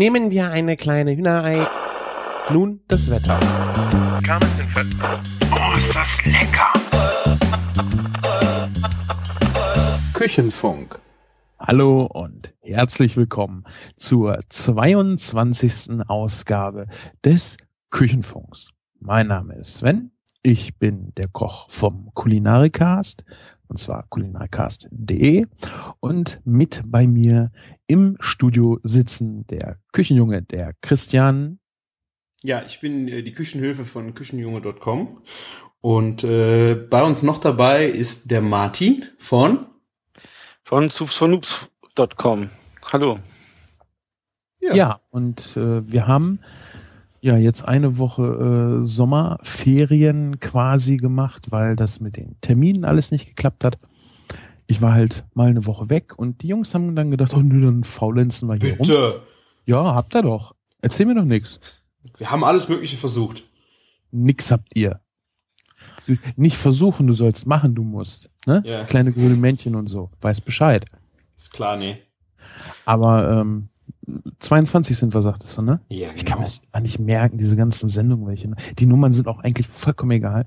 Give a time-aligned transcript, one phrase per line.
[0.00, 1.68] Nehmen wir eine kleine Hühnerei.
[2.50, 3.38] Nun das Wetter.
[5.52, 6.72] Oh, ist das lecker!
[10.14, 10.98] Küchenfunk.
[11.58, 16.00] Hallo und herzlich willkommen zur 22.
[16.08, 16.86] Ausgabe
[17.22, 17.58] des
[17.90, 18.70] Küchenfunks.
[19.00, 20.12] Mein Name ist Sven.
[20.42, 23.26] Ich bin der Koch vom Kulinarikast
[23.70, 25.46] und zwar kulinarikast.de
[26.00, 27.52] und mit bei mir
[27.86, 31.60] im Studio sitzen der Küchenjunge, der Christian.
[32.42, 35.22] Ja, ich bin äh, die Küchenhilfe von küchenjunge.com
[35.80, 39.66] und äh, bei uns noch dabei ist der Martin von
[40.64, 42.50] Von zufsvernoops.com.
[42.92, 43.18] Hallo.
[44.60, 46.40] Ja, ja und äh, wir haben
[47.20, 53.26] ja jetzt eine Woche äh, Sommerferien quasi gemacht, weil das mit den Terminen alles nicht
[53.26, 53.78] geklappt hat.
[54.66, 57.60] Ich war halt mal eine Woche weg und die Jungs haben dann gedacht, oh nö,
[57.64, 58.86] dann faulenzen wir hier rum.
[58.86, 59.22] Bitte.
[59.66, 60.54] Ja, habt ihr doch.
[60.80, 61.60] Erzähl mir doch nix.
[62.16, 63.44] Wir haben alles Mögliche versucht.
[64.10, 65.00] Nix habt ihr.
[66.36, 68.30] Nicht versuchen, du sollst machen, du musst.
[68.46, 68.62] Ne?
[68.64, 68.84] Ja.
[68.84, 70.10] Kleine grüne Männchen und so.
[70.20, 70.86] Weiß Bescheid.
[71.36, 71.98] Ist klar, nee.
[72.84, 73.69] Aber ähm,
[74.38, 75.80] 22 sind wir, sagtest du, ne?
[75.88, 78.50] Ja, Ich kann mir das gar nicht merken, diese ganzen Sendungen, welche.
[78.78, 80.46] Die Nummern sind auch eigentlich vollkommen egal.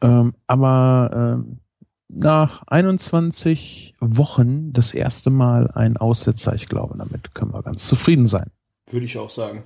[0.00, 1.60] Ähm, aber ähm,
[2.08, 8.26] nach 21 Wochen das erste Mal ein Aussetzer, ich glaube, damit können wir ganz zufrieden
[8.26, 8.50] sein.
[8.90, 9.64] Würde ich auch sagen.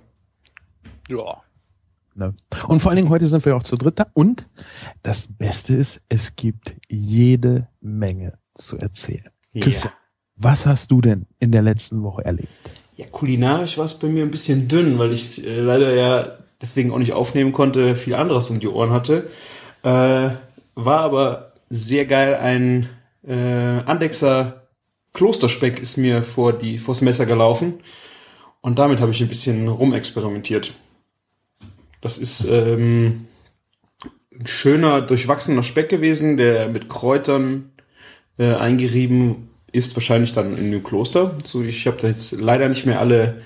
[1.09, 1.43] Ja.
[2.15, 2.34] Ne?
[2.67, 4.06] Und vor allen Dingen heute sind wir auch zu dritt da.
[4.15, 4.48] Und
[5.03, 9.31] das Beste ist, es gibt jede Menge zu erzählen.
[9.55, 9.93] Christian,
[10.37, 12.48] was hast du denn in der letzten Woche erlebt?
[12.98, 16.91] Ja, kulinarisch war es bei mir ein bisschen dünn, weil ich äh, leider ja deswegen
[16.91, 19.30] auch nicht aufnehmen konnte, viel anderes um die Ohren hatte.
[19.84, 20.30] Äh,
[20.74, 22.34] war aber sehr geil.
[22.34, 22.88] Ein
[23.24, 24.66] äh, Andexer
[25.12, 27.74] Klosterspeck ist mir vor die vors Messer gelaufen
[28.62, 30.74] und damit habe ich ein bisschen rumexperimentiert.
[32.00, 33.26] Das ist ähm,
[34.32, 37.70] ein schöner, durchwachsener Speck gewesen, der mit Kräutern
[38.38, 41.37] äh, eingerieben ist, wahrscheinlich dann in dem Kloster.
[41.45, 43.43] So, ich habe da jetzt leider nicht mehr alle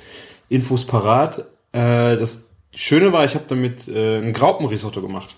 [0.49, 1.38] Infos parat.
[1.72, 5.34] Äh, das Schöne war, ich habe damit äh, ein Graupenrisotto gemacht.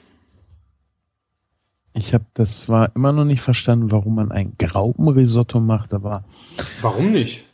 [1.96, 6.24] Ich habe das zwar immer noch nicht verstanden, warum man ein Graupenrisotto macht, aber
[6.80, 7.44] Warum nicht?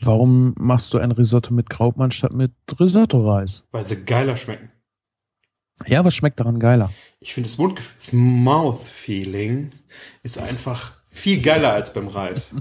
[0.00, 3.64] warum machst du ein Risotto mit Graupen anstatt mit Risotto-Reis?
[3.72, 4.70] Weil sie geiler schmecken.
[5.86, 6.92] Ja, was schmeckt daran geiler?
[7.20, 9.72] Ich finde das Mundgef- das Mouth-Feeling
[10.22, 12.54] ist einfach viel geiler als beim Reis.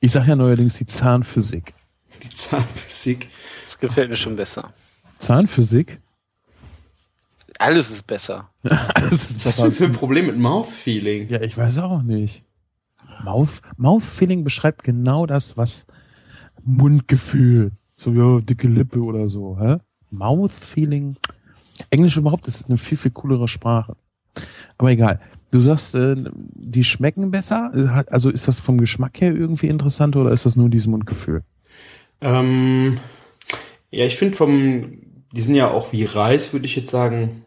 [0.00, 1.74] Ich sage ja neuerdings die Zahnphysik.
[2.22, 3.28] Die Zahnphysik.
[3.64, 4.72] Das gefällt mir schon besser.
[5.18, 6.00] Zahnphysik?
[7.58, 8.50] Alles ist besser.
[8.94, 11.28] Alles ist Was hast du für ein Problem mit Mouth-Feeling?
[11.28, 12.42] Ja, ich weiß auch nicht.
[13.24, 15.86] Mouth, Mouth-Feeling beschreibt genau das, was
[16.62, 19.76] Mundgefühl, so ja, dicke Lippe oder so, hä?
[20.10, 21.16] Mouth-Feeling.
[21.90, 23.96] Englisch überhaupt ist eine viel, viel coolere Sprache.
[24.78, 25.20] Aber egal.
[25.54, 27.70] Du sagst, äh, die schmecken besser?
[28.10, 31.44] Also ist das vom Geschmack her irgendwie interessant oder ist das nur dieses Mundgefühl?
[32.20, 32.98] Ähm,
[33.92, 34.98] ja, ich finde vom,
[35.30, 37.44] die sind ja auch wie Reis, würde ich jetzt sagen,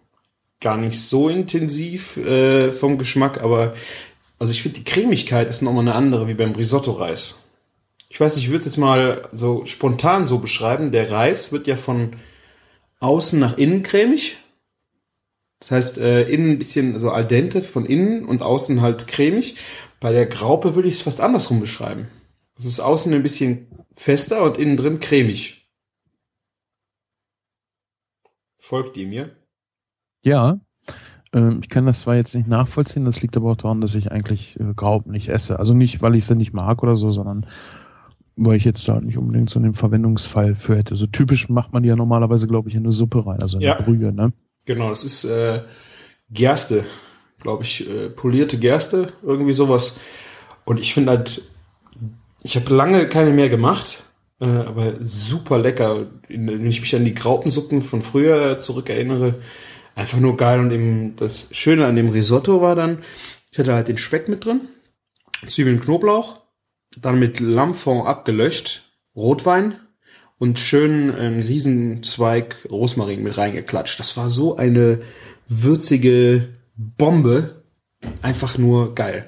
[0.62, 3.74] gar nicht so intensiv äh, vom Geschmack, aber
[4.40, 7.46] also ich finde die Cremigkeit ist nochmal eine andere wie beim Risotto-Reis.
[8.08, 10.94] Ich weiß nicht, ich würde es jetzt mal so spontan so beschreiben.
[10.94, 12.14] Der Reis wird ja von
[13.02, 14.38] außen nach innen cremig.
[15.60, 19.58] Das heißt, äh, innen ein bisschen so al dente von innen und außen halt cremig.
[20.00, 22.08] Bei der Graupe würde ich es fast andersrum beschreiben.
[22.58, 25.68] Es ist außen ein bisschen fester und innen drin cremig.
[28.60, 29.36] Folgt ihr mir?
[30.24, 30.60] Ja.
[31.34, 34.12] Ähm, ich kann das zwar jetzt nicht nachvollziehen, das liegt aber auch daran, dass ich
[34.12, 35.60] eigentlich äh, Graupen nicht esse.
[35.60, 37.46] Also nicht, weil ich sie nicht mag oder so, sondern
[38.36, 40.96] weil ich jetzt da nicht unbedingt so einen Verwendungsfall für hätte.
[40.96, 43.64] So typisch macht man die ja normalerweise, glaube ich, in eine Suppe rein, also in
[43.64, 43.76] Ja.
[43.76, 44.32] eine Brühe, ne?
[44.68, 45.62] Genau, das ist äh,
[46.30, 46.84] Gerste,
[47.40, 49.98] glaube ich, äh, polierte Gerste, irgendwie sowas.
[50.66, 51.42] Und ich finde halt,
[52.44, 54.04] ich habe lange keine mehr gemacht,
[54.42, 56.08] äh, aber super lecker.
[56.28, 59.36] Wenn ich mich an die Graupensuppen von früher zurückerinnere,
[59.96, 60.60] einfach nur geil.
[60.60, 63.00] Und eben das Schöne an dem Risotto war dann,
[63.52, 64.68] ich hatte halt den Speck mit drin,
[65.46, 66.42] Zwiebeln, Knoblauch,
[66.98, 68.84] dann mit Lammfond abgelöscht,
[69.16, 69.80] Rotwein
[70.40, 74.00] und schön einen Riesenzweig Rosmarin mit reingeklatscht.
[74.00, 75.02] Das war so eine
[75.48, 77.62] würzige Bombe.
[78.22, 79.28] Einfach nur geil.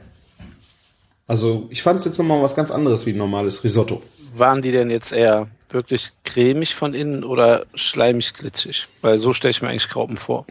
[1.26, 4.02] Also ich fand es jetzt nochmal was ganz anderes wie ein normales Risotto.
[4.36, 8.88] Waren die denn jetzt eher wirklich cremig von innen oder schleimig glitschig?
[9.02, 10.46] Weil so stelle ich mir eigentlich Graupen vor.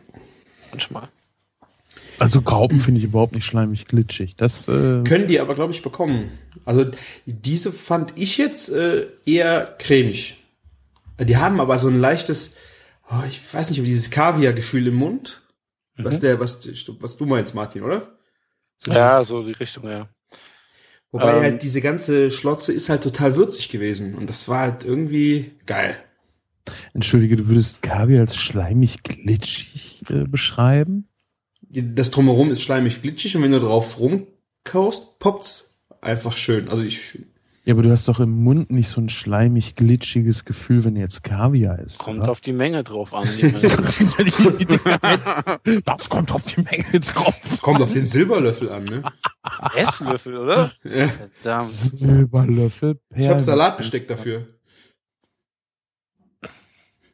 [0.70, 1.08] Manchmal.
[2.18, 4.34] Also Graupen finde ich überhaupt nicht schleimig glitschig.
[4.34, 6.30] Das äh, Können die aber, glaube ich, bekommen.
[6.64, 6.86] Also
[7.26, 10.37] diese fand ich jetzt äh, eher cremig.
[11.20, 12.56] Die haben aber so ein leichtes,
[13.10, 15.42] oh, ich weiß nicht, ob dieses Kaviar-Gefühl im Mund.
[16.00, 16.68] Was der, was,
[17.00, 18.18] was du meinst, Martin, oder?
[18.78, 20.08] So Ja, so die Richtung, ja.
[21.10, 24.14] Wobei ähm, halt diese ganze Schlotze ist halt total würzig gewesen.
[24.14, 25.96] Und das war halt irgendwie geil.
[26.94, 31.08] entschuldige, du würdest Kaviar als schleimig glitschig äh, beschreiben?
[31.62, 36.68] Das Drumherum ist schleimig glitschig und wenn du drauf rumkaust, poppt's einfach schön.
[36.68, 37.18] Also ich,
[37.68, 41.22] Ja, aber du hast doch im Mund nicht so ein schleimig glitschiges Gefühl, wenn jetzt
[41.22, 41.98] Kaviar ist.
[41.98, 42.30] Kommt oder?
[42.30, 43.28] auf die Menge drauf an.
[45.84, 47.34] Das kommt auf die Menge drauf.
[47.52, 49.02] es kommt auf den Silberlöffel an, ne?
[49.74, 50.72] Esslöffel, oder?
[50.82, 51.08] Ja.
[51.08, 51.68] Verdammt.
[51.68, 53.00] Silberlöffel.
[53.10, 53.40] Ich habe Perlen.
[53.40, 54.46] Salatbesteck dafür.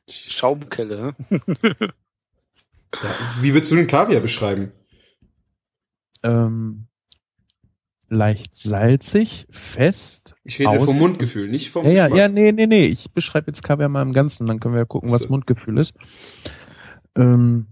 [0.08, 1.16] Schaumkelle.
[1.30, 1.40] ne?
[3.02, 3.10] Ja,
[3.40, 4.70] wie würdest du den Kaviar beschreiben?
[6.22, 6.86] Ähm,
[8.14, 10.34] leicht salzig, fest.
[10.44, 12.18] Ich rede Außen- vom Mundgefühl, nicht vom Ja, ja, Geschmack.
[12.18, 12.86] ja, nee, nee, nee.
[12.86, 15.28] Ich beschreibe jetzt Kaviar mal im Ganzen, dann können wir ja gucken, was So.
[15.28, 15.94] Mundgefühl ist.
[17.16, 17.66] Ähm,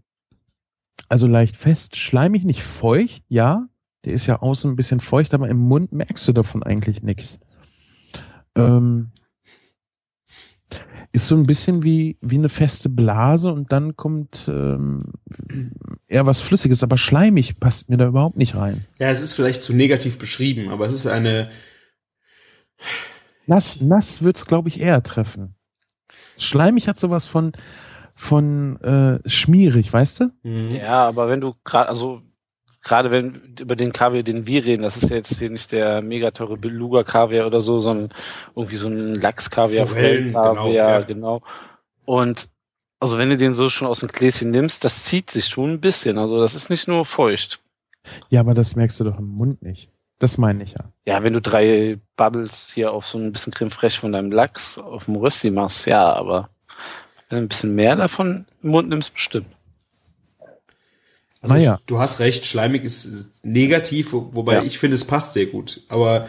[1.08, 3.68] also leicht fest, schleimig, nicht feucht, ja.
[4.04, 7.38] Der ist ja außen ein bisschen feucht, aber im Mund merkst du davon eigentlich nichts.
[8.56, 9.12] Ähm,
[11.12, 15.12] ist so ein bisschen wie, wie eine feste Blase und dann kommt ähm,
[16.08, 18.86] eher was Flüssiges, aber schleimig passt mir da überhaupt nicht rein.
[18.98, 21.50] Ja, es ist vielleicht zu negativ beschrieben, aber es ist eine,
[23.46, 25.54] Nass, nass wird's, glaube ich, eher treffen.
[26.38, 27.52] Schleimig hat sowas von,
[28.14, 30.30] von äh, schmierig, weißt du?
[30.42, 30.70] Mhm.
[30.76, 32.22] Ja, aber wenn du gerade, also
[32.82, 36.02] gerade wenn über den Kaviar, den wir reden, das ist ja jetzt hier nicht der
[36.02, 38.10] mega teure Beluga-Kaviar oder so, sondern
[38.56, 41.40] irgendwie so ein Lachs-Kaviar, Forellen, Forellen-Kaviar, genau, ja.
[41.40, 41.42] genau.
[42.04, 42.48] Und
[43.00, 45.80] also wenn du den so schon aus dem Gläschen nimmst, das zieht sich schon ein
[45.80, 46.18] bisschen.
[46.18, 47.60] Also das ist nicht nur feucht.
[48.30, 49.90] Ja, aber das merkst du doch im Mund nicht.
[50.18, 50.84] Das meine ich ja.
[51.04, 54.78] Ja, wenn du drei Bubbles hier auf so ein bisschen Creme fraiche von deinem Lachs
[54.78, 56.48] auf dem Rösti machst, ja, aber
[57.28, 59.48] wenn du ein bisschen mehr davon im Mund nimmst, bestimmt.
[61.42, 61.80] Also Naja.
[61.86, 64.62] du hast recht, schleimig ist negativ, wo- wobei Ja.
[64.62, 65.82] ich finde, es passt sehr gut.
[65.88, 66.28] Aber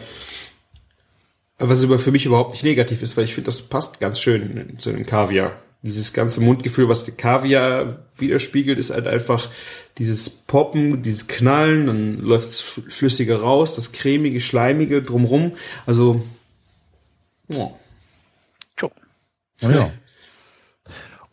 [1.58, 4.76] was aber für mich überhaupt nicht negativ ist, weil ich finde, das passt ganz schön
[4.78, 5.52] zu dem Kaviar.
[5.82, 9.48] Dieses ganze Mundgefühl, was der Kaviar widerspiegelt, ist halt einfach
[9.98, 15.52] dieses Poppen, dieses Knallen, dann läuft das Flüssige raus, das cremige, schleimige drumrum.
[15.86, 16.24] Also,
[17.48, 17.70] ja.
[18.80, 18.90] Jo.
[19.60, 19.92] Ja.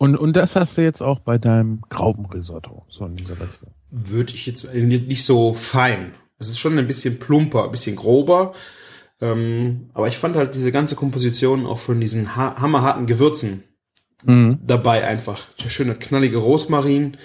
[0.01, 3.69] Und, und das hast du jetzt auch bei deinem Graubenrisotto, so in dieser Richtung.
[3.91, 6.15] würde ich jetzt nicht so fein.
[6.39, 8.53] Es ist schon ein bisschen plumper, ein bisschen grober.
[9.21, 13.63] Ähm, aber ich fand halt diese ganze Komposition auch von diesen ha hammerharten Gewürzen
[14.23, 14.57] Mhm.
[14.65, 15.45] dabei einfach.
[15.63, 17.17] Der schöne knallige Rosmarin,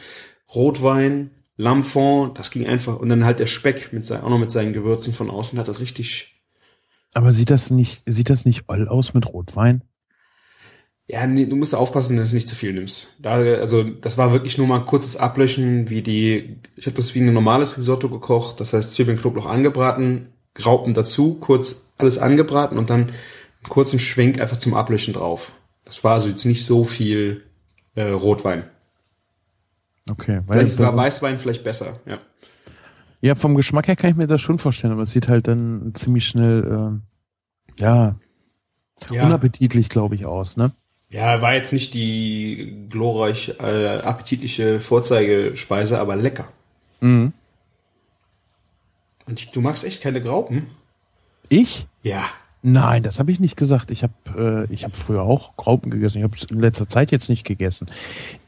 [0.55, 2.97] Rotwein, Lamphon, das ging einfach.
[2.99, 5.69] Und dann halt der Speck mit sein, auch noch mit seinen Gewürzen von außen hat
[5.69, 6.43] das richtig.
[7.15, 9.83] Aber sieht das nicht, sieht das nicht oll aus mit Rotwein?
[11.09, 13.15] Ja, nee, du musst aufpassen, dass du nicht zu viel nimmst.
[13.21, 16.59] Da, also das war wirklich nur mal ein kurzes Ablöschen, wie die.
[16.75, 18.59] Ich habe das wie ein normales Risotto gekocht.
[18.61, 24.41] Das heißt Zwiebeln, Knoblauch angebraten, Graupen dazu, kurz alles angebraten und dann einen kurzen Schwenk
[24.41, 25.53] einfach zum Ablöschen drauf.
[25.85, 27.45] Das war also jetzt nicht so viel
[27.95, 28.65] äh, Rotwein.
[30.11, 30.41] Okay.
[30.47, 32.01] Weil Vielleicht war Weißwein vielleicht besser.
[32.07, 32.19] Ja.
[33.21, 35.93] Ja, vom Geschmack her kann ich mir das schon vorstellen, aber es sieht halt dann
[35.95, 37.03] ziemlich schnell, ähm,
[37.79, 38.17] ja,
[39.11, 40.73] Ja, unappetitlich, glaube ich, aus, ne?
[41.17, 46.49] Ja, war jetzt nicht die glorreich äh, appetitliche Vorzeigespeise, aber lecker.
[47.01, 47.33] Mhm.
[49.25, 50.67] Und ich, du magst echt keine Graupen?
[51.49, 51.87] Ich?
[52.03, 52.23] Ja.
[52.63, 53.91] Nein, das habe ich nicht gesagt.
[53.91, 56.19] Ich habe äh, ich hab früher auch Graupen gegessen.
[56.19, 57.87] Ich habe es in letzter Zeit jetzt nicht gegessen.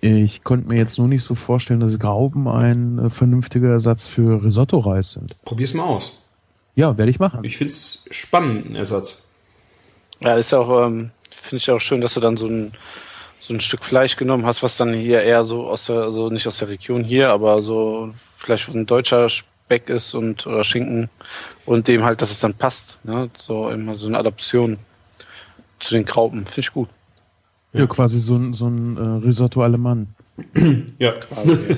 [0.03, 4.45] Ich konnte mir jetzt nur nicht so vorstellen, dass Graupen ein äh, vernünftiger Ersatz für
[4.45, 5.43] Risotto-Reis sind.
[5.45, 6.19] Probier's mal aus.
[6.75, 7.45] Ja, werde ich machen.
[7.45, 9.23] Ich find's spannend, ein Ersatz.
[10.21, 12.73] Ja, ist auch, ähm, finde ich auch schön, dass du dann so ein,
[13.41, 16.47] so ein Stück Fleisch genommen hast, was dann hier eher so aus der, also nicht
[16.47, 21.11] aus der Region hier, aber so vielleicht ein deutscher Speck ist und oder Schinken
[21.67, 23.05] und dem halt, dass es dann passt.
[23.05, 23.31] Ne?
[23.39, 24.79] So immer so eine Adaption
[25.81, 26.47] zu den Graupen.
[26.47, 26.89] Finde ich gut.
[27.73, 30.15] Ja, quasi so ein, so ein äh, Risotto Alemann.
[30.99, 31.13] Ja.
[31.13, 31.77] Quasi.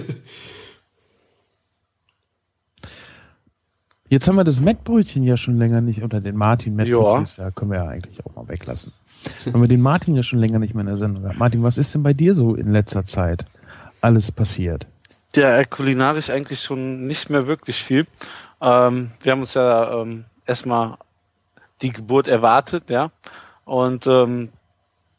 [4.11, 7.71] Jetzt haben wir das Mettbrötchen ja schon länger nicht, oder den Martin Mettbrötchen, ja, können
[7.71, 8.93] wir ja eigentlich auch mal weglassen.
[9.47, 11.39] Haben wir den Martin ja schon länger nicht mehr in der Sendung gehabt.
[11.39, 13.45] Martin, was ist denn bei dir so in letzter Zeit
[14.01, 14.87] alles passiert?
[15.35, 18.07] Ja, kulinarisch eigentlich schon nicht mehr wirklich viel.
[18.61, 20.97] Ähm, wir haben uns ja ähm, erstmal
[21.83, 23.11] die Geburt erwartet, ja.
[23.65, 24.51] Und ähm,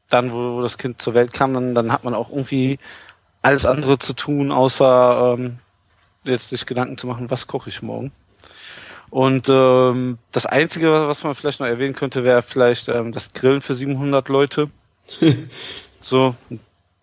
[0.10, 2.80] dann, wo, wo das Kind zur Welt kam, dann, dann hat man auch irgendwie
[3.42, 5.58] alles andere zu tun, außer ähm,
[6.24, 8.12] jetzt sich Gedanken zu machen, was koche ich morgen.
[9.12, 13.60] Und ähm, das Einzige, was man vielleicht noch erwähnen könnte, wäre vielleicht ähm, das Grillen
[13.60, 14.70] für 700 Leute.
[16.02, 16.34] so,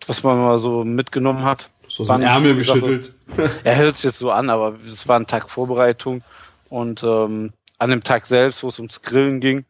[0.07, 1.69] was man mal so mitgenommen hat.
[1.87, 3.13] So ein Ärmel geschüttelt.
[3.63, 6.23] Er hört sich jetzt so an, aber es war ein Tag Vorbereitung.
[6.67, 9.65] Und ähm, an dem Tag selbst, wo es ums Grillen ging,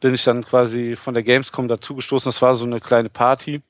[0.00, 2.30] bin ich dann quasi von der Gamescom dazugestoßen.
[2.30, 3.62] Das war so eine kleine Party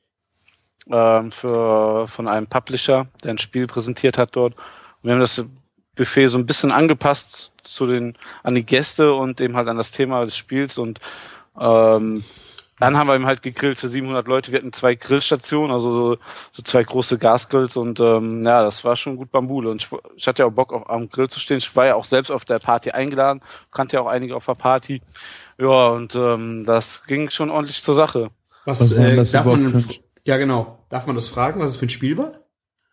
[0.90, 4.54] ähm, für, von einem Publisher, der ein Spiel präsentiert hat dort.
[4.56, 5.42] Und wir haben das
[5.96, 9.90] Buffet so ein bisschen angepasst zu den, an die Gäste und eben halt an das
[9.90, 11.00] Thema des Spiels und
[11.58, 12.24] ähm,
[12.80, 14.52] dann haben wir ihm halt gegrillt für 700 Leute.
[14.52, 16.18] Wir hatten zwei Grillstationen, also so,
[16.50, 19.70] so zwei große Gasgrills und ähm, ja, das war schon gut Bambule.
[19.70, 21.58] Und ich, ich hatte ja auch Bock, auf, am Grill zu stehen.
[21.58, 24.54] Ich war ja auch selbst auf der Party eingeladen, kannte ja auch einige auf der
[24.54, 25.02] Party.
[25.58, 28.30] Ja, und ähm, das ging schon ordentlich zur Sache.
[28.64, 29.84] Was, was äh, darf man,
[30.24, 32.32] ja genau, darf man das fragen, was es für ein Spiel war?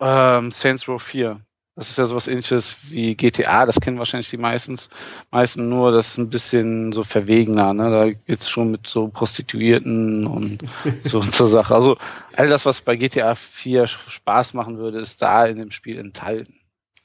[0.02, 1.40] Ähm, Saints Row 4.
[1.78, 4.90] Das ist ja sowas ähnliches wie GTA, das kennen wahrscheinlich die meistens,
[5.30, 7.92] meisten nur, das ist ein bisschen so verwegener, ne?
[7.92, 10.64] Da geht's schon mit so Prostituierten und
[11.04, 11.76] so zur Sache.
[11.76, 11.96] Also
[12.34, 16.56] all das, was bei GTA 4 Spaß machen würde, ist da in dem Spiel enthalten.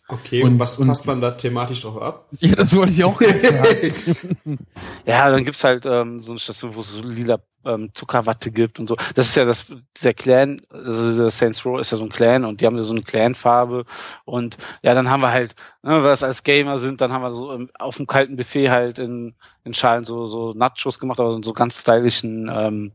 [0.09, 2.29] Okay, und, und was passt man da thematisch drauf ab?
[2.41, 4.59] Ja, das wollte ich auch gerade sagen.
[5.05, 8.79] ja, dann gibt's halt ähm, so eine Station, wo es so lila ähm, Zuckerwatte gibt
[8.79, 8.97] und so.
[9.15, 9.67] Das ist ja das,
[10.03, 12.93] der Clan, also Saints Row ist ja so ein Clan und die haben ja so
[12.93, 13.85] eine Clan-Farbe
[14.25, 17.23] und ja, dann haben wir halt, ne, weil wir das als Gamer sind, dann haben
[17.23, 21.21] wir so ähm, auf dem kalten Buffet halt in, in Schalen so, so Nachos gemacht,
[21.21, 22.93] aber so ganz stylischen ähm,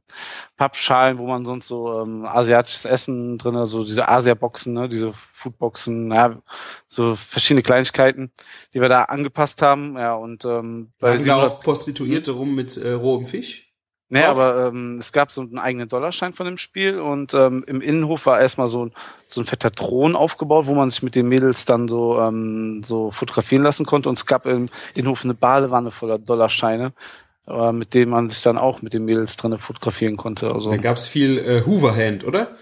[0.58, 6.12] Pappschalen, wo man sonst so ähm, asiatisches Essen drin, so diese Asia-Boxen, ne, diese Foodboxen,
[6.12, 6.38] ja,
[6.88, 8.32] so verschiedene Kleinigkeiten,
[8.74, 12.92] die wir da angepasst haben, ja, und ähm, bei da auch Prostituierte rum mit äh,
[12.92, 13.67] rohem Fisch?
[14.10, 17.82] Nee, aber ähm, es gab so einen eigenen Dollarschein von dem Spiel und ähm, im
[17.82, 18.90] Innenhof war erstmal so,
[19.28, 23.12] so ein fetter Thron aufgebaut, wo man sich mit den Mädels dann so, ähm, so
[23.12, 24.08] fotografieren lassen konnte.
[24.08, 26.94] Und es gab im Innenhof eine Badewanne voller Dollarscheine,
[27.48, 30.54] äh, mit denen man sich dann auch mit den Mädels drinne fotografieren konnte.
[30.54, 30.72] Also.
[30.72, 32.56] Da gab's viel äh, Hooverhand, oder?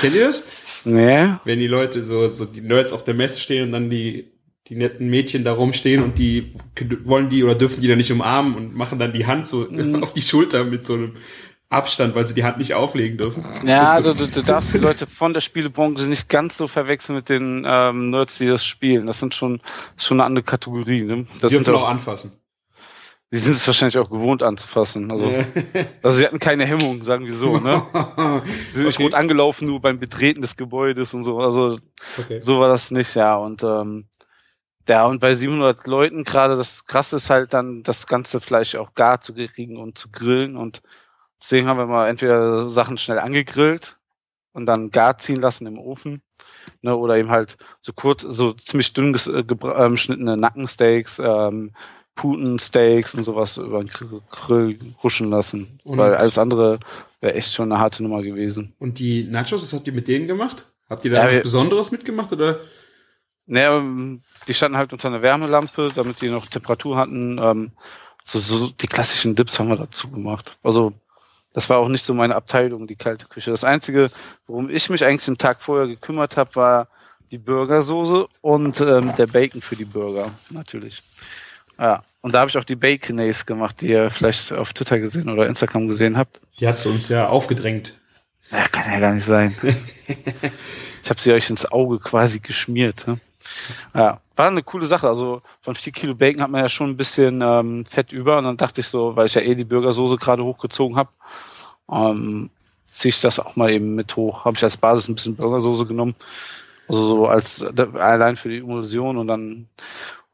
[0.00, 0.44] Kennt ihr das?
[0.84, 1.28] Nee.
[1.44, 4.33] Wenn die Leute so, so die Nerds auf der Messe stehen und dann die
[4.68, 6.54] die netten Mädchen da rumstehen und die
[7.04, 9.96] wollen die oder dürfen die da nicht umarmen und machen dann die Hand so mhm.
[10.02, 11.12] auf die Schulter mit so einem
[11.68, 13.44] Abstand, weil sie die Hand nicht auflegen dürfen.
[13.66, 14.14] Ja, so.
[14.14, 18.06] du, du, darfst die Leute von der Spielebranche nicht ganz so verwechseln mit den ähm,
[18.06, 19.06] Nerds, die das spielen.
[19.06, 19.60] Das sind schon,
[19.96, 21.02] schon eine andere Kategorie.
[21.02, 21.26] Ne?
[21.40, 22.32] Das die dürfen auch anfassen.
[23.32, 25.10] Die sind es wahrscheinlich auch gewohnt anzufassen.
[25.10, 25.34] Also,
[26.02, 27.58] also sie hatten keine Hemmung, sagen wir so.
[27.58, 27.82] Ne?
[28.66, 28.86] Sie sind okay.
[28.86, 31.40] nicht rot angelaufen, nur beim Betreten des Gebäudes und so.
[31.40, 31.76] Also
[32.16, 32.40] okay.
[32.40, 33.34] so war das nicht, ja.
[33.34, 34.06] Und ähm,
[34.88, 38.94] ja, und bei 700 Leuten gerade das Krasse ist halt dann, das ganze Fleisch auch
[38.94, 40.56] gar zu kriegen und zu grillen.
[40.56, 40.82] Und
[41.40, 43.96] deswegen haben wir mal entweder Sachen schnell angegrillt
[44.52, 46.22] und dann gar ziehen lassen im Ofen.
[46.82, 51.72] Ne, oder eben halt so kurz, so ziemlich dünn geschnittene ähm, Nackensteaks, ähm,
[52.14, 53.90] Putensteaks und sowas über den
[54.30, 55.80] Grill huschen lassen.
[55.84, 56.78] Und Weil alles andere
[57.20, 58.74] wäre echt schon eine harte Nummer gewesen.
[58.78, 60.66] Und die Nachos, was habt ihr mit denen gemacht?
[60.88, 62.60] Habt ihr da ja, was Besonderes mitgemacht oder?
[63.46, 63.82] Naja,
[64.48, 67.38] die standen halt unter einer Wärmelampe, damit die noch Temperatur hatten.
[67.38, 67.72] Ähm,
[68.24, 70.56] so, so die klassischen Dips haben wir dazu gemacht.
[70.62, 70.94] Also
[71.52, 73.50] das war auch nicht so meine Abteilung, die kalte Küche.
[73.50, 74.10] Das Einzige,
[74.46, 76.88] worum ich mich eigentlich den Tag vorher gekümmert habe, war
[77.30, 81.02] die Burgersoße und ähm, der Bacon für die Burger, natürlich.
[81.78, 85.28] Ja, und da habe ich auch die Baconaise gemacht, die ihr vielleicht auf Twitter gesehen
[85.28, 86.40] oder Instagram gesehen habt.
[86.58, 87.94] Die hat sie uns ja aufgedrängt.
[88.50, 89.54] Ja, kann ja gar nicht sein.
[91.02, 93.06] ich habe sie euch ins Auge quasi geschmiert.
[93.06, 93.18] Ne?
[93.94, 95.08] Ja, war eine coole Sache.
[95.08, 98.38] Also von vier Kilo Bacon hat man ja schon ein bisschen ähm, Fett über.
[98.38, 101.10] Und dann dachte ich so, weil ich ja eh die Burgersoße gerade hochgezogen habe,
[101.90, 102.50] ähm,
[102.86, 104.44] ziehe ich das auch mal eben mit hoch.
[104.44, 106.14] Habe ich als Basis ein bisschen Burgersoße genommen.
[106.88, 109.68] Also so als allein für die Emulsion und dann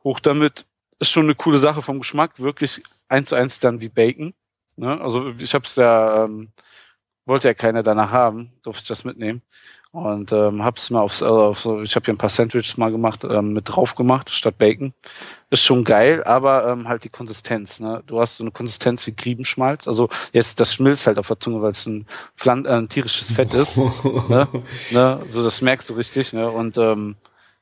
[0.04, 0.66] hoch damit.
[0.98, 2.38] Ist schon eine coole Sache vom Geschmack.
[2.38, 4.34] Wirklich eins zu eins dann wie Bacon.
[4.76, 5.00] Ne?
[5.00, 6.50] Also ich habe es ja, ähm,
[7.24, 9.42] wollte ja keiner danach haben, durfte ich das mitnehmen
[9.92, 12.92] und ähm, hab's mal aufs, also auf so, ich habe hier ein paar Sandwiches mal
[12.92, 14.94] gemacht, ähm, mit drauf gemacht statt Bacon.
[15.50, 17.80] Ist schon geil, aber ähm, halt die Konsistenz.
[17.80, 18.00] Ne?
[18.06, 19.88] Du hast so eine Konsistenz wie Griebenschmalz.
[19.88, 22.06] Also jetzt das schmilzt halt auf der Zunge, weil es ein,
[22.36, 23.76] Pflan äh, ein tierisches Fett ist.
[23.78, 24.46] ne?
[24.92, 25.20] Ne?
[25.28, 26.32] So das merkst du richtig.
[26.34, 26.48] Ne?
[26.48, 27.16] Und ähm,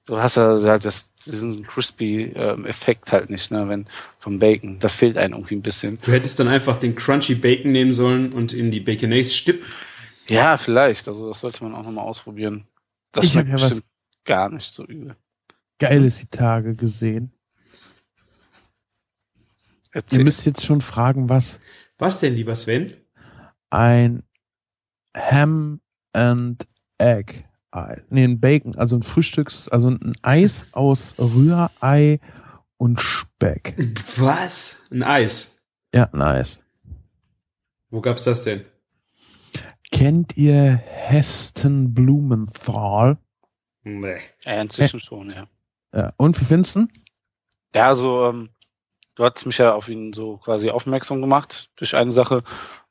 [0.05, 3.71] du hast ja halt das, diesen crispy ähm, Effekt halt nicht, ne?
[3.71, 3.87] wenn
[4.19, 4.79] vom Bacon.
[4.81, 5.99] Das fehlt einem irgendwie ein bisschen.
[6.05, 9.65] Du hättest dann einfach den crunchy Bacon nehmen sollen und in die Baconaise stippen
[10.31, 11.09] ja, vielleicht.
[11.09, 12.67] Also das sollte man auch nochmal ausprobieren.
[13.13, 13.83] Das ich habe ja was
[14.25, 15.17] gar nicht so übel.
[15.79, 17.33] Geiles die Tage gesehen.
[19.93, 20.19] Erzähl.
[20.19, 21.61] Ihr müsst jetzt schon fragen, was.
[21.97, 22.93] Was denn, lieber Sven?
[23.71, 24.23] Ein
[25.17, 25.81] Ham
[26.13, 26.67] and
[26.99, 27.45] Egg.
[28.11, 32.19] Nee, ein Bacon, also ein Frühstücks, also ein Eis aus Rührei
[32.77, 33.75] und Speck.
[34.17, 34.77] Was?
[34.91, 35.63] Ein Eis?
[35.95, 36.61] Ja, ein Eis.
[37.91, 38.65] Wo gab's das denn?
[39.91, 43.19] Kennt ihr Heston Blumenthal?
[43.85, 44.19] Nee.
[44.45, 45.47] Ja, inzwischen schon, ja.
[45.95, 46.13] Ja.
[46.17, 46.87] Und wie findest du?
[47.75, 48.51] Ja, also ähm,
[49.15, 52.43] du hast mich ja auf ihn so quasi aufmerksam gemacht durch eine Sache.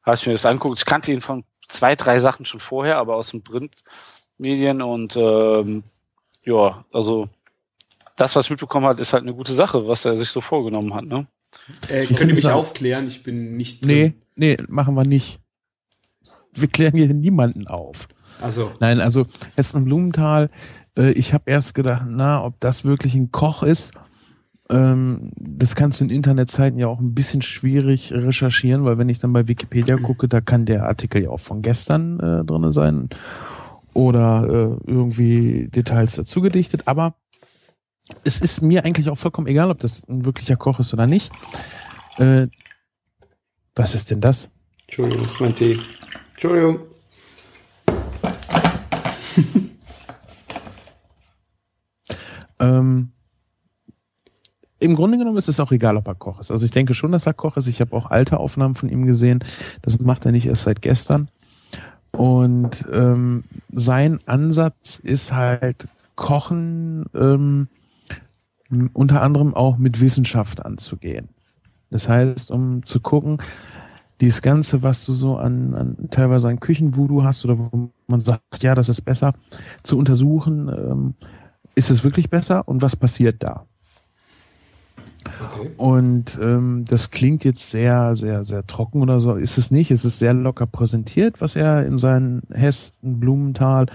[0.03, 0.79] Habe ich mir das angeguckt.
[0.79, 5.83] Ich kannte ihn von zwei, drei Sachen schon vorher, aber aus den Printmedien und ähm,
[6.43, 7.29] ja, also
[8.15, 10.93] das, was ich mitbekommen habe, ist halt eine gute Sache, was er sich so vorgenommen
[10.95, 11.05] hat.
[11.05, 11.27] Ne?
[11.89, 13.07] Äh, Ich könnt ihr mich auch- aufklären?
[13.07, 14.15] Ich bin nicht drin.
[14.35, 15.39] Nee, nee, machen wir nicht.
[16.61, 18.07] Wir klären hier niemanden auf.
[18.41, 20.49] Also, Nein, also Hessen und Blumenthal,
[20.97, 23.93] äh, ich habe erst gedacht, na, ob das wirklich ein Koch ist.
[24.69, 29.19] Ähm, das kannst du in Internetzeiten ja auch ein bisschen schwierig recherchieren, weil wenn ich
[29.19, 33.09] dann bei Wikipedia gucke, da kann der Artikel ja auch von gestern äh, drin sein
[33.93, 36.83] oder äh, irgendwie Details dazu gedichtet.
[36.85, 37.15] Aber
[38.23, 41.31] es ist mir eigentlich auch vollkommen egal, ob das ein wirklicher Koch ist oder nicht.
[42.17, 42.47] Äh,
[43.75, 44.49] was ist denn das?
[44.87, 45.79] Entschuldigung, das ist mein Tee.
[46.37, 46.79] Entschuldigung.
[52.59, 53.11] Ähm,
[54.79, 56.49] Im Grunde genommen ist es auch egal, ob er Koch ist.
[56.49, 57.67] Also ich denke schon, dass er Koch ist.
[57.67, 59.43] Ich habe auch alte Aufnahmen von ihm gesehen.
[59.83, 61.29] Das macht er nicht erst seit gestern.
[62.11, 67.67] Und ähm, sein Ansatz ist halt Kochen ähm,
[68.93, 71.29] unter anderem auch mit Wissenschaft anzugehen.
[71.91, 73.37] Das heißt, um zu gucken,
[74.21, 78.63] dieses Ganze, was du so an, an teilweise an Küchenvoodoo hast oder wo man sagt,
[78.63, 79.33] ja, das ist besser,
[79.83, 81.13] zu untersuchen, ähm,
[81.75, 83.65] ist es wirklich besser und was passiert da?
[85.51, 85.69] Okay.
[85.77, 89.35] Und ähm, das klingt jetzt sehr, sehr, sehr trocken oder so.
[89.35, 89.91] Ist es nicht.
[89.91, 93.87] Es ist sehr locker präsentiert, was er in seinen Hessen, Blumenthal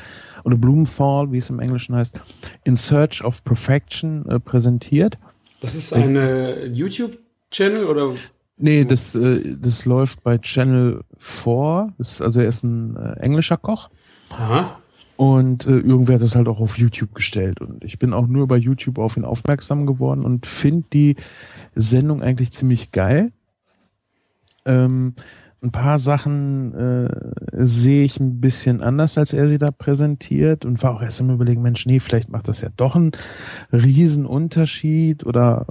[0.44, 2.20] oder Blumenthal, wie es im Englischen heißt,
[2.64, 5.18] in Search of Perfection äh, präsentiert.
[5.60, 8.14] Das ist eine YouTube-Channel oder?
[8.62, 11.92] Nee, das, äh, das läuft bei Channel 4.
[11.98, 13.90] Das, ist- also er ist ein äh, englischer Koch.
[14.30, 14.78] Aha.
[15.16, 17.60] Und äh, irgendwer hat das halt auch auf YouTube gestellt.
[17.60, 21.16] Und ich bin auch nur bei YouTube auf ihn aufmerksam geworden und finde die
[21.74, 23.32] Sendung eigentlich ziemlich geil.
[24.64, 25.14] Ähm,
[25.64, 27.08] ein paar Sachen äh,
[27.52, 31.30] sehe ich ein bisschen anders, als er sie da präsentiert und war auch erst im
[31.30, 33.12] Überlegen, Mensch, nee, vielleicht macht das ja doch einen
[33.72, 35.66] Riesenunterschied oder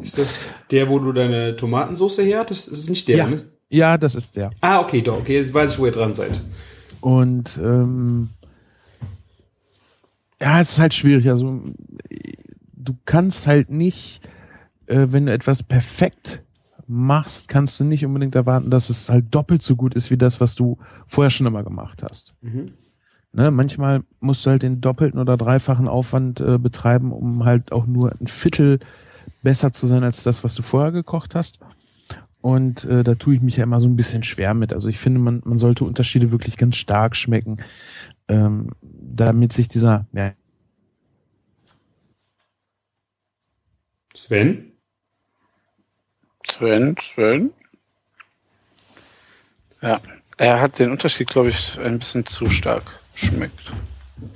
[0.00, 0.38] Ist das
[0.70, 2.44] der, wo du deine Tomatensauce her?
[2.44, 3.26] Das ist nicht der, Ja.
[3.28, 3.44] ne?
[3.70, 4.50] ja, das ist der.
[4.60, 6.40] Ah, okay, doch, okay, jetzt weiß ich, wo ihr dran seid.
[7.00, 8.30] Und ähm,
[10.40, 11.28] ja, es ist halt schwierig.
[11.30, 11.62] Also
[12.74, 14.20] du kannst halt nicht,
[14.86, 16.42] äh, wenn du etwas perfekt
[16.86, 20.40] machst, kannst du nicht unbedingt erwarten, dass es halt doppelt so gut ist wie das,
[20.40, 22.34] was du vorher schon immer gemacht hast.
[22.42, 22.72] Mhm.
[23.32, 27.86] Ne, manchmal musst du halt den doppelten oder dreifachen Aufwand äh, betreiben, um halt auch
[27.86, 28.78] nur ein Viertel
[29.42, 31.60] besser zu sein als das, was du vorher gekocht hast.
[32.40, 34.72] Und äh, da tue ich mich ja immer so ein bisschen schwer mit.
[34.72, 37.56] Also ich finde, man, man sollte Unterschiede wirklich ganz stark schmecken,
[38.28, 40.32] ähm, damit sich dieser, ja,
[44.14, 44.72] Sven?
[46.46, 47.52] Sven, Sven.
[49.82, 50.00] Ja,
[50.38, 53.72] er hat den Unterschied, glaube ich, ein bisschen zu stark schmeckt.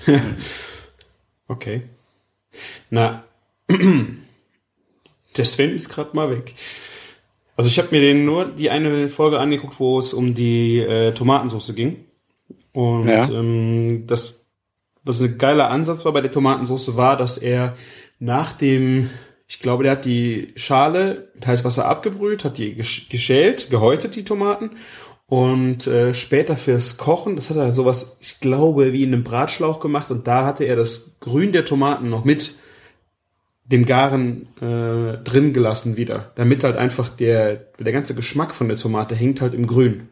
[1.51, 1.83] Okay.
[2.91, 3.25] Na,
[5.37, 6.55] der Sven ist gerade mal weg.
[7.57, 11.13] Also ich habe mir den nur die eine Folge angeguckt, wo es um die äh,
[11.13, 12.05] Tomatensauce ging.
[12.73, 13.29] Und Ja.
[13.29, 14.47] ähm, das,
[15.05, 17.77] was ein geiler Ansatz war bei der Tomatensauce, war, dass er
[18.19, 19.11] nach dem,
[19.47, 24.25] ich glaube, der hat die Schale mit Heißwasser abgebrüht, hat die gesch geschält, gehäutet, die
[24.25, 24.71] Tomaten.
[25.27, 29.79] Und äh, später fürs Kochen, das hat er sowas, ich glaube, wie in einem Bratschlauch
[29.81, 30.11] gemacht.
[30.11, 32.55] Und da hatte er das Grün der Tomaten noch mit
[33.71, 36.33] dem Garen äh, drin gelassen wieder.
[36.35, 40.09] Damit halt einfach der, der ganze Geschmack von der Tomate hängt halt im Grün.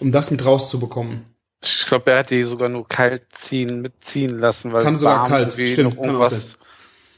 [0.00, 1.26] Um das mit rauszubekommen.
[1.62, 5.52] Ich glaube, er hat die sogar nur kalt ziehen, mitziehen lassen, weil Kann sogar kalt,
[5.52, 6.58] stimmt, irgendwas,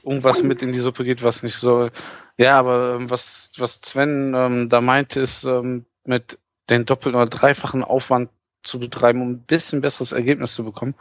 [0.04, 1.92] irgendwas mit in die Suppe geht, was nicht soll.
[2.36, 6.38] Ja, aber ähm, was, was Sven ähm, da meinte, ist ähm, mit
[6.70, 8.30] den doppelten oder dreifachen Aufwand
[8.62, 10.94] zu betreiben, um ein bisschen besseres Ergebnis zu bekommen.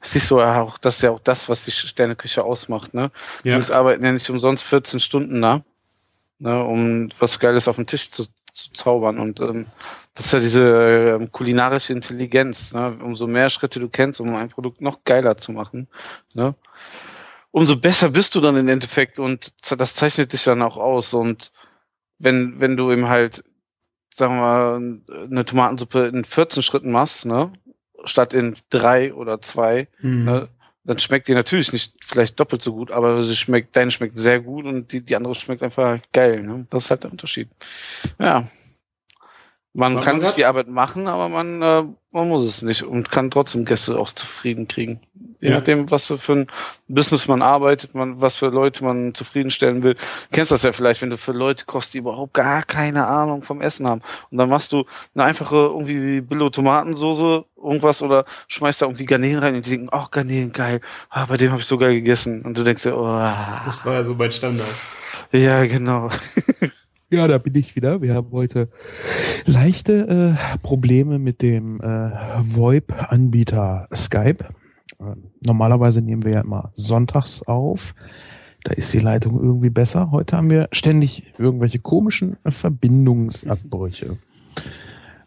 [0.00, 3.10] Das siehst du ja auch, das ist ja auch das, was die Sterneküche ausmacht, ne?
[3.44, 3.54] Die Ja.
[3.54, 5.64] Jungs arbeiten ja nicht umsonst 14 Stunden da,
[6.38, 9.18] ne, um was Geiles auf den Tisch zu, zu zaubern.
[9.18, 9.66] Und ähm,
[10.14, 10.62] das ist ja diese
[11.20, 12.72] ähm, kulinarische Intelligenz.
[12.74, 12.98] Ne?
[13.02, 15.88] Umso mehr Schritte du kennst, um ein Produkt noch geiler zu machen,
[16.34, 16.54] ne?
[17.50, 21.12] umso besser bist du dann im Endeffekt und das zeichnet dich dann auch aus.
[21.14, 21.52] Und
[22.18, 23.44] wenn, wenn du eben halt,
[24.16, 27.52] sagen wir mal, eine Tomatensuppe in 14 Schritten machst, ne?
[28.04, 29.88] statt in drei oder zwei.
[30.00, 30.24] Mhm.
[30.24, 30.48] Ne?
[30.84, 34.40] Dann schmeckt die natürlich nicht vielleicht doppelt so gut, aber sie schmeckt, deine schmeckt sehr
[34.40, 36.42] gut und die, die andere schmeckt einfach geil.
[36.42, 36.66] Ne?
[36.70, 37.48] Das ist halt der Unterschied.
[38.18, 38.44] Ja.
[39.74, 42.82] Man Man- kann man sich die Arbeit machen, aber man, äh, man muss es nicht
[42.82, 45.00] und kann trotzdem Gäste auch zufrieden kriegen.
[45.40, 45.56] Je Ja.
[45.56, 46.46] nachdem, was für ein
[46.88, 49.94] Business man arbeitet, man, was für Leute man zufriedenstellen will.
[49.94, 53.42] Du kennst das ja vielleicht, wenn du für Leute kochst, die überhaupt gar keine Ahnung
[53.42, 54.02] vom Essen haben.
[54.30, 59.38] Und dann machst du eine einfache irgendwie Billo Tomatensoße, irgendwas oder schmeißt da irgendwie Garnelen
[59.38, 60.80] rein und die denken, ach Garnelen, geil.
[61.08, 62.42] Ah, bei dem habe ich so geil gegessen.
[62.42, 63.06] Und du denkst dir, oh,
[63.64, 64.68] Das war ja so mein Standard.
[65.32, 66.10] ja, genau.
[67.12, 68.00] Ja, da bin ich wieder.
[68.00, 68.70] Wir haben heute
[69.44, 74.44] leichte äh, Probleme mit dem äh, VoIP-Anbieter Skype.
[74.98, 77.94] Äh, normalerweise nehmen wir ja immer sonntags auf.
[78.64, 80.10] Da ist die Leitung irgendwie besser.
[80.10, 84.16] Heute haben wir ständig irgendwelche komischen Verbindungsabbrüche.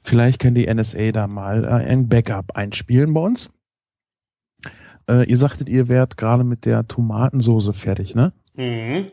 [0.02, 3.52] Vielleicht kann die NSA da mal äh, ein Backup einspielen bei uns.
[5.08, 8.34] Äh, ihr sagtet, ihr wärt gerade mit der Tomatensoße fertig, ne?
[8.56, 9.06] Mhm.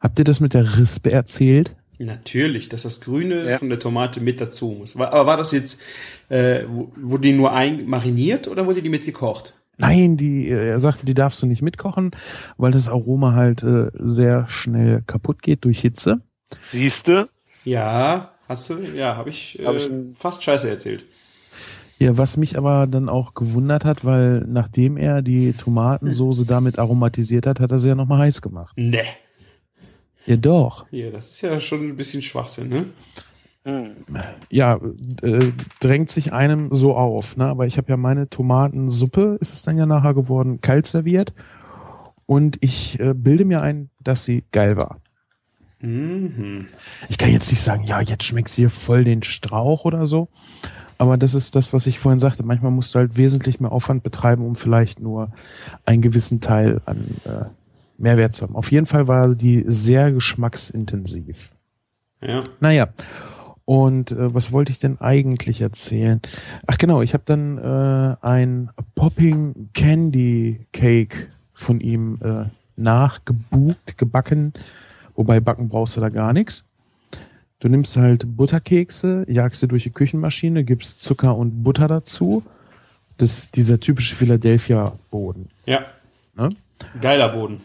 [0.00, 1.76] Habt ihr das mit der Rispe erzählt?
[1.98, 3.58] Natürlich, dass das Grüne Ja.
[3.58, 4.96] von der Tomate mit dazu muss.
[4.96, 5.82] Aber war das jetzt,
[6.30, 6.64] äh,
[6.96, 9.54] wurde die nur ein mariniert oder wurde die mitgekocht?
[9.76, 12.10] Nein, die, er sagte, die darfst du nicht mitkochen,
[12.56, 16.20] weil das Aroma halt äh, sehr schnell kaputt geht durch Hitze.
[16.62, 17.28] Siehste?
[17.64, 21.04] Ja, hast du, ja, habe ich, äh, Hab ich fast Scheiße erzählt.
[21.98, 27.46] Ja, was mich aber dann auch gewundert hat, weil nachdem er die Tomatensoße damit aromatisiert
[27.46, 28.72] hat, hat er sie ja nochmal heiß gemacht.
[28.76, 29.02] Ne.
[30.26, 30.86] Ja, doch.
[30.90, 32.86] Ja, das ist ja schon ein bisschen Schwachsinn, ne?
[33.64, 33.92] Hm.
[34.50, 34.80] Ja,
[35.22, 37.46] äh, drängt sich einem so auf, ne?
[37.46, 41.34] Aber ich habe ja meine Tomatensuppe, ist es dann ja nachher geworden, kalt serviert.
[42.26, 45.00] Und ich äh, bilde mir ein, dass sie geil war.
[45.80, 46.68] Mhm.
[47.08, 50.28] Ich kann jetzt nicht sagen, ja, jetzt schmeckt sie hier voll den Strauch oder so.
[50.98, 52.42] Aber das ist das, was ich vorhin sagte.
[52.42, 55.32] Manchmal musst du halt wesentlich mehr Aufwand betreiben, um vielleicht nur
[55.86, 57.44] einen gewissen Teil an äh,
[58.00, 58.56] Mehrwert zu haben.
[58.56, 61.50] Auf jeden Fall war die sehr geschmacksintensiv.
[62.20, 62.40] Ja.
[62.60, 62.88] Naja,
[63.64, 66.20] und äh, was wollte ich denn eigentlich erzählen?
[66.66, 74.54] Ach genau, ich habe dann äh, ein Popping Candy Cake von ihm äh, nachgebucht, gebacken.
[75.14, 76.64] Wobei backen brauchst du da gar nichts.
[77.60, 82.42] Du nimmst halt Butterkekse, jagst sie durch die Küchenmaschine, gibst Zucker und Butter dazu.
[83.18, 85.48] Das ist dieser typische Philadelphia-Boden.
[85.66, 85.84] Ja.
[86.34, 86.56] Ne?
[87.00, 87.60] Geiler Boden.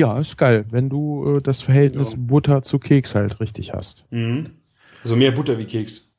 [0.00, 2.18] Ja, ist geil, wenn du äh, das Verhältnis Ja.
[2.18, 4.06] Butter zu Keks halt richtig hast.
[4.10, 4.46] Mhm.
[5.02, 6.10] Also mehr Butter wie Keks.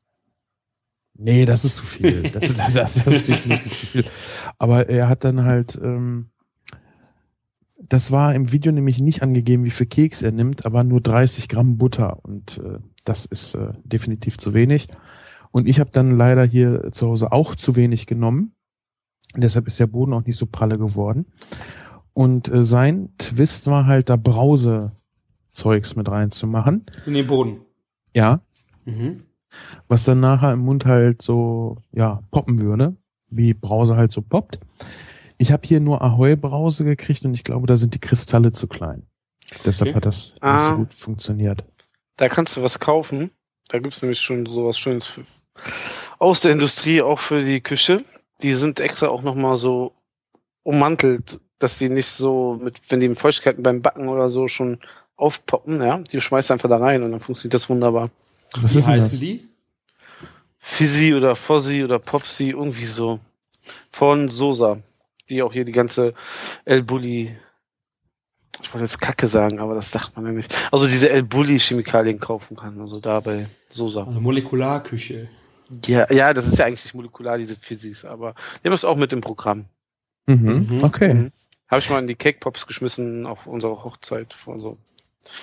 [1.18, 2.30] Nee, das ist zu viel.
[2.30, 4.06] Das, das, das, das ist definitiv zu viel.
[4.60, 6.30] Aber er hat dann halt, ähm,
[7.80, 11.50] das war im Video nämlich nicht angegeben, wie viel Keks er nimmt, aber nur 30
[11.50, 12.24] Gramm Butter.
[12.24, 14.86] Und äh, das ist äh, definitiv zu wenig.
[15.50, 18.54] Und ich habe dann leider hier zu Hause auch zu wenig genommen.
[19.36, 21.26] Deshalb ist der Boden auch nicht so pralle geworden.
[22.14, 26.86] Und äh, sein Twist war halt da Brausezeugs mit reinzumachen.
[27.06, 27.62] In den Boden.
[28.16, 28.42] Ja,
[28.86, 29.24] Mhm.
[29.88, 32.96] was dann nachher im Mund halt so, ja, poppen würde,
[33.30, 34.60] wie Brause halt so poppt.
[35.38, 39.08] Ich habe hier nur Ahoi-Brause gekriegt und ich glaube, da sind die Kristalle zu klein.
[39.66, 39.96] Deshalb Okay.
[39.98, 40.72] hat das nicht Ah.
[40.72, 41.66] so gut funktioniert.
[42.18, 43.32] Da kannst du was kaufen.
[43.70, 45.24] Da gibt's nämlich schon sowas Schönes für,
[46.20, 48.04] aus der Industrie, auch für die Küche.
[48.42, 49.94] Die sind extra auch nochmal so
[50.64, 54.80] ummantelt, dass die nicht so mit, wenn die in Feuchtigkeiten beim Backen oder so schon
[55.16, 58.10] aufpoppen, ja, die schmeißt du einfach da rein und dann funktioniert das wunderbar.
[58.60, 59.20] Was Wie heißen das?
[59.20, 59.48] die?
[60.60, 63.20] Fizzy oder Fozzy oder Popsy, irgendwie so.
[63.90, 64.80] Von Sosa,
[65.30, 66.14] die auch hier die ganze
[66.66, 67.36] El Bulli,
[68.62, 70.56] ich wollte jetzt Kacke sagen, aber das sagt man ja nicht.
[70.72, 74.04] Also diese El Bulli Chemikalien kaufen kann, also da bei Sosa.
[74.04, 75.30] Also Molekularküche.
[75.86, 78.98] Ja, ja, das ist ja eigentlich nicht molekular, diese Physis, aber die haben das auch
[78.98, 79.66] mit im Programm.
[80.26, 80.68] Mhm.
[80.70, 80.84] Mhm.
[80.84, 81.14] Okay.
[81.14, 81.32] Mhm.
[81.72, 84.36] Habe ich mal in die Cake Pops geschmissen auf unserer Hochzeit.
[84.46, 84.78] Also.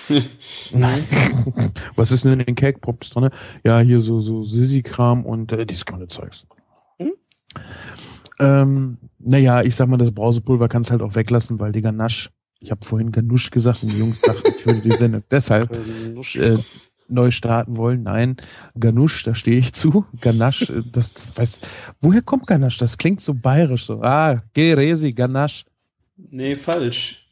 [0.71, 1.03] Nein.
[1.95, 3.31] Was ist denn in den Cake Pops drin?
[3.63, 6.45] Ja, hier so, so Sissi-Kram und äh, dieses kleine Zeugs.
[6.99, 7.13] Hm?
[8.39, 12.69] Ähm, naja, ich sag mal, das Brausepulver kannst halt auch weglassen, weil die Ganache, ich
[12.69, 16.59] habe vorhin Ganusch gesagt und die Jungs dachten, ich würde die Sendung deshalb Äh, äh,
[17.07, 18.03] neu starten wollen.
[18.03, 18.37] Nein,
[18.79, 20.05] Ganusch, da stehe ich zu.
[20.21, 21.61] Ganache, äh, das, das weiß,
[22.01, 22.77] woher kommt Ganache?
[22.79, 24.03] Das klingt so bayerisch so.
[24.03, 25.65] Ah, Geresi, Ganache.
[26.31, 27.25] Nee, falsch.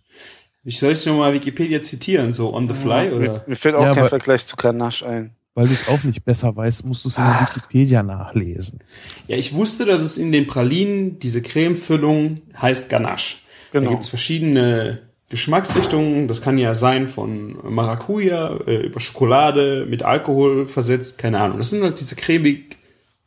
[0.63, 3.43] Ich soll ich nochmal Wikipedia zitieren, so on the fly, mir, oder?
[3.47, 5.32] mir fällt auch Ja, kein aber- Vergleich zu Kanache ein.
[5.56, 7.50] Weil du es auch nicht besser weißt, musst du es in der Ah.
[7.50, 8.80] Wikipedia nachlesen.
[9.28, 13.38] Ja, ich wusste, dass es in den Pralinen, diese Cremefüllung heißt Ganache.
[13.71, 13.91] Da Genau.
[13.91, 16.28] gibt es verschiedene Geschmacksrichtungen.
[16.28, 21.58] Das kann ja sein von Maracuja äh, über Schokolade mit Alkohol versetzt, keine Ahnung.
[21.58, 22.78] Das sind halt diese cremig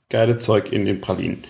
[0.08, 1.42] geile Zeug in den Pralinen.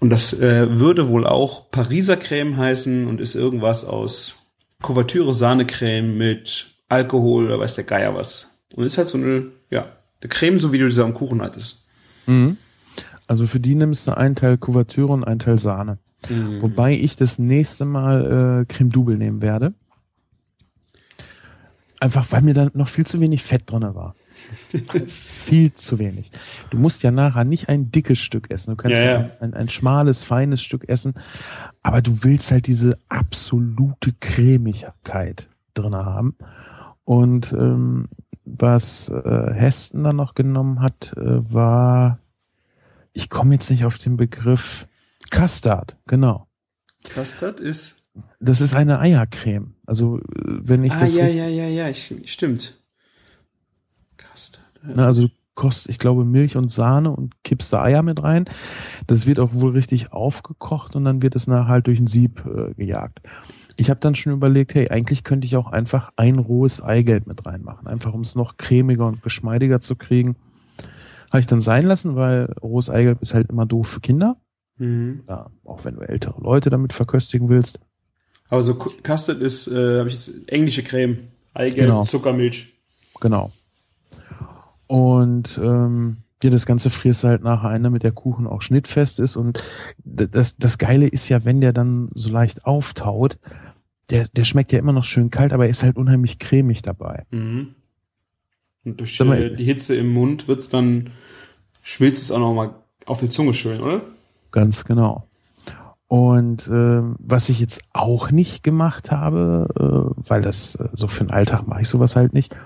[0.00, 4.36] Und das äh, würde wohl auch Pariser Creme heißen und ist irgendwas aus
[4.80, 8.50] Kuvertüre Sahnecreme mit Alkohol oder weiß der Geier was.
[8.74, 9.88] Und ist halt so eine, ja,
[10.20, 11.86] eine Creme, so wie du sie am Kuchen hattest.
[12.26, 12.56] Mhm.
[13.26, 15.98] Also für die nimmst du einen Teil Kuvertüre und einen Teil Sahne.
[16.28, 16.62] Mhm.
[16.62, 19.74] Wobei ich das nächste Mal äh, Creme Double nehmen werde.
[22.00, 24.14] Einfach weil mir da noch viel zu wenig Fett drin war.
[25.06, 26.30] Viel zu wenig.
[26.70, 28.70] Du musst ja nachher nicht ein dickes Stück essen.
[28.70, 29.18] Du kannst ja, ja.
[29.18, 31.14] Ein, ein, ein, schmales, feines Stück essen,
[31.82, 36.36] aber du willst halt diese absolute Cremigkeit drin haben.
[37.04, 38.08] Und ähm,
[38.44, 42.18] was äh, Heston dann noch genommen hat, äh, war,
[43.12, 44.86] ich komme jetzt nicht auf den Begriff,
[45.30, 46.48] Custard, genau.
[47.14, 47.96] Custard ist?
[48.40, 49.74] Das ist eine Eiercreme.
[49.86, 52.77] Also wenn ich ah, das ja, ja, ja, ja, stimmt.
[54.82, 58.44] Na, also du kostest, ich glaube, Milch und Sahne und kippst da Eier mit rein.
[59.06, 62.44] Das wird auch wohl richtig aufgekocht und dann wird es nachher halt durch ein Sieb
[62.46, 63.20] äh, gejagt.
[63.76, 67.44] Ich habe dann schon überlegt, hey, eigentlich könnte ich auch einfach ein rohes Eigelb mit
[67.44, 70.36] reinmachen, einfach um es noch cremiger und geschmeidiger zu kriegen.
[71.30, 74.36] Habe ich dann sein lassen, weil rohes Eigelb ist halt immer doof für Kinder.
[74.78, 75.22] Mhm.
[75.28, 77.80] Ja, auch wenn du ältere Leute damit verköstigen willst.
[78.48, 81.18] Aber so Custard ist, äh, habe ich jetzt englische Creme,
[81.52, 82.04] Eigelb, genau.
[82.04, 82.74] Zuckermilch.
[83.20, 83.52] Genau.
[84.88, 89.20] Und ähm, ja, das Ganze frierst du halt nachher ein, damit der Kuchen auch schnittfest
[89.20, 89.36] ist.
[89.36, 89.62] Und
[90.04, 93.38] das, das Geile ist ja, wenn der dann so leicht auftaut,
[94.10, 97.26] der, der schmeckt ja immer noch schön kalt, aber er ist halt unheimlich cremig dabei.
[97.30, 97.74] Mhm.
[98.84, 101.10] Und durch mal, die Hitze im Mund wird's dann,
[101.82, 102.74] schmilzt es auch noch mal
[103.04, 104.02] auf die Zunge schön, oder?
[104.50, 105.28] Ganz genau.
[106.06, 111.24] Und äh, was ich jetzt auch nicht gemacht habe, äh, weil das äh, so für
[111.24, 112.56] den Alltag mache ich sowas halt nicht.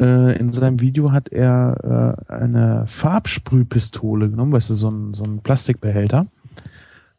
[0.00, 5.24] Äh, in seinem Video hat er äh, eine Farbsprühpistole genommen, weißt du, so ein, so
[5.24, 6.26] ein Plastikbehälter,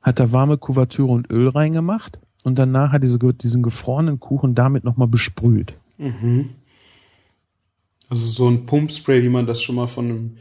[0.02, 4.84] hat da warme Kuvertüre und Öl reingemacht und danach hat diese, diesen gefrorenen Kuchen damit
[4.84, 5.74] nochmal besprüht.
[5.98, 6.52] Mhm.
[8.10, 10.38] Also so ein Pumpspray, wie man das schon mal von einem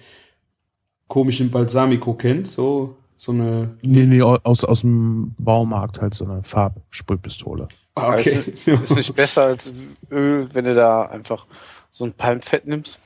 [1.08, 3.76] komischen Balsamico kennt, so so eine.
[3.82, 7.68] Nee, nee, aus, aus dem Baumarkt halt so eine Farbsprühpistole.
[7.94, 8.44] Ah, okay.
[8.52, 9.72] Ist, ist nicht besser als
[10.10, 11.46] Öl, wenn du da einfach
[11.96, 13.00] so ein Palmfett nimmst?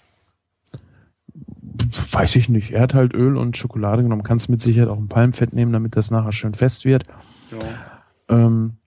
[2.11, 2.73] Weiß ich nicht.
[2.73, 4.25] Er hat halt Öl und Schokolade genommen.
[4.25, 7.05] Kannst mit Sicherheit auch ein Palmfett nehmen, damit das nachher schön fest wird.
[7.53, 7.59] Ja.
[8.37, 8.79] Ähm,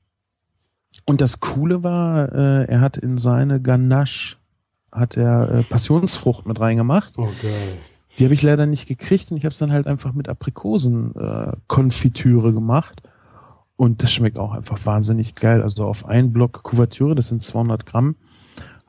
[1.06, 4.36] und das Coole war, äh, er hat in seine Ganache
[4.92, 7.14] hat er äh, Passionsfrucht mit reingemacht.
[7.18, 7.78] Oh geil.
[8.20, 12.50] Die habe ich leider nicht gekriegt und ich habe es dann halt einfach mit Aprikosen-Konfitüre
[12.50, 13.04] äh, gemacht.
[13.78, 15.64] Und das schmeckt auch einfach wahnsinnig geil.
[15.64, 18.18] Also auf einen Block Kuvertüre, das sind 200 Gramm,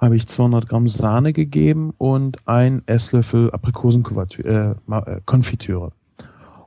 [0.04, 4.76] habe ich 200 Gramm Sahne gegeben und ein Esslöffel Aprikosenkonfitüre.
[4.88, 5.92] Äh, Konfitüre.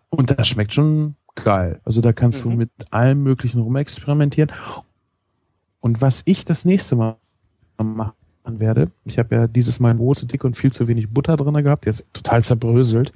[0.10, 1.80] und das schmeckt schon geil.
[1.86, 2.52] Also da kannst mhm.
[2.52, 4.52] du mit allem Möglichen rumexperimentieren.
[5.80, 7.18] Und was ich das nächste Mal
[7.84, 8.14] machen
[8.46, 8.92] werde.
[9.04, 11.64] Ich habe ja dieses Mal ein Brot zu dick und viel zu wenig Butter drin
[11.64, 11.86] gehabt.
[11.86, 13.12] Der ist total zerbröselt.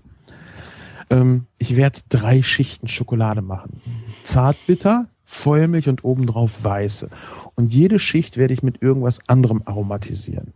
[1.09, 3.81] Ähm, ich werde drei Schichten Schokolade machen.
[4.23, 7.09] Zartbitter, Feuermilch und obendrauf weiße.
[7.55, 10.53] Und jede Schicht werde ich mit irgendwas anderem aromatisieren.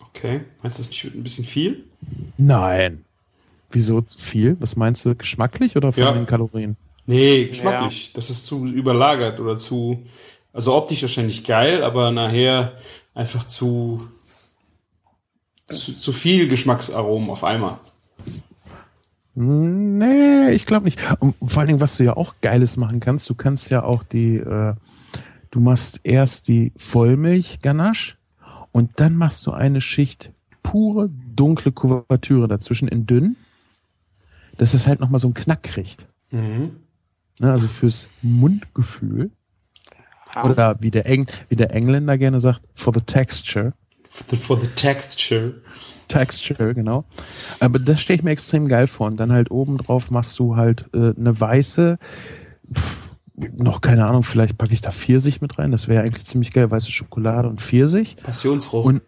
[0.00, 0.40] Okay.
[0.62, 1.84] Meinst du, das ein bisschen viel?
[2.38, 3.04] Nein.
[3.70, 4.56] Wieso viel?
[4.60, 6.12] Was meinst du, geschmacklich oder von ja.
[6.12, 6.76] den Kalorien?
[7.06, 8.06] Nee, geschmacklich.
[8.06, 8.10] Ja.
[8.14, 10.06] Das ist zu überlagert oder zu,
[10.54, 12.78] also optisch wahrscheinlich geil, aber nachher
[13.12, 14.08] einfach zu,
[15.68, 17.78] zu, zu viel Geschmacksaromen auf einmal.
[19.34, 21.00] Nee, ich glaube nicht.
[21.18, 24.04] Und vor allen Dingen, was du ja auch Geiles machen kannst, du kannst ja auch
[24.04, 24.74] die, äh,
[25.50, 28.16] du machst erst die Vollmilch-Ganache
[28.70, 30.30] und dann machst du eine Schicht
[30.62, 33.36] pure dunkle Kuvertüre dazwischen in dünn,
[34.56, 36.06] dass es halt nochmal so einen Knack kriegt.
[36.30, 36.76] Mhm.
[37.40, 39.32] Ne, also fürs Mundgefühl.
[40.32, 40.48] Ah.
[40.48, 43.72] Oder wie der, Eng wie der Engländer gerne sagt, for the texture.
[44.10, 45.54] For the texture.
[46.14, 47.04] Texture, genau.
[47.60, 49.08] Aber das stelle ich mir extrem geil vor.
[49.08, 51.98] Und dann halt oben drauf machst du halt äh, eine weiße,
[52.72, 53.04] pff,
[53.36, 55.72] noch keine Ahnung, vielleicht packe ich da Pfirsich mit rein.
[55.72, 56.70] Das wäre eigentlich ziemlich geil.
[56.70, 58.16] Weiße Schokolade und Pfirsich.
[58.16, 58.86] Passionsfrucht.
[58.86, 59.02] Und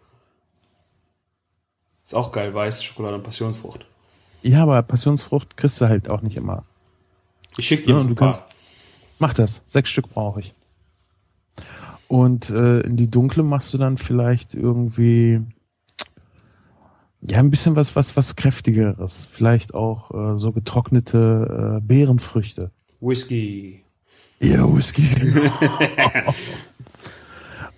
[2.03, 3.85] ist auch geil, weiße Schokolade und Passionsfrucht.
[4.41, 6.63] Ja, aber Passionsfrucht kriegst du halt auch nicht immer.
[7.57, 8.47] Ich schick dir ja, und du kannst.
[9.19, 9.63] Mach das.
[9.67, 10.53] Sechs Stück brauche ich.
[12.07, 15.41] Und äh, in die dunkle machst du dann vielleicht irgendwie
[17.21, 19.27] ja ein bisschen was, was, was kräftigeres.
[19.31, 22.71] Vielleicht auch äh, so getrocknete äh, Beerenfrüchte.
[22.99, 23.83] Whisky.
[24.39, 25.03] Ja, Whisky.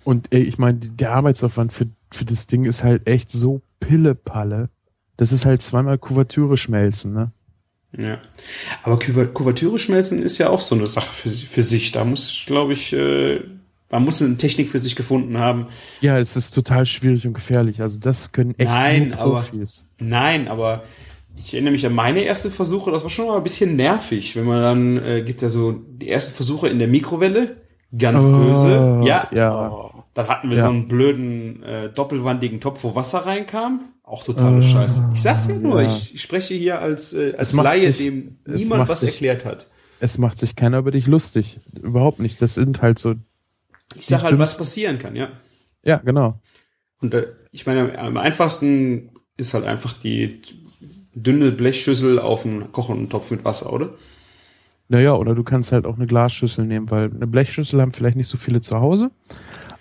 [0.04, 4.68] Und äh, ich meine, der Arbeitsaufwand für, für das Ding ist halt echt so Pillepalle.
[5.16, 7.32] Das ist halt zweimal Kuvertüre schmelzen, ne?
[7.98, 8.18] Ja.
[8.82, 11.92] Aber Kuvertüre schmelzen ist ja auch so eine Sache für, für sich.
[11.92, 13.40] Da muss, glaube ich, äh,
[13.90, 15.66] man muss eine Technik für sich gefunden haben.
[16.00, 17.82] Ja, es ist total schwierig und gefährlich.
[17.82, 19.84] Also das können echt Nein, nur aber- Profis.
[19.98, 20.84] Nein, aber
[21.36, 24.44] ich erinnere mich an meine ersten Versuche, das war schon mal ein bisschen nervig, wenn
[24.44, 27.56] man dann, äh, gibt ja so die ersten Versuche in der Mikrowelle,
[27.96, 29.00] ganz Oh, böse.
[29.04, 29.70] Ja, Ja.
[29.70, 29.90] Oh.
[30.14, 30.64] dann hatten wir Ja.
[30.64, 33.80] so einen blöden, äh, doppelwandigen Topf, wo Wasser reinkam.
[34.04, 35.10] Auch totale Ah, Scheiße.
[35.14, 35.88] Ich sag's ja nur, ja.
[35.88, 39.68] ich, ich spreche hier als, äh, als Laie, sich- dem niemand was sich- erklärt hat.
[40.00, 41.60] Es macht sich keiner über dich lustig.
[41.80, 42.40] Überhaupt nicht.
[42.42, 43.14] Das sind halt so.
[43.96, 45.28] Ich sag halt, was passieren kann, ja.
[45.82, 46.40] Ja, genau.
[47.00, 50.42] Und äh, ich meine, am einfachsten ist halt einfach die
[51.14, 53.94] dünne Blechschüssel auf einen kochenden Topf mit Wasser, oder?
[54.88, 58.26] Naja, oder du kannst halt auch eine Glasschüssel nehmen, weil eine Blechschüssel haben vielleicht nicht
[58.28, 59.10] so viele zu Hause.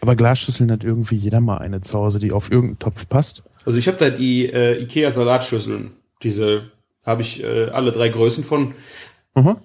[0.02, 3.44] Aber Glasschüsseln hat irgendwie jeder mal eine zu Hause, die auf irgendeinen Topf passt.
[3.66, 5.92] Also ich habe da die äh, Ikea Salatschüsseln.
[6.24, 6.72] Diese
[7.06, 8.74] habe ich äh, alle drei Größen von.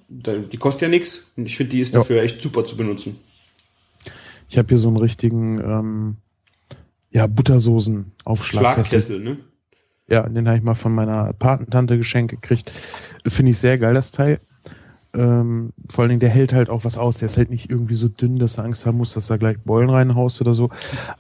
[0.09, 2.01] Da, die kostet ja nichts und ich finde, die ist Ja.
[2.01, 3.17] dafür echt super zu benutzen.
[4.49, 6.17] Ich habe hier so einen richtigen, ähm,
[7.11, 8.85] ja, Buttersoßen-Aufschlagkessel.
[8.85, 9.39] Schlagkessel, ne?
[10.09, 12.71] Ja, den habe ich mal von meiner Patentante geschenkt gekriegt.
[13.27, 14.41] Finde ich sehr geil, das Teil.
[15.15, 17.19] Ähm, vor allen Dingen, der hält halt auch was aus.
[17.19, 19.61] Der ist halt nicht irgendwie so dünn, dass du Angst haben musst, dass da gleich
[19.61, 20.71] Beulen reinhaust oder so.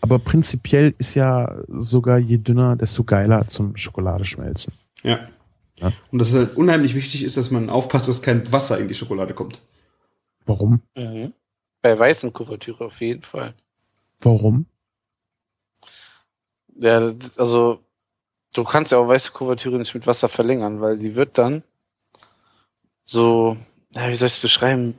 [0.00, 4.74] Aber prinzipiell ist ja sogar je dünner, desto geiler zum Schokoladeschmelzen.
[5.02, 5.20] Ja.
[5.76, 5.92] Ja.
[6.10, 8.94] Und das ist halt unheimlich wichtig ist, dass man aufpasst, dass kein Wasser in die
[8.94, 9.62] Schokolade kommt.
[10.44, 10.80] Warum?
[10.96, 11.32] Mhm.
[11.84, 13.52] Bei weißen Kuvertüre auf jeden Fall.
[14.22, 14.64] Warum?
[16.80, 17.78] Ja, also
[18.54, 21.62] du kannst ja auch weiße Kuvertüre nicht mit Wasser verlängern, weil die wird dann
[23.04, 23.58] so,
[23.94, 24.98] ja, wie soll ich es beschreiben?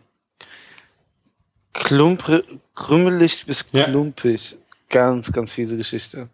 [1.74, 2.43] Klumpre,
[2.76, 3.86] krümmelig bis Ja.
[3.86, 4.56] klumpig.
[4.88, 6.30] Ganz, ganz fiese Geschichte.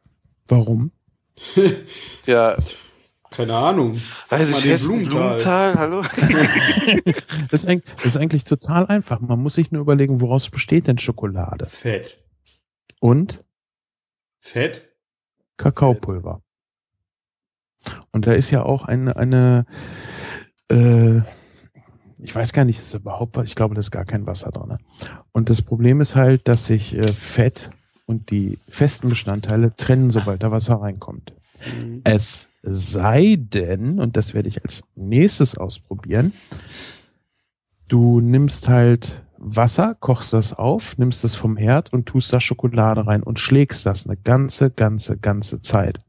[0.49, 0.91] Warum?
[2.25, 2.57] Ja,
[3.31, 3.99] Keine Ahnung.
[4.29, 5.73] weiß ich jetzt Blumenthal.
[5.73, 6.01] Blumenthal, hallo?
[7.49, 9.19] Das ist, eigentlich, das ist eigentlich total einfach.
[9.19, 11.65] Man muss sich nur überlegen, woraus besteht denn Schokolade?
[11.65, 12.17] Fett.
[12.99, 13.43] Und
[14.39, 14.89] Fett?
[15.57, 16.41] Kakaopulver.
[18.11, 19.65] Und da ist ja auch eine, eine
[20.69, 21.21] äh,
[22.19, 24.75] ich weiß gar nicht, ist überhaupt was, ich glaube, da ist gar kein Wasser drin.
[25.31, 27.71] Und das Problem ist halt, dass sich äh, Fett
[28.05, 31.33] und die festen Bestandteile trennen, sobald da Wasser reinkommt.
[31.83, 32.01] Mhm.
[32.03, 36.33] Es sei denn, und das werde ich als nächstes ausprobieren,
[37.87, 43.07] du nimmst halt Wasser, kochst das auf, nimmst es vom Herd und tust da Schokolade
[43.07, 45.99] rein und schlägst das eine ganze, ganze, ganze Zeit.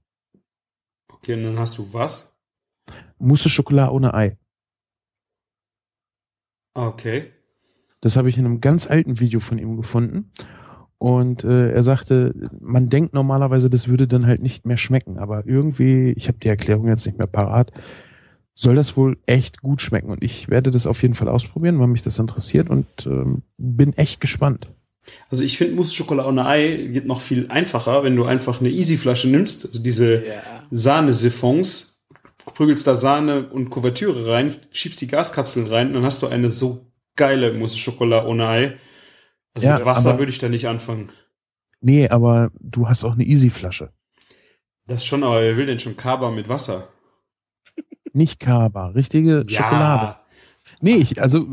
[1.08, 2.36] Okay, und dann hast du was?
[3.18, 4.36] Mousse Schokolade ohne Ei.
[6.74, 7.32] Okay.
[8.00, 10.30] Das habe ich in einem ganz alten Video von ihm gefunden.
[11.02, 15.18] Und äh, er sagte, man denkt normalerweise, das würde dann halt nicht mehr schmecken.
[15.18, 17.72] Aber irgendwie, ich habe die Erklärung jetzt nicht mehr parat,
[18.54, 20.10] soll das wohl echt gut schmecken.
[20.12, 23.94] Und ich werde das auf jeden Fall ausprobieren, weil mich das interessiert und ähm, bin
[23.94, 24.68] echt gespannt.
[25.28, 28.70] Also ich finde Mousse Schokolade ohne Ei geht noch viel einfacher, wenn du einfach eine
[28.70, 30.42] Easy-Flasche nimmst, also diese Ja.
[30.70, 32.00] Sahne-Siphons,
[32.54, 36.52] prügelst da Sahne und Kuvertüre rein, schiebst die Gaskapseln rein und dann hast du eine
[36.52, 36.86] so
[37.16, 38.76] geile Mousse Schokolade ohne Ei.
[39.54, 41.10] Also Ja, mit Wasser aber- würde ich da nicht anfangen.
[41.80, 43.90] Nee, aber du hast auch eine Easy-Flasche.
[44.86, 46.88] Das schon, aber wer will denn schon Kaba mit Wasser?
[48.12, 50.16] Nicht Kaba, richtige Schokolade.
[50.80, 51.46] Nee, ich, also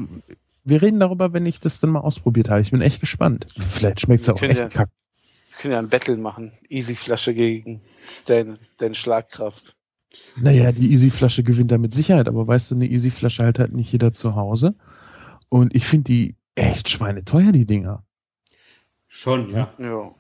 [0.64, 2.62] wir reden darüber, wenn ich das dann mal ausprobiert habe.
[2.62, 3.46] Ich bin echt gespannt.
[3.58, 4.90] Vielleicht schmeckt es auch echt ja- kack.
[5.52, 6.52] Wir können ja ein Battle machen.
[6.70, 7.82] Easy-Flasche gegen
[8.26, 9.76] deine, deine Schlagkraft.
[10.38, 13.92] Naja, die Easy-Flasche gewinnt da mit Sicherheit, aber weißt du, eine Easy-Flasche halt halt nicht
[13.92, 14.76] jeder zu Hause.
[15.50, 18.04] Und ich finde die echt schweineteuer, die Dinger.
[19.08, 19.74] Schon, ja.
[19.80, 20.12] Ja.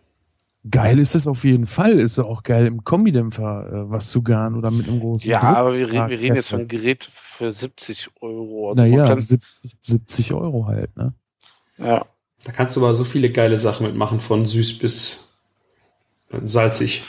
[0.69, 1.93] Geil ist es auf jeden Fall.
[1.93, 5.55] Ist auch geil im Kombidämpfer äh, was zu garen oder mit einem großen Ja, Druck-
[5.55, 6.49] aber wir, reden- wir reden jetzt Kessel.
[6.49, 8.69] von einem Gerät für 70 Euro.
[8.71, 11.13] Also Naja, kann- 70, 70 Euro halt, ne?
[11.77, 12.05] ja.
[12.45, 15.29] Da kannst du aber so viele geile Sachen mitmachen, von süß bis
[16.43, 17.03] salzig.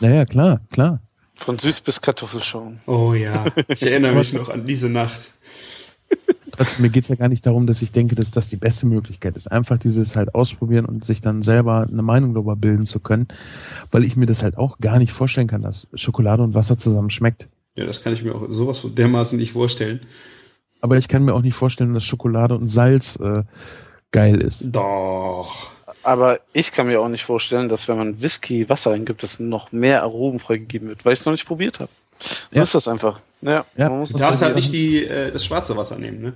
[0.00, 1.00] Naja, klar, klar.
[1.34, 2.78] Von süß bis Kartoffelschaum.
[2.86, 5.32] Oh ja, ich erinnere mich noch an diese Nacht.
[6.52, 9.36] Trotzdem, mir geht's ja gar nicht darum, dass ich denke, dass das die beste Möglichkeit
[9.36, 9.50] ist.
[9.52, 13.28] Einfach dieses halt ausprobieren und sich dann selber eine Meinung darüber bilden zu können,
[13.90, 17.10] weil ich mir das halt auch gar nicht vorstellen kann, dass Schokolade und Wasser zusammen
[17.10, 17.48] schmeckt.
[17.74, 20.00] Ja, das kann ich mir auch sowas von dermaßen nicht vorstellen.
[20.80, 23.42] Aber ich kann mir auch nicht vorstellen, dass Schokolade und Salz äh,
[24.10, 24.68] geil ist.
[24.72, 25.75] Doch.
[26.06, 29.72] Aber ich kann mir auch nicht vorstellen, dass wenn man Whisky Wasser eingibt, dass noch
[29.72, 31.90] mehr Aromen freigegeben wird, weil ich es noch nicht probiert habe.
[32.18, 32.62] So Ja.
[32.62, 33.20] ist das einfach.
[33.42, 33.88] Ja, Ja.
[33.90, 36.32] man muss Du darfst halt nicht die, äh, das schwarze Wasser nehmen, ne?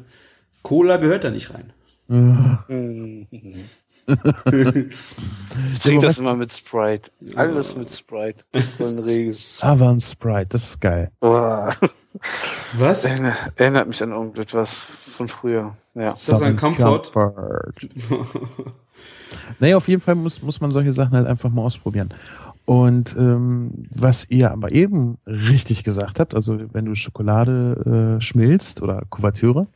[0.63, 1.73] Cola gehört da nicht rein.
[2.11, 3.27] Äh, Mhm.
[5.73, 7.11] Ich trinke das immer mit Sprite.
[7.37, 8.43] Alles mit Sprite.
[9.33, 11.13] Southern Sprite, das ist geil.
[11.21, 13.05] Was?
[13.05, 14.73] Erinner- Erinnert mich an irgendetwas
[15.17, 15.77] von früher.
[15.95, 16.11] Ja.
[16.11, 17.13] Ist das ein Comfort?
[17.13, 17.73] Comfort.
[19.59, 22.11] naja, auf jeden Fall muss, muss man solche Sachen halt einfach mal ausprobieren.
[22.67, 28.81] Und ähm, was ihr aber eben richtig gesagt habt, also wenn du Schokolade äh, schmilzt
[28.83, 29.67] oder Kuvertüre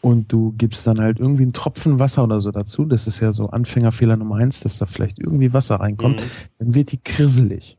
[0.00, 3.32] und du gibst dann halt irgendwie einen Tropfen Wasser oder so dazu, das ist ja
[3.32, 6.26] so Anfängerfehler Nummer eins, dass da vielleicht irgendwie Wasser reinkommt, Mhm.
[6.58, 7.78] dann wird die krisselig.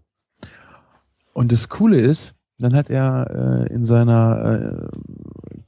[1.33, 4.97] Und das Coole ist, dann hat er äh, in seiner äh,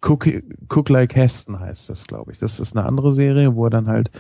[0.03, 0.27] Cook,
[0.67, 2.39] Cook Like Heston heißt das, glaube ich.
[2.39, 4.11] Das ist eine andere Serie, wo er dann halt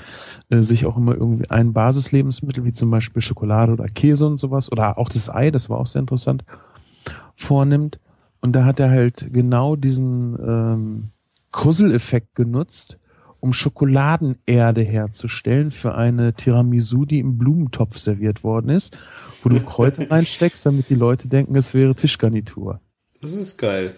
[0.49, 4.71] äh, sich auch immer irgendwie ein Basislebensmittel, wie zum Beispiel Schokolade oder Käse und sowas,
[4.71, 6.45] oder auch das Ei, das war auch sehr interessant,
[7.35, 7.99] vornimmt.
[8.39, 11.09] Und da hat er halt genau diesen ähm,
[11.51, 12.97] Krusseleffekt genutzt,
[13.41, 18.97] um Schokoladenerde herzustellen für eine Tiramisu, die im Blumentopf serviert worden ist,
[19.43, 22.79] wo du Kräuter reinsteckst, damit die Leute denken, es wäre Tischgarnitur.
[23.21, 23.95] Das ist geil.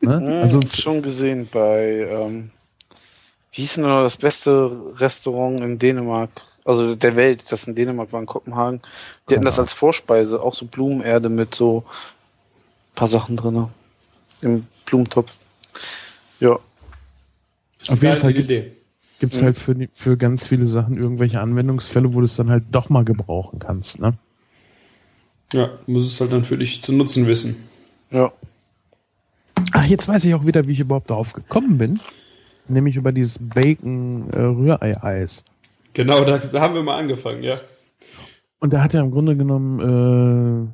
[0.00, 0.14] Ne?
[0.42, 2.50] Also Also schon gesehen bei, ähm,
[3.52, 6.30] wie hieß denn noch das beste Restaurant in Dänemark?
[6.64, 8.80] Also der Welt, das in Dänemark war in Kopenhagen.
[9.28, 11.84] Die hatten das als Vorspeise, auch so Blumenerde mit so
[12.94, 13.70] paar Sachen drinne
[14.42, 15.40] Im Blumentopf.
[16.40, 16.58] Ja.
[17.88, 18.72] auf jeden Fall gibt's, Idee.
[19.18, 19.44] gibt's Mhm.
[19.44, 23.04] halt für, für ganz viele Sachen irgendwelche Anwendungsfälle, wo du es dann halt doch mal
[23.04, 24.00] gebrauchen kannst.
[24.00, 24.14] Ne?
[25.52, 27.68] Ja, du musst es halt dann für dich zu nutzen wissen.
[28.10, 28.32] Ja.
[29.72, 32.00] Ach, jetzt weiß ich auch wieder, wie ich überhaupt darauf gekommen bin.
[32.68, 35.44] Nämlich über dieses Bacon-Rührei-Eis.
[35.94, 37.60] Genau, da, haben wir mal angefangen, ja.
[38.60, 40.70] Und da hat er im Grunde genommen,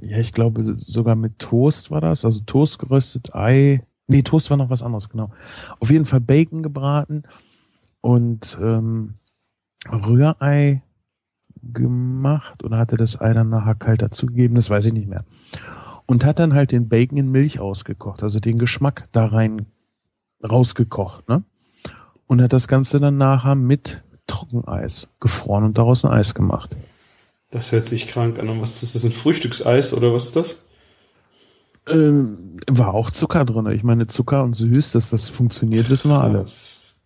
[0.00, 3.82] äh, ja, ich glaube sogar mit Toast war das, also Toast geröstet, Ei.
[4.06, 5.30] Nee, Toast war noch was anderes, genau.
[5.78, 7.22] Auf jeden Fall Bacon gebraten
[8.00, 9.14] und ähm,
[9.88, 10.82] Rührei
[11.62, 15.24] gemacht oder hat er das Ei dann nachher kalt dazugegeben, das weiß ich nicht mehr.
[16.10, 19.66] Und hat dann halt den Bacon in Milch ausgekocht, also den Geschmack da rein
[20.42, 21.44] rausgekocht, ne?
[22.26, 26.74] Und hat das Ganze dann nachher mit Trockeneis gefroren und daraus ein Eis gemacht.
[27.52, 28.48] Das hört sich krank an.
[28.48, 29.04] Und was ist das?
[29.04, 30.64] Ein Frühstückseis oder was ist das?
[31.88, 33.66] Ähm, war auch Zucker drin.
[33.70, 36.38] Ich meine, Zucker und süß, dass das funktioniert, wissen wir alle.
[36.38, 36.96] Das-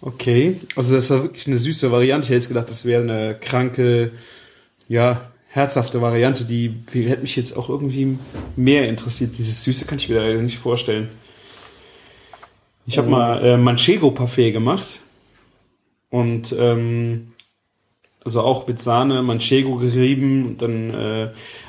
[0.00, 2.26] Okay, also das war wirklich eine süße Variante.
[2.26, 4.12] Ich hätte jetzt gedacht, das wäre eine kranke,
[4.86, 8.16] ja, herzhafte Variante, die die hätte mich jetzt auch irgendwie
[8.56, 9.36] mehr interessiert.
[9.36, 11.10] Dieses Süße kann ich mir leider nicht vorstellen.
[12.86, 15.00] Ich habe mal äh, Manchego-Parfait gemacht
[16.08, 17.32] und ähm,
[18.24, 21.28] also auch mit Sahne, Manchego gerieben und dann äh,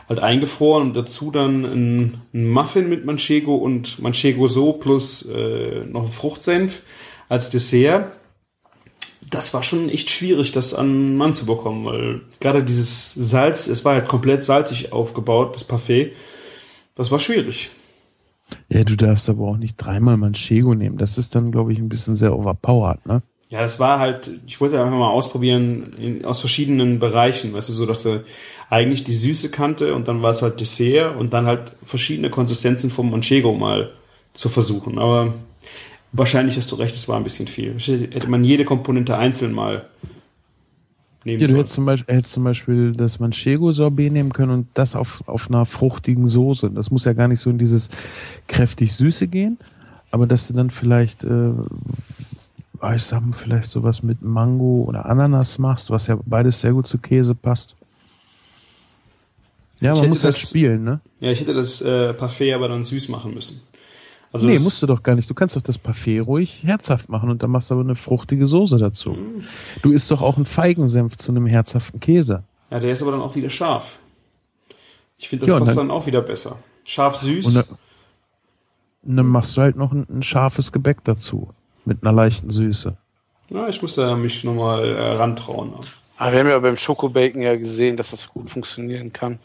[0.09, 5.85] halt eingefroren und dazu dann ein, ein Muffin mit Manchego und Manchego so plus äh,
[5.85, 6.81] noch Fruchtsenf
[7.29, 8.11] als Dessert.
[9.31, 13.67] Das war schon echt schwierig, das an einen Mann zu bekommen, weil gerade dieses Salz,
[13.67, 16.11] es war halt komplett salzig aufgebaut, das Parfait.
[16.95, 17.71] Das war schwierig.
[18.69, 20.97] Ja, du darfst aber auch nicht dreimal Manchego nehmen.
[20.97, 23.23] Das ist dann, glaube ich, ein bisschen sehr overpowered, ne?
[23.49, 27.73] Ja, das war halt, ich wollte einfach mal ausprobieren in, aus verschiedenen Bereichen, weißt du,
[27.73, 28.23] so dass er
[28.69, 32.89] eigentlich die Süße kannte und dann war es halt Dessert und dann halt verschiedene Konsistenzen
[32.89, 33.91] vom Manchego mal
[34.33, 34.97] zu versuchen.
[34.97, 35.33] Aber
[36.13, 37.77] wahrscheinlich hast du recht, es war ein bisschen viel.
[37.79, 39.87] Hätte man jede Komponente einzeln mal
[41.23, 44.95] nehmen Ja, du hättest zum Beispiel, hättest zum Beispiel das Manchego-Sorbet nehmen können und das
[44.95, 46.71] auf, auf einer fruchtigen Soße.
[46.71, 47.89] Das muss ja gar nicht so in dieses
[48.47, 49.57] kräftig Süße gehen,
[50.11, 51.51] aber dass du dann vielleicht, äh,
[52.79, 56.73] ah, ich sag mal, vielleicht sowas mit Mango oder Ananas machst, was ja beides sehr
[56.73, 57.75] gut zu Käse passt.
[59.79, 60.99] Ja, man muss halt das- spielen, ne?
[61.19, 63.61] Ja, ich hätte das äh, Parfait aber dann süß machen müssen.
[64.33, 65.29] Also nee, das, musst du doch gar nicht.
[65.29, 68.47] Du kannst doch das Parfait ruhig herzhaft machen und dann machst du aber eine fruchtige
[68.47, 69.11] Soße dazu.
[69.11, 69.43] Mhm.
[69.81, 72.43] Du isst doch auch einen Feigensenf zu einem herzhaften Käse.
[72.69, 73.99] Ja, der ist aber dann auch wieder scharf.
[75.17, 76.57] Ich finde, das Ja, passt dann- dann auch wieder besser.
[76.85, 77.45] Scharf süß.
[77.45, 77.65] Und dann,
[79.03, 81.49] und dann machst du halt noch ein, ein scharfes Gebäck dazu.
[81.83, 82.95] Mit einer leichten Süße.
[83.49, 85.73] ja, ich muss da mich nochmal äh, rantrauen.
[86.17, 89.39] Aber wir haben ja beim Schokobacon ja gesehen, dass das gut funktionieren kann.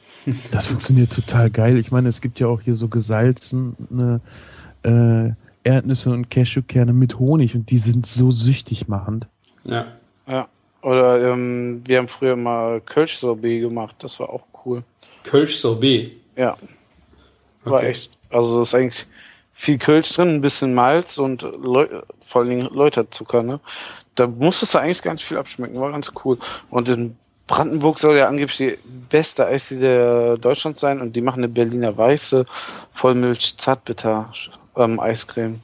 [0.52, 1.78] Das funktioniert total geil.
[1.78, 4.20] Ich meine, es gibt ja auch hier so gesalzene
[4.86, 5.32] äh,
[5.64, 9.26] Erdnüsse und Cashewkerne mit Honig und die sind so süchtig machend.
[9.64, 9.86] Ja.
[10.26, 10.48] Ja.
[10.82, 14.84] Oder ähm, wir haben früher mal Kölsch-Sorbet gemacht, das war auch cool.
[15.24, 16.12] Kölsch Sorbet.
[16.36, 16.56] Ja.
[17.64, 17.86] War Okay.
[17.88, 18.12] echt.
[18.30, 19.06] Also ist eigentlich
[19.52, 21.88] viel Kölsch drin, ein bisschen Malz und Leu
[22.20, 23.58] vor allen Dingen Läuterzucker, ne?
[24.14, 26.38] Da musstest du eigentlich nicht viel abschmecken, war ganz cool.
[26.70, 27.16] Und in
[27.46, 28.78] Brandenburg soll ja angeblich die
[29.08, 32.44] beste Eisdiele Deutschlands sein und die machen eine Berliner Weiße
[32.92, 34.30] Vollmilch Zartbitter
[34.76, 35.60] ähm, Eiscreme.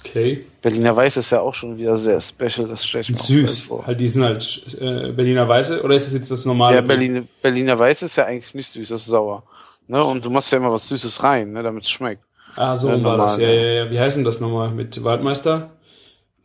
[0.00, 0.44] Okay.
[0.62, 3.48] Berliner Weiß ist ja auch schon wieder sehr special, das stelle ich mir auch geil
[3.48, 3.60] Süß.
[3.62, 3.86] vor.
[3.86, 5.82] Halt, die sind halt äh, Berliner Weiße.
[5.82, 6.76] Oder ist das jetzt das normale?
[6.76, 9.42] Ja, Berliner, Berliner Weiß ist ja eigentlich nicht süß, das ist sauer.
[9.88, 10.02] Ne?
[10.02, 12.22] Und du machst ja immer was Süßes rein, ne, damit es schmeckt.
[12.54, 13.36] Ah, so Ja, war das.
[13.38, 13.62] normal, Ja, ja.
[13.62, 13.90] ja, ja.
[13.90, 15.70] Wie heißt denn das nochmal mit Waldmeister?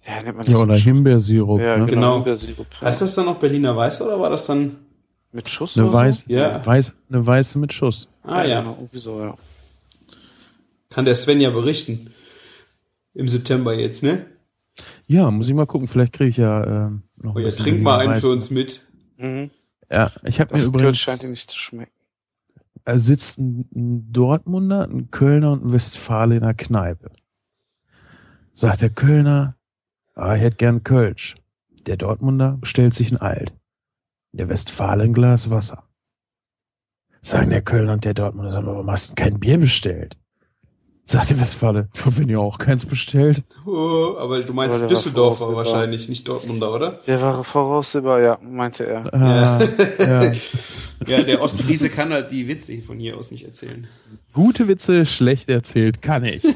[0.05, 0.75] Ja, nennt man Ja, oder?
[0.75, 1.59] Himbeersirup.
[1.61, 1.85] Ja, ne?
[1.85, 1.85] genau.
[1.85, 2.13] Genau.
[2.15, 2.65] Himbeersirup.
[2.81, 4.77] Heißt das dann noch Berliner Weiße oder war das dann?
[5.31, 6.65] Mit Schuss Eine, oder weiß, Ja.
[6.65, 8.01] weiß, eine weiße mit Schuss.
[8.23, 8.29] so?
[8.29, 9.37] Ah ja, Genau, irgendwie so, ja.
[10.91, 12.13] Kann der Sven ja berichten.
[13.13, 14.27] Im September jetzt, ne?
[15.07, 15.87] Ja, muss ich mal gucken.
[15.87, 18.87] Vielleicht kriege ich ja ähm, noch Oh ja, bisschen trink mal einen für uns mit.
[19.17, 19.49] Mhm.
[19.91, 21.91] Ja, ich habe mir Köln übrigens scheint dir nicht zu schmecken.
[22.85, 27.11] da sitzt ein, ein Dortmunder, ein Kölner und ein Westfale in der Kneipe.
[28.53, 29.57] Sagt der Kölner,
[30.15, 31.35] ah, ich hätte gern Kölsch.
[31.87, 33.53] Der Dortmunder bestellt sich ein Alt.
[34.31, 35.83] Der Westfale ein Glas Wasser.
[37.21, 40.17] Sagen der Kölner und der Dortmunder, sag mal, warum hast du kein Bier bestellt?
[41.11, 43.43] Sagt der Westfale, ja, wenn ihr auch keins bestellt.
[43.65, 47.01] Oh, aber du meinst Aber Düsseldorfer wahrscheinlich, nicht Dortmunder, oder?
[47.05, 49.13] Der war voraussehbar, ja, meinte er.
[49.13, 49.59] Ah,
[49.99, 50.31] ja.
[51.07, 53.87] Ja, der Ostfriese kann halt die Witze von hier aus nicht erzählen.
[54.31, 56.43] Gute Witze, schlecht erzählt, kann ich.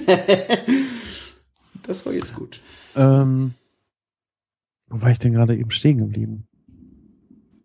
[1.85, 2.61] Das war jetzt gut.
[2.95, 3.53] ähm,
[4.87, 6.47] wo war ich denn gerade eben stehen geblieben?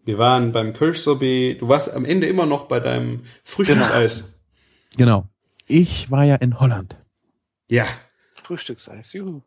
[0.04, 1.62] Wir waren beim Kirschsorbet.
[1.62, 4.40] Du warst am Ende immer noch bei deinem Frühstückseis.
[4.96, 5.26] Genau.
[5.70, 6.98] Ich war ja in Holland.
[7.68, 7.86] Ja.
[8.34, 9.42] Frühstückseis, juhu.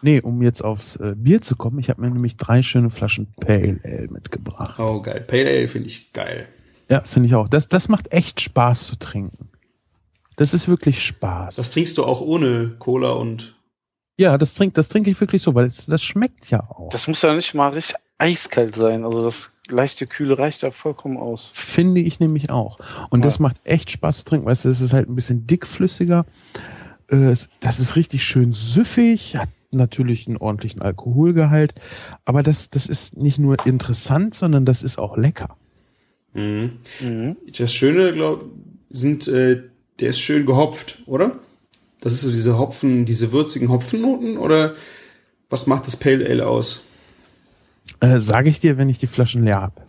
[0.00, 3.32] Nee, um jetzt aufs äh, Bier zu kommen, ich habe mir nämlich drei schöne Flaschen
[3.40, 4.78] Pale Ale mitgebracht.
[4.78, 5.22] Oh, geil.
[5.26, 6.46] Pale Ale finde ich geil.
[6.88, 7.48] Ja, finde ich auch.
[7.48, 9.48] Das, das macht echt Spaß zu trinken.
[10.36, 11.56] Das ist wirklich Spaß.
[11.56, 13.56] Das trinkst du auch ohne Cola und.
[14.18, 16.90] ja, das trinke das trinke ich wirklich so, weil es, das schmeckt ja auch.
[16.90, 19.04] Das muss ja nicht mal richtig eiskalt sein.
[19.04, 21.50] Also das leichte Kühle reicht da vollkommen aus.
[21.54, 22.78] Finde ich nämlich auch.
[23.10, 23.42] Und das Ja.
[23.42, 24.46] macht echt Spaß zu trinken.
[24.46, 26.24] Weißt du, es ist halt ein bisschen dickflüssiger.
[27.08, 31.74] Äh, Das ist richtig schön süffig, hat natürlich einen ordentlichen Alkoholgehalt.
[32.24, 35.56] Aber das, das ist nicht nur interessant, sondern das ist auch lecker.
[36.34, 36.78] Mhm.
[37.00, 37.36] Mhm.
[37.56, 38.46] Das Schöne, glaube
[38.90, 39.62] sind, äh,
[40.00, 41.38] der ist schön gehopft, oder?
[42.00, 44.74] Das ist so diese Hopfen, diese würzigen Hopfennoten, oder
[45.50, 46.82] was macht das Pale Ale aus?
[48.00, 49.80] Äh, Sage ich dir, wenn ich die Flaschen leer habe.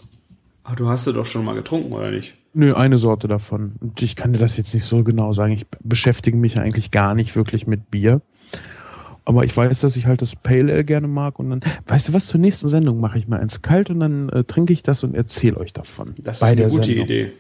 [0.63, 2.35] Ah, du hast sie doch schon mal getrunken, oder nicht?
[2.53, 3.75] Nö, eine Sorte davon.
[3.79, 5.53] Und ich kann dir das jetzt nicht so genau sagen.
[5.53, 8.21] Ich beschäftige mich eigentlich gar nicht wirklich mit Bier.
[9.25, 11.39] Aber ich weiß, dass ich halt das Pale Ale gerne mag.
[11.39, 14.29] Und dann, weißt du was, zur nächsten Sendung mache ich mal eins kalt und dann
[14.29, 16.15] äh, trinke ich das und erzähle euch davon.
[16.17, 17.05] Das ist eine gute Sendung.
[17.05, 17.33] Idee.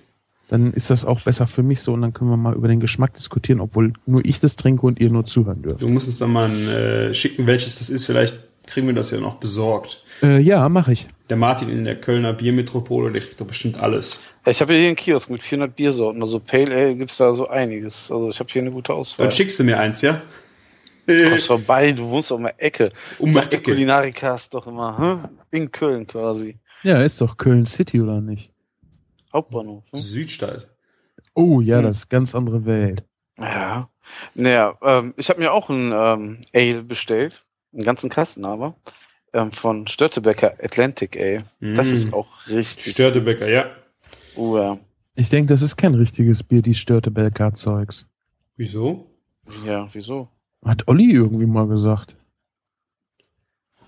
[0.49, 2.79] Dann ist das auch besser für mich so und dann können wir mal über den
[2.79, 5.81] Geschmack diskutieren, obwohl nur ich das trinke und ihr nur zuhören dürft.
[5.81, 8.05] Du musst uns dann mal äh, schicken, welches das ist.
[8.05, 10.03] Vielleicht kriegen wir das ja noch besorgt.
[10.21, 11.07] Äh, ja, mache ich.
[11.29, 14.19] Der Martin in der Kölner Biermetropole, der kriegt doch bestimmt alles.
[14.45, 16.21] Ja, ich habe hier einen Kiosk mit 400 Biersorten.
[16.21, 18.11] Also Pale Ale gibt's da so einiges.
[18.11, 19.25] Also ich habe hier eine gute Auswahl.
[19.27, 20.21] Dann schickst du mir eins, ja?
[21.05, 22.91] Kommst vorbei, du wohnst um die Ecke.
[23.19, 23.71] Um die Sagt der Ecke.
[23.71, 25.57] Kulinarikast doch immer, hä?
[25.57, 26.57] in Köln quasi.
[26.83, 28.51] Ja, ist doch Köln City oder nicht?
[29.33, 29.83] Hauptbahnhof.
[29.91, 29.99] Hm?
[29.99, 30.67] Südstadt.
[31.33, 31.83] Oh ja, Hm.
[31.83, 33.03] das ist ganz andere Welt.
[33.39, 33.89] Ja.
[34.35, 37.43] Naja, ähm, ich habe mir auch ein ähm, Ale bestellt.
[37.77, 38.75] Einen ganzen Kasten aber.
[39.33, 41.11] Ähm, von Störtebecker Atlantic.
[41.61, 41.93] Das Mm.
[41.93, 42.93] ist auch richtig.
[42.93, 43.71] Störtebecker, ja.
[44.35, 44.79] Oh, ja.
[45.15, 48.07] Ich denke, das ist kein richtiges Bier, die Störtebecker-Zeugs.
[48.55, 49.05] Wieso?
[49.65, 50.27] ja, wieso?
[50.65, 52.15] Hat Olli irgendwie mal gesagt.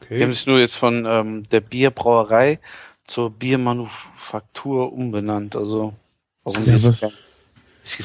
[0.09, 0.33] Die haben Okay.
[0.33, 2.59] sich nur jetzt von ähm, der Bierbrauerei
[3.05, 5.55] zur Biermanufaktur umbenannt.
[5.55, 5.93] Also,
[6.43, 7.01] warum Ja, die was-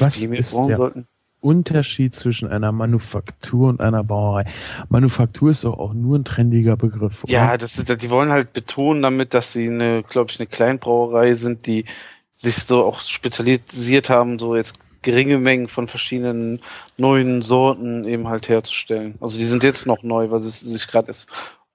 [0.01, 1.07] was ist der- sollten?
[1.45, 4.45] Unterschied zwischen einer Manufaktur und einer Brauerei.
[4.89, 7.23] Manufaktur ist doch auch nur ein trendiger Begriff.
[7.23, 7.31] Oder?
[7.31, 11.35] Ja, das ist, die wollen halt betonen damit, dass sie eine, glaube ich, eine Kleinbrauerei
[11.35, 11.85] sind, die
[12.31, 16.61] sich so auch spezialisiert haben, so jetzt geringe Mengen von verschiedenen
[16.97, 19.13] neuen Sorten eben halt herzustellen.
[19.21, 21.27] Also die sind jetzt noch neu, weil sie sich gerade erst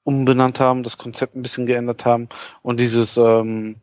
[0.03, 2.29] umbenannt haben, das Konzept ein bisschen geändert haben.
[2.63, 3.77] Und dieses ähm,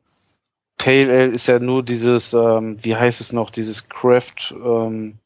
[0.78, 5.20] Pale Ale ist ja nur dieses, ähm, wie heißt es noch, dieses Craft ähm,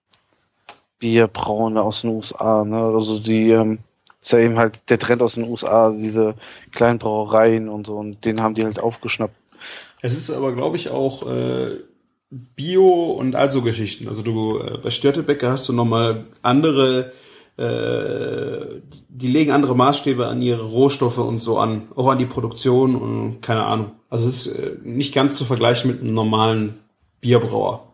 [1.02, 2.78] Bierbrauen aus den USA, ne?
[2.78, 3.80] Also die ähm,
[4.22, 6.36] ist ja eben halt der Trend aus den USA, diese
[6.72, 9.36] kleinen Brauereien und so, und den haben die halt aufgeschnappt.
[10.02, 11.78] Es ist aber, glaube ich, auch äh,
[12.30, 14.08] Bio und also Geschichten.
[14.08, 17.12] Also du äh, bei Störtebecker hast du nochmal andere,
[17.58, 22.96] äh, die legen andere Maßstäbe an ihre Rohstoffe und so an, auch an die Produktion
[22.96, 23.92] und keine Ahnung.
[24.10, 26.80] Also es ist äh, nicht ganz zu vergleichen mit einem normalen
[27.22, 27.91] Bierbrauer.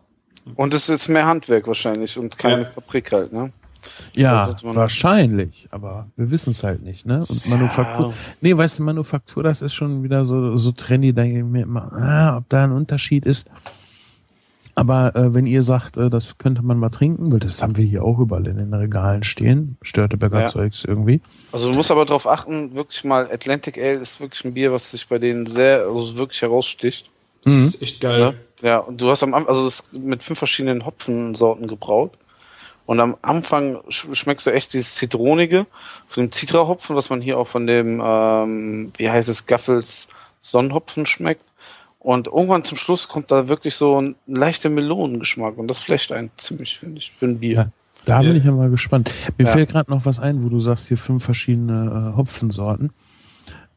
[0.56, 2.68] Und es ist jetzt mehr Handwerk wahrscheinlich und keine Ja.
[2.68, 3.52] Fabrik halt, ne?
[4.14, 7.18] Ja, man- wahrscheinlich, aber wir wissen es halt nicht, ne?
[7.18, 8.12] Und Manufaktur.
[8.40, 11.62] Nee, weißt du, Manufaktur, das ist schon wieder so, so trendy, da denke ich mir
[11.62, 13.46] immer, ah, ob da ein Unterschied ist.
[14.74, 17.84] Aber äh, wenn ihr sagt, äh, das könnte man mal trinken, weil das haben wir
[17.84, 20.46] hier auch überall in den Regalen stehen, Störteberger Ja.
[20.46, 21.20] Zeugs irgendwie.
[21.50, 24.90] Also du musst aber darauf achten, wirklich mal, Atlantic Ale ist wirklich ein Bier, was
[24.92, 27.10] sich bei denen sehr, also wirklich heraussticht.
[27.44, 27.64] Das Mhm.
[27.64, 28.20] ist echt geil.
[28.20, 28.34] Ja.
[28.62, 32.12] Ja, und du hast am Anfang, also ist mit fünf verschiedenen Hopfensorten gebraut.
[32.86, 35.66] Und am Anfang schmeckst du echt dieses Zitronige
[36.08, 40.08] von dem Citra-Hopfen, was man hier auch von dem, ähm, wie heißt es, Gaffels
[40.40, 41.52] Sonnenhopfen schmeckt.
[41.98, 45.58] Und irgendwann zum Schluss kommt da wirklich so ein leichter Melonengeschmack.
[45.58, 47.56] Und das flecht einen ziemlich, finde ich, für ein Bier.
[47.56, 47.70] Ja,
[48.06, 49.10] da bin ich ja mal gespannt.
[49.36, 49.52] Mir Ja.
[49.52, 52.92] fällt gerade noch was ein, wo du sagst, hier fünf verschiedene äh, Hopfensorten.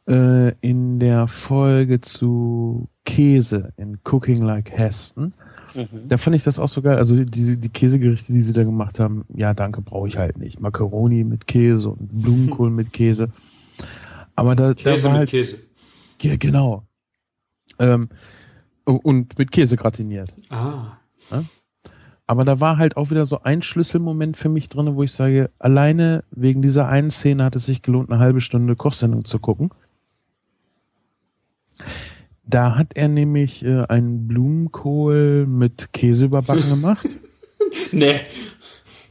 [0.08, 5.34] Äh, in der Folge zu Käse in Cooking Like Heston,
[5.74, 6.08] Mhm.
[6.10, 6.97] da fand ich das auch so geil.
[6.97, 10.60] Also diese, die Käsegerichte, die sie da gemacht haben, ja, danke, brauche ich halt nicht.
[10.60, 13.30] Macaroni mit Käse und Blumenkohl mit Käse.
[14.36, 15.58] Aber da, Käse da war mit halt, Käse.
[16.22, 16.84] ja, genau.
[17.80, 18.10] Ähm,
[18.84, 20.34] und mit Käse gratiniert.
[20.49, 20.97] Ah.
[22.28, 25.49] Aber da war halt auch wieder so ein Schlüsselmoment für mich drin, wo ich sage,
[25.60, 29.70] alleine wegen dieser einen Szene hat es sich gelohnt, eine halbe Stunde Kochsendung zu gucken.
[32.44, 37.08] Da hat er nämlich äh, einen Blumenkohl mit Käse überbacken gemacht.
[37.92, 38.20] Nee.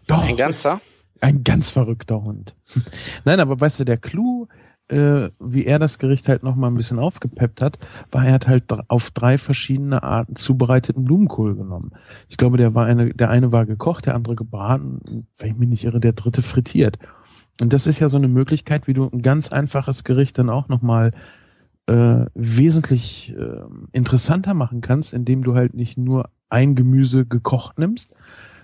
[0.06, 0.80] Doch, Ein ganzer?
[1.20, 2.56] ein ganz verrückter Hund.
[3.24, 4.48] Nein, aber weißt du, der Clou,
[4.88, 7.78] äh, wie er das Gericht halt noch mal ein bisschen aufgepeppt hat,
[8.10, 11.90] war, er hat halt auf drei verschiedene Arten zubereiteten Blumenkohl genommen.
[12.28, 15.68] Ich glaube, der war eine, der eine war gekocht, der andere gebraten, wenn ich mich
[15.68, 16.98] nicht irre, der dritte frittiert.
[17.60, 20.68] Und das ist ja so eine Möglichkeit, wie du ein ganz einfaches Gericht dann auch
[20.68, 21.12] noch mal
[21.90, 23.62] äh, wesentlich äh,
[23.92, 28.12] interessanter machen kannst, indem du halt nicht nur ein Gemüse gekocht nimmst,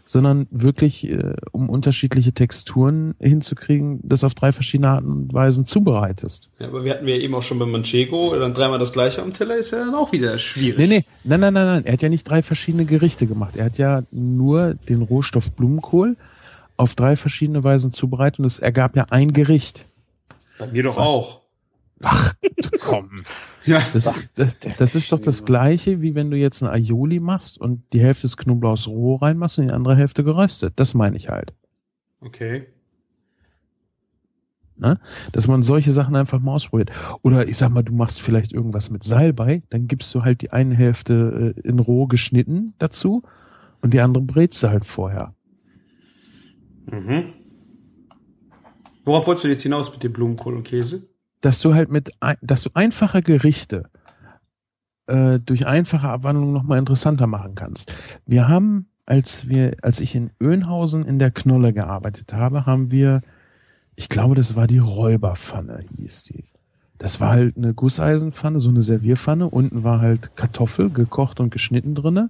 [0.05, 6.51] sondern wirklich, äh, um unterschiedliche Texturen hinzukriegen, das auf drei verschiedene Arten und Weisen zubereitest.
[6.61, 9.33] Ja, aber wir hatten ja eben auch schon beim Manchego, dann dreimal das gleiche am
[9.33, 10.79] Teller, ist ja dann auch wieder schwierig.
[10.79, 11.85] Nee, nee, nein, nein, nein, nein.
[11.85, 13.57] Er hat ja nicht drei verschiedene Gerichte gemacht.
[13.57, 16.17] Er hat ja nur den Rohstoff Blumenkohl
[16.77, 19.87] auf drei verschiedene Weisen zubereitet und es ergab ja ein Gericht.
[20.59, 21.46] Bei mir doch auch.
[22.81, 23.25] Komm.
[23.65, 23.83] Ja.
[23.93, 27.83] Das, das, das ist doch das Gleiche, wie wenn du jetzt ein Aioli machst und
[27.93, 30.75] die Hälfte des Knoblauchs roh reinmachst und die andere Hälfte geröstet.
[30.77, 31.55] Das meine ich halt.
[32.21, 32.67] Okay.
[34.77, 35.01] Ne?
[35.33, 36.91] Dass man solche Sachen einfach mal ausprobiert.
[37.23, 40.51] Oder ich sag mal, du machst vielleicht irgendwas mit Salbei, dann gibst du halt die
[40.51, 43.23] eine Hälfte äh, in roh geschnitten dazu
[43.81, 45.35] und die andere brätst du halt vorher.
[46.91, 47.33] Mhm.
[49.05, 51.09] Worauf wolltest du jetzt hinaus mit dem Blumenkohl und Käse?
[51.47, 53.89] Dass du halt mit, dass du einfache Gerichte
[55.07, 57.95] äh, durch einfache Abwandlung nochmal interessanter machen kannst.
[58.27, 63.23] Wir haben, als wir, als ich in Önhausen in der Knolle gearbeitet habe, haben wir,
[63.95, 66.47] ich glaube, das war die Räuberpfanne, hieß die.
[66.99, 69.49] Das war halt eine Gusseisenpfanne, so eine Servierpfanne.
[69.49, 72.29] Unten war halt Kartoffel, gekocht und geschnitten drinne.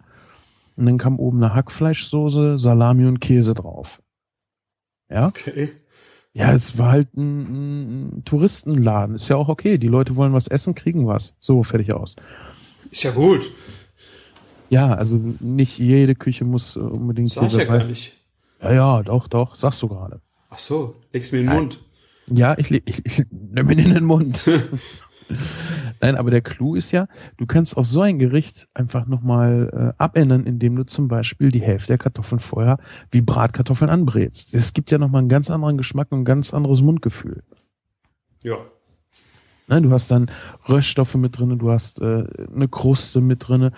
[0.76, 4.02] Und dann kam oben eine Hackfleischsoße, Salami und Käse drauf.
[5.08, 5.28] Ja?
[5.28, 5.70] Okay.
[6.38, 9.14] Ja, es war halt ein, ein Touristenladen.
[9.16, 9.78] Ist ja auch okay.
[9.78, 11.34] Die Leute wollen was essen, kriegen was.
[11.40, 12.14] So, fertig aus.
[12.90, 13.50] Ist ja gut.
[14.68, 18.18] Ja, also nicht jede Küche muss äh, unbedingt Sag ich ja gar nicht.
[18.60, 20.20] Ja, ja, doch, doch, sagst du gerade.
[20.50, 21.58] Ach so, legst mir in den Nein.
[21.60, 21.80] Mund.
[22.30, 24.42] Ja, ich, le- ich, ich nimm ihn in den Mund.
[26.00, 30.02] Nein, aber der Clou ist ja, du kannst auch so ein Gericht einfach nochmal äh,
[30.02, 32.78] abändern, indem du zum Beispiel die Hälfte der Kartoffeln vorher
[33.10, 34.54] wie Bratkartoffeln anbrätst.
[34.54, 37.42] Es gibt ja nochmal einen ganz anderen Geschmack und ein ganz anderes Mundgefühl.
[38.42, 38.56] Ja.
[39.68, 40.30] Ne, du hast dann
[40.68, 42.24] Röststoffe mit drinne, du hast äh,
[42.54, 43.72] eine Kruste mit drinne.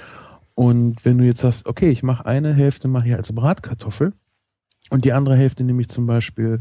[0.55, 4.13] Und wenn du jetzt sagst, okay, ich mache eine Hälfte mache ich als Bratkartoffel
[4.91, 6.61] und die andere Hälfte nehme ich zum Beispiel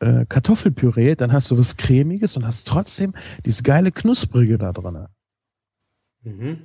[0.00, 3.14] äh, Kartoffelpüree, dann hast du was Cremiges und hast trotzdem
[3.44, 5.08] dieses geile Knusprige da drinne.
[6.22, 6.58] Mhm.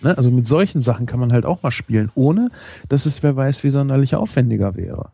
[0.00, 0.16] Ne?
[0.16, 2.50] Also mit solchen Sachen kann man halt auch mal spielen, ohne
[2.88, 5.10] dass es wer weiß, wie sonderlich aufwendiger wäre.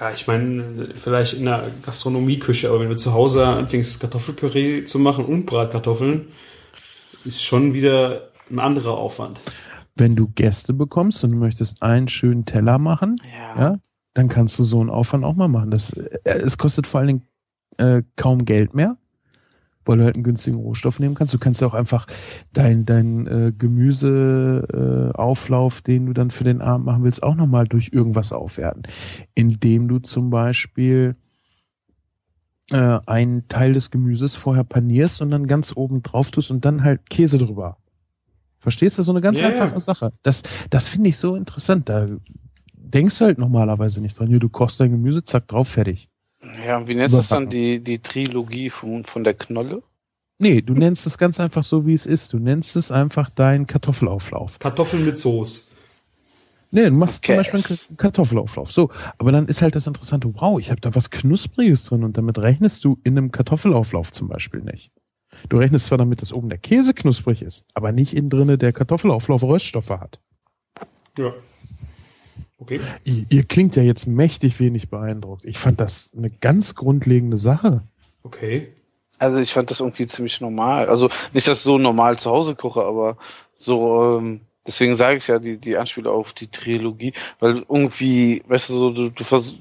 [0.00, 4.98] Ja, ich meine, vielleicht in der Gastronomieküche, aber wenn du zu Hause anfängst, Kartoffelpüree zu
[4.98, 6.28] machen und Bratkartoffeln,
[7.24, 9.40] ist schon wieder ein anderer Aufwand.
[9.94, 13.60] Wenn du Gäste bekommst und du möchtest einen schönen Teller machen, Ja.
[13.60, 13.76] ja,
[14.14, 15.70] dann kannst du so einen Aufwand auch mal machen.
[15.70, 17.22] Das, äh, es kostet vor allen Dingen
[17.78, 18.98] äh, kaum Geld mehr,
[19.84, 21.34] weil du halt einen günstigen Rohstoff nehmen kannst.
[21.34, 22.06] Du kannst ja auch einfach
[22.52, 27.66] dein, dein äh, Gemüseauflauf, äh, den du dann für den Abend machen willst, auch nochmal
[27.66, 28.82] durch irgendwas aufwerten.
[29.34, 31.16] Indem du zum Beispiel
[32.70, 36.84] äh, einen Teil des Gemüses vorher panierst und dann ganz oben drauf tust und dann
[36.84, 37.78] halt Käse drüber.
[38.58, 39.02] Verstehst du?
[39.02, 39.80] So eine ganz Ja, einfache.
[39.80, 40.12] Sache.
[40.22, 41.88] Das, das finde ich so interessant.
[41.88, 42.06] Da
[42.94, 44.28] denkst du halt normalerweise nicht dran.
[44.28, 46.08] Hier, du kochst dein Gemüse, zack, drauf, fertig.
[46.66, 49.82] Ja, und wie nennst du das dann die, die Trilogie von, von der Knolle?
[50.38, 52.32] Nee, du nennst es ganz einfach so, wie es ist.
[52.32, 54.58] Du nennst es einfach dein Kartoffelauflauf.
[54.58, 55.70] Kartoffeln mit Soße.
[56.72, 57.42] Nee, du machst Okay.
[57.44, 58.72] zum Beispiel einen Kartoffelauflauf.
[58.72, 62.16] So, aber dann ist halt das Interessante, wow, ich habe da was Knuspriges drin und
[62.16, 64.90] damit rechnest du in einem Kartoffelauflauf zum Beispiel nicht.
[65.48, 68.72] Du rechnest zwar damit, dass oben der Käse knusprig ist, aber nicht innen drinne der
[68.72, 70.18] Kartoffelauflauf Röststoffe hat.
[71.18, 71.32] Ja.
[72.62, 72.78] Okay.
[73.02, 75.44] Ihr, ihr klingt ja jetzt mächtig wenig beeindruckt.
[75.44, 77.82] Ich fand das eine ganz grundlegende Sache.
[78.22, 78.72] Okay.
[79.18, 80.88] Also ich fand das irgendwie ziemlich normal.
[80.88, 83.16] Also nicht, dass ich so normal zu Hause koche, aber
[83.56, 88.70] so, ähm, deswegen sage ich ja die, die Anspiele auf die Trilogie, weil irgendwie, weißt
[88.70, 89.56] du, so, du, du vers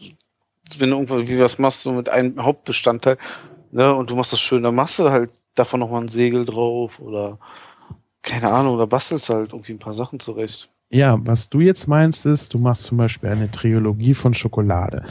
[0.77, 3.17] wenn du irgendwie was machst, so mit einem Hauptbestandteil,
[3.71, 6.99] ne, und du machst das schön, dann machst du halt davon nochmal ein Segel drauf
[6.99, 7.39] oder
[8.21, 10.69] keine Ahnung, oder bastelst halt irgendwie ein paar Sachen zurecht.
[10.93, 15.05] Ja, was du jetzt meinst, ist, du machst zum Beispiel eine Trilogie von Schokolade.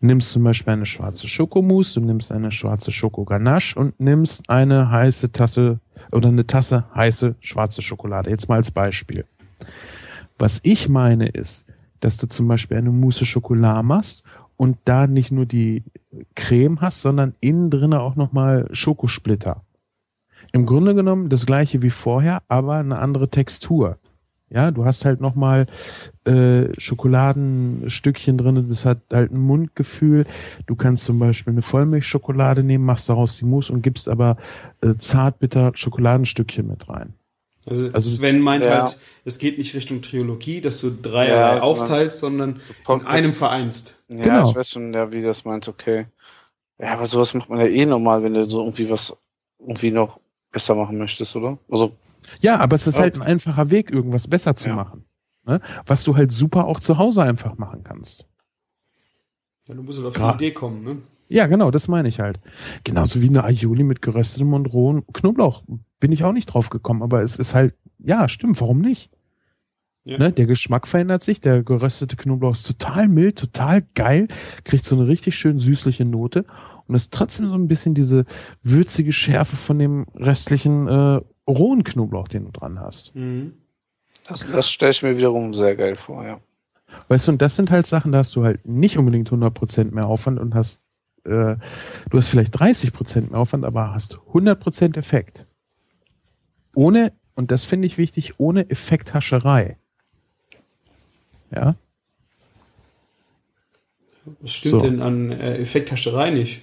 [0.00, 5.30] Nimmst zum Beispiel eine schwarze Schokomousse, du nimmst eine schwarze Schokoganache und nimmst eine heiße
[5.30, 5.78] Tasse
[6.10, 8.28] oder eine Tasse heiße schwarze Schokolade.
[8.28, 9.24] Jetzt mal als Beispiel.
[10.36, 11.64] Was ich meine ist,
[12.00, 14.24] dass du zum Beispiel eine Mousse Schokolade machst
[14.56, 15.84] und da nicht nur die
[16.34, 19.62] Creme hast, sondern innen drinne auch nochmal Schokosplitter.
[20.50, 23.98] Im Grunde genommen das gleiche wie vorher, aber eine andere Textur.
[24.52, 25.66] Ja, du hast halt nochmal
[26.24, 30.26] äh, Schokoladenstückchen drin, das hat halt ein Mundgefühl.
[30.66, 34.36] Du kannst zum Beispiel eine Vollmilchschokolade nehmen, machst daraus die Mousse und gibst aber
[34.82, 37.14] äh, zartbitter Schokoladenstückchen mit rein.
[37.66, 38.80] Also, Also- Sven meint Ja.
[38.82, 43.32] halt, es geht nicht Richtung Trilogie, dass du dreierlei Ja, aufteilst, sondern in Kommt- einem
[43.32, 44.02] vereinst.
[44.08, 44.50] Ja, Genau.
[44.50, 46.06] ich weiß schon, ja, wie das meint, okay.
[46.80, 49.14] Ja, aber sowas macht man ja eh normal, wenn du so irgendwie was
[49.60, 50.18] irgendwie noch
[50.50, 51.58] besser machen möchtest, oder?
[51.70, 51.96] Also,
[52.40, 53.02] Ja, aber es ist Ja.
[53.02, 54.74] halt ein einfacher Weg, irgendwas besser zu Ja.
[54.76, 55.04] machen.
[55.46, 55.60] Ne?
[55.86, 58.26] Was du halt super auch zu Hause einfach machen kannst.
[59.66, 60.96] Ja, du musst halt auf Gra- die Idee kommen, ne?
[61.28, 62.40] Ja, genau, das meine ich halt.
[62.82, 65.62] Genauso wie eine Aioli mit geröstetem und rohen Knoblauch.
[66.00, 69.10] Bin ich auch nicht drauf gekommen, aber es ist halt, ja, stimmt, warum nicht?
[70.04, 70.18] Ja.
[70.18, 74.26] Ne, der Geschmack verändert sich, der geröstete Knoblauch ist total mild, total geil,
[74.64, 76.46] kriegt so eine richtig schön süßliche Note
[76.90, 78.24] und ist trotzdem so ein bisschen diese
[78.62, 83.14] würzige Schärfe von dem restlichen äh, rohen Knoblauch, den du dran hast.
[83.14, 83.54] Mhm.
[84.28, 86.40] das, das stelle ich mir wiederum sehr geil vor, ja.
[87.08, 90.06] Weißt du, und das sind halt Sachen, da hast du halt nicht unbedingt 100% mehr
[90.06, 90.82] Aufwand und hast,
[91.24, 91.54] äh,
[92.10, 95.46] du hast vielleicht 30% mehr Aufwand, aber hast 100% Effekt.
[96.74, 99.76] Ohne, und das finde ich wichtig, ohne Effekthascherei.
[101.54, 101.76] Ja,
[104.40, 104.86] Was stimmt So.
[104.86, 106.62] denn an äh, Effekthascherei nicht?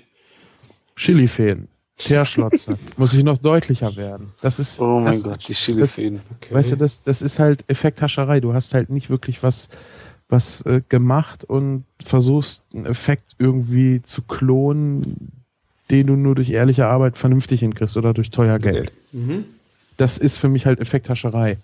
[0.98, 4.32] Chilifäden, Teerschlotze, muss ich noch deutlicher werden.
[4.42, 6.20] Das ist, Oh mein das, Gott, die Chili-Fäden.
[6.38, 6.54] Okay.
[6.54, 8.40] Weißt du, das, das ist halt Effekthascherei.
[8.40, 9.70] Du hast halt nicht wirklich was,
[10.28, 15.32] was äh, gemacht und versuchst einen Effekt irgendwie zu klonen,
[15.90, 18.92] den du nur durch ehrliche Arbeit vernünftig hinkriegst oder durch teuer Geld.
[19.14, 19.46] Mhm.
[19.96, 21.58] Das ist für mich halt Effekthascherei.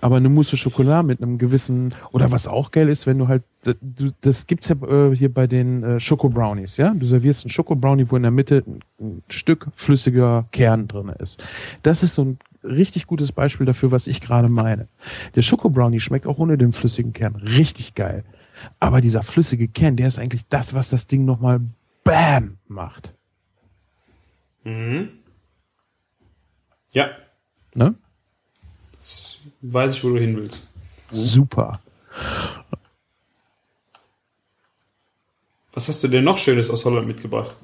[0.00, 3.42] Aber eine Mousse Schokolade mit einem gewissen, oder was auch geil ist, wenn du halt,
[3.62, 6.94] du, das gibt's ja äh, hier bei den äh, Schoko Brownies, ja?
[6.94, 11.08] Du servierst einen Schoko Brownie, wo in der Mitte ein, ein Stück flüssiger Kern drin
[11.18, 11.42] ist.
[11.82, 14.88] Das ist so ein richtig gutes Beispiel dafür, was ich gerade meine.
[15.34, 18.24] Der Schoko Brownie schmeckt auch ohne den flüssigen Kern richtig geil.
[18.80, 21.60] Aber dieser flüssige Kern, der ist eigentlich das, was das Ding nochmal
[22.04, 23.14] BAM macht.
[24.64, 25.10] Mhm.
[26.92, 27.10] Ja,
[27.78, 27.94] Ne?
[29.60, 30.68] Weiß ich, wo du hin willst.
[31.10, 31.80] Super.
[35.72, 37.56] Was hast du denn noch Schönes aus Holland mitgebracht?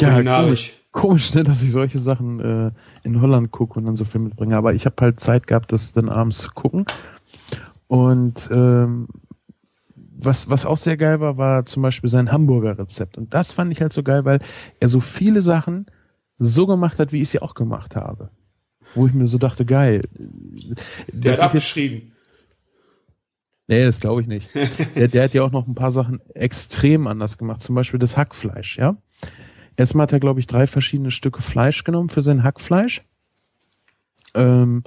[0.00, 0.74] Ja, Kulinarisch.
[0.92, 2.70] komisch, ne, dass ich solche Sachen äh,
[3.02, 4.56] in Holland gucke und dann so viel mitbringe.
[4.56, 6.86] Aber ich habe halt Zeit gehabt, das dann abends zu gucken.
[7.88, 9.08] Und ähm,
[9.96, 13.18] was, was auch sehr geil war, war zum Beispiel sein Hamburger Rezept.
[13.18, 14.40] Und das fand ich halt so geil, weil
[14.80, 15.86] er so viele Sachen
[16.38, 18.30] so gemacht hat, wie ich sie auch gemacht habe.
[18.98, 20.00] Wo ich mir so dachte, geil.
[21.12, 22.10] Der Das hat abgeschrieben.
[23.68, 24.50] nee, das glaube ich nicht.
[24.96, 27.62] Der, der hat ja auch noch ein paar Sachen extrem anders gemacht.
[27.62, 28.96] Zum Beispiel das Hackfleisch, ja.
[29.76, 33.04] Erstmal hat er, glaube ich, drei verschiedene Stücke Fleisch genommen für sein Hackfleisch.
[34.34, 34.82] Ähm,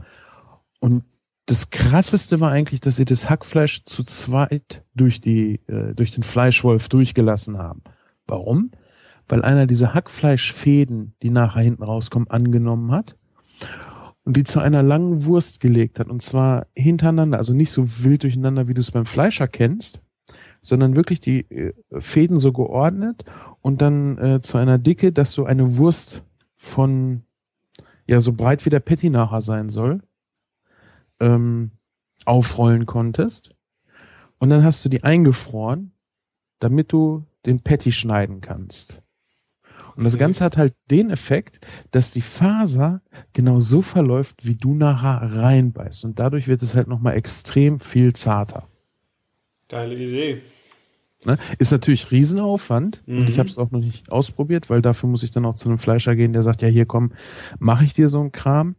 [0.81, 1.05] und
[1.45, 6.23] das krasseste war eigentlich, dass sie das Hackfleisch zu zweit durch die, äh, durch den
[6.23, 7.81] Fleischwolf durchgelassen haben.
[8.27, 8.71] Warum?
[9.29, 13.15] Weil einer diese Hackfleischfäden, die nachher hinten rauskommen, angenommen hat
[14.23, 16.07] und die zu einer langen Wurst gelegt hat.
[16.07, 20.01] Und zwar hintereinander, also nicht so wild durcheinander, wie du es beim Fleischer kennst,
[20.61, 23.25] sondern wirklich die äh, Fäden so geordnet
[23.61, 27.23] und dann äh, zu einer Dicke, dass so eine Wurst von,
[28.05, 30.01] ja, so breit wie der Patty nachher sein soll,
[31.19, 31.71] ähm,
[32.25, 33.55] aufrollen konntest.
[34.37, 35.93] Und dann hast du die eingefroren,
[36.59, 39.01] damit du den Patty schneiden kannst.
[40.01, 40.17] Und das.
[40.17, 41.59] Ganze hat halt den Effekt,
[41.91, 43.01] dass die Faser
[43.33, 46.05] genau so verläuft, wie du nachher reinbeißt.
[46.05, 48.67] Und dadurch wird es halt nochmal extrem viel zarter.
[49.69, 50.41] Geile Idee.
[51.23, 51.37] Ne?
[51.59, 53.27] Ist natürlich Riesenaufwand und Mhm.
[53.27, 55.77] ich habe es auch noch nicht ausprobiert, weil dafür muss ich dann auch zu einem
[55.77, 57.11] Fleischer gehen, der sagt, ja hier komm,
[57.59, 58.75] mache ich dir so einen Kram.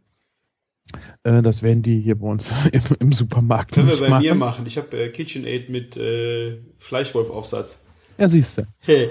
[1.23, 4.23] Äh, das werden die hier bei uns im, im Supermarkt Können wir bei machen.
[4.23, 4.65] mir machen.
[4.67, 7.81] Ich habe äh, KitchenAid mit äh, Fleischwolf-Aufsatz.
[8.17, 8.67] Ja, siehst du.
[8.79, 9.09] Hey.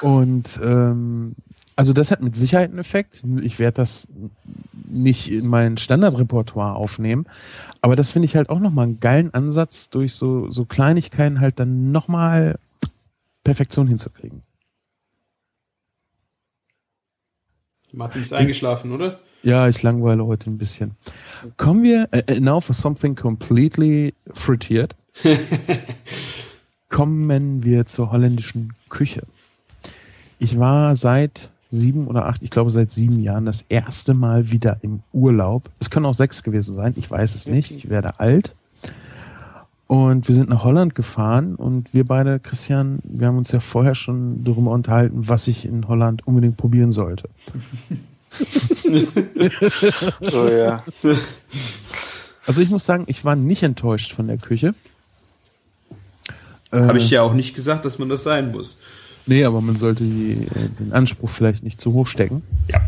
[0.00, 1.36] Und ähm,
[1.80, 3.22] also das hat mit Sicherheit einen Effekt.
[3.40, 4.06] Ich werde das
[4.86, 7.24] nicht in mein Standardrepertoire aufnehmen,
[7.80, 11.58] aber das finde ich halt auch nochmal einen geilen Ansatz, durch so, so Kleinigkeiten halt
[11.58, 12.58] dann nochmal
[13.44, 14.42] Perfektion hinzukriegen.
[17.92, 19.18] Martin ist eingeschlafen, oder?
[19.42, 20.96] Ja, ich langweile heute ein bisschen.
[21.56, 24.96] Kommen wir äh, now for something completely frittiert.
[26.90, 29.22] Kommen wir zur holländischen Küche.
[30.38, 34.78] Ich war seit sieben oder acht, ich glaube seit sieben Jahren das erste Mal wieder
[34.82, 35.70] im Urlaub.
[35.78, 37.70] Es können auch sechs gewesen sein, ich weiß es nicht.
[37.70, 38.54] Ich werde alt.
[39.86, 43.96] Und wir sind nach Holland gefahren und wir beide, Christian, wir haben uns ja vorher
[43.96, 47.28] schon darüber unterhalten, was ich in Holland unbedingt probieren sollte.
[50.20, 50.84] So, ja.
[52.46, 54.74] Also ich muss sagen, ich war nicht enttäuscht von der Küche.
[56.70, 58.78] Äh, Habe ich ja auch nicht gesagt, dass man das sein muss.
[59.26, 62.42] Nee, aber man sollte die, äh, den Anspruch vielleicht nicht zu hoch stecken.
[62.68, 62.80] Ja.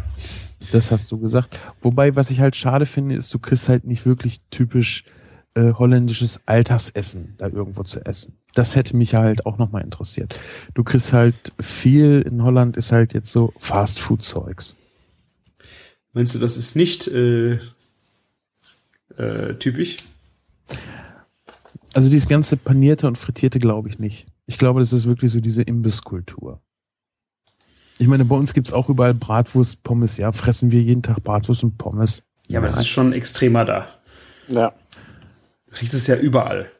[0.71, 1.59] Das hast du gesagt.
[1.81, 5.05] Wobei, was ich halt schade finde, ist, du kriegst halt nicht wirklich typisch
[5.55, 8.39] äh, holländisches Alltagsessen da irgendwo zu essen.
[8.55, 10.39] Das hätte mich halt auch nochmal interessiert.
[10.75, 14.77] Du kriegst halt viel in Holland ist halt jetzt so Fast-Food-Zeugs.
[16.13, 17.59] Meinst du, das ist nicht äh,
[19.17, 19.97] äh, typisch?
[21.95, 24.27] Also dieses ganze panierte und frittierte glaube ich nicht.
[24.47, 26.61] Ich glaube, das ist wirklich so diese Imbisskultur.
[27.99, 30.17] Ich meine, bei uns gibt's auch überall Bratwurst, Pommes.
[30.17, 32.23] Ja, fressen wir jeden Tag Bratwurst und Pommes.
[32.49, 33.89] Ja, aber das ist schon extremer da.
[34.49, 34.75] Ja.
[35.67, 36.71] Du kriegst es ja überall.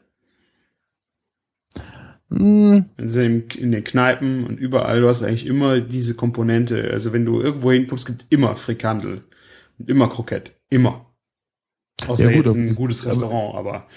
[2.29, 6.89] Hm, Wenn sie in, in den Kneipen und überall, du hast eigentlich immer diese Komponente.
[6.91, 9.23] Also wenn du irgendwo hinguckst, gibt immer Frikandel
[9.77, 10.53] und immer Krokett.
[10.69, 11.05] Immer.
[12.07, 13.87] Außer Ja, gut, jetzt ein gutes Restaurant, aber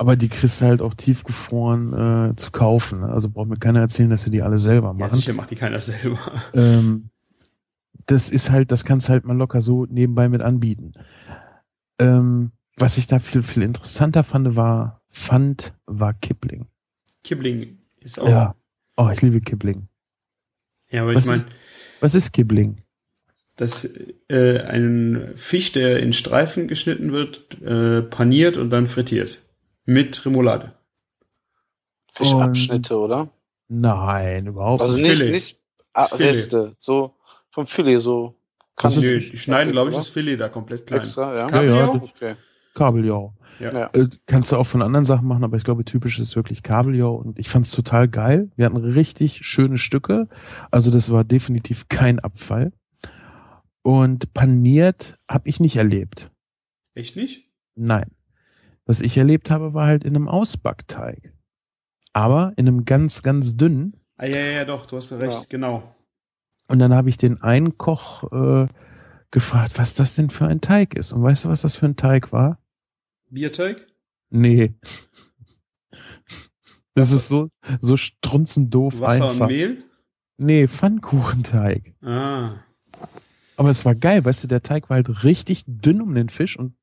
[0.00, 3.00] aber die kriegst du halt auch tiefgefroren äh, zu kaufen.
[3.00, 3.10] ne?
[3.10, 5.16] Also braucht mir keiner erzählen, dass sie die alle selber ja, machen.
[5.16, 6.18] sicher macht die keiner selber.
[6.54, 7.10] ähm,
[8.06, 10.92] das ist halt, das kannst du halt mal locker so nebenbei mit anbieten.
[11.98, 16.64] Ähm, was ich da viel, viel interessanter fand, war, fand, war Kipling.
[17.22, 18.26] Kibling ist auch.
[18.26, 18.54] Ja.
[18.96, 19.88] Oh, ich liebe Kipling.
[20.88, 21.44] Ja, aber Was ich meine,
[22.00, 22.76] Was ist Kipling?
[23.56, 23.86] dass
[24.28, 29.44] äh, ein Fisch, der in Streifen geschnitten wird, äh, paniert und dann frittiert.
[29.86, 30.74] Mit Remoulade.
[32.12, 33.28] Fischabschnitte, oder?
[33.68, 35.08] Nein, überhaupt Also nicht.
[35.08, 35.32] nicht, Filet.
[35.32, 35.60] nicht
[35.92, 36.28] ah, Das Filet.
[36.30, 37.14] Reste, so
[37.50, 38.34] vom Filet, so.
[38.76, 40.02] Das ist- Nö, die schneiden, glaube ich, oder?
[40.04, 41.00] das Filet da komplett klein.
[41.00, 41.42] Extra, ja.
[41.46, 42.04] Das Ja, ja, Kabeljau?
[42.14, 42.36] Okay.
[42.74, 43.34] Kabeljau.
[43.58, 43.72] Ja.
[43.74, 43.90] Ja.
[43.92, 47.14] Äh, kannst du auch von anderen Sachen machen, aber ich glaube, typisch ist wirklich Kabeljau
[47.14, 48.50] und ich fand es total geil.
[48.56, 50.28] Wir hatten richtig schöne Stücke.
[50.70, 52.72] Also das war definitiv kein Abfall.
[53.82, 56.30] Und paniert habe ich nicht erlebt.
[56.94, 57.50] Echt nicht?
[57.76, 58.10] Nein.
[58.90, 61.32] Was ich erlebt habe, war halt in einem Ausbackteig.
[62.12, 63.94] Aber in einem ganz, ganz dünnen.
[64.16, 65.44] Ah, ja, ja, ja, doch, du hast ja recht, Ja.
[65.48, 65.94] genau.
[66.66, 68.66] Und dann habe ich den einen Koch äh,
[69.30, 71.12] gefragt, was das denn für ein Teig ist.
[71.12, 72.58] Und weißt du, was das für ein Teig war?
[73.30, 73.86] Bierteig?
[74.30, 74.74] Nee.
[76.94, 77.48] Das ist so,
[77.80, 79.42] so strunzendoof Wasser einfach.
[79.46, 79.84] und Mehl?
[80.36, 81.94] Nee, Pfannkuchenteig.
[82.02, 82.56] Ah.
[83.56, 86.58] Aber es war geil, weißt du, der Teig war halt richtig dünn um den Fisch
[86.58, 86.74] und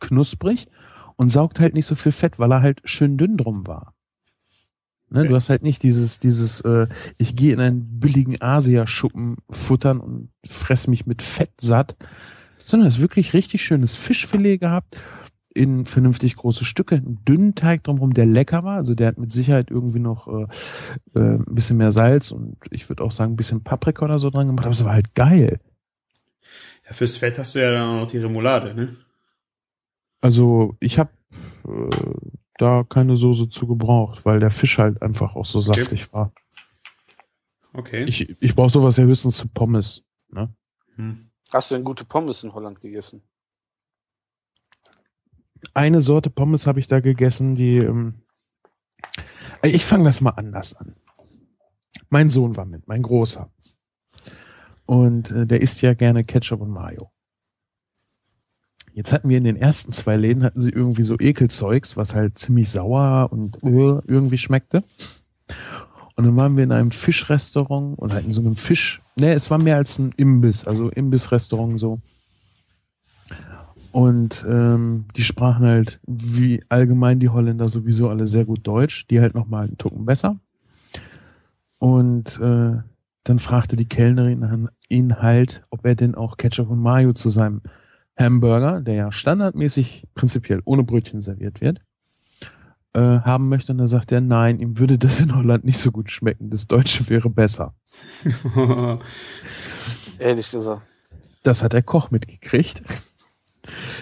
[0.00, 0.66] knusprig
[1.16, 3.94] und saugt halt nicht so viel Fett, weil er halt schön dünn drum war.
[5.08, 5.28] Ne, Okay.
[5.28, 6.86] Du hast halt nicht dieses, dieses, äh,
[7.18, 11.96] ich gehe in einen billigen Asiaschuppen futtern und fress mich mit Fett satt,
[12.64, 14.96] sondern es ist wirklich richtig schönes Fischfilet gehabt,
[15.54, 18.76] in vernünftig große Stücke, einen dünnen Teig drumherum, der lecker war.
[18.76, 20.46] Also der hat mit Sicherheit irgendwie noch äh,
[21.14, 24.28] äh, ein bisschen mehr Salz und ich würde auch sagen ein bisschen Paprika oder so
[24.28, 25.60] dran gemacht, aber es war halt geil.
[26.86, 28.96] Ja, fürs Fett hast du ja dann auch noch die Remoulade, ne?
[30.20, 31.10] Also ich habe
[31.68, 32.14] äh,
[32.58, 35.80] da keine Soße zu gebraucht, weil der Fisch halt einfach auch so Okay.
[35.80, 36.32] saftig war.
[37.74, 38.04] Okay.
[38.04, 40.02] Ich, ich brauche sowas ja höchstens zu Pommes.
[40.30, 40.54] Ne?
[40.96, 41.30] hm.
[41.52, 43.22] Hast du denn gute Pommes in Holland gegessen?
[45.74, 47.78] Eine Sorte Pommes habe ich da gegessen, die.
[47.78, 48.22] Ähm,
[49.62, 50.96] äh, ich fange das mal anders an.
[52.08, 53.52] Mein Sohn war mit, mein Großer.
[54.86, 57.10] Und äh, der isst ja gerne Ketchup und Mayo.
[58.96, 62.38] Jetzt hatten wir in den ersten zwei Läden hatten sie irgendwie so Ekelzeugs, was halt
[62.38, 64.84] ziemlich sauer und äh, irgendwie schmeckte.
[66.14, 69.02] Und dann waren wir in einem Fischrestaurant oder in so einem Fisch.
[69.16, 72.00] Ne, es war mehr als ein Imbiss, also Imbissrestaurant so.
[73.92, 79.20] Und ähm, die sprachen halt, wie allgemein die Holländer sowieso alle sehr gut Deutsch, die
[79.20, 80.40] halt nochmal einen Tucken besser.
[81.76, 82.78] Und äh,
[83.24, 87.60] dann fragte die Kellnerin ihn halt, ob er denn auch Ketchup und Mayo zu seinem
[88.18, 91.80] Hamburger, der ja standardmäßig prinzipiell ohne Brötchen serviert wird,
[92.94, 93.72] äh, haben möchte.
[93.72, 96.50] Und dann sagt er, nein, ihm würde das in Holland nicht so gut schmecken.
[96.50, 97.74] Das Deutsche wäre besser.
[100.18, 100.82] Ehrlich gesagt.
[101.42, 102.82] Das hat der Koch mitgekriegt.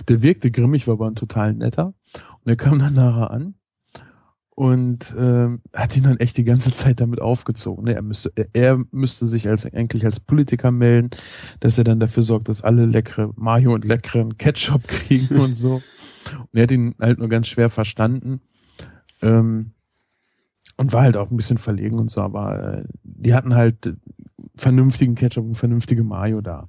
[0.09, 1.95] Der wirkte grimmig, war aber ein total netter.
[2.45, 3.55] Und er kam dann nachher an
[4.55, 7.85] und ähm, hat ihn dann echt die ganze Zeit damit aufgezogen.
[7.85, 7.95] Ne?
[7.95, 11.11] Er müsste, er müsste sich als eigentlich als Politiker melden,
[11.61, 15.83] dass er dann dafür sorgt, dass alle leckere Mayo und leckeren Ketchup kriegen und so.
[16.31, 18.41] Und er hat ihn halt nur ganz schwer verstanden.
[19.23, 19.73] Ähm,
[20.77, 23.97] und war halt auch ein bisschen verlegen und so, aber äh, die hatten halt
[24.57, 26.69] vernünftigen Ketchup und vernünftige Mayo da.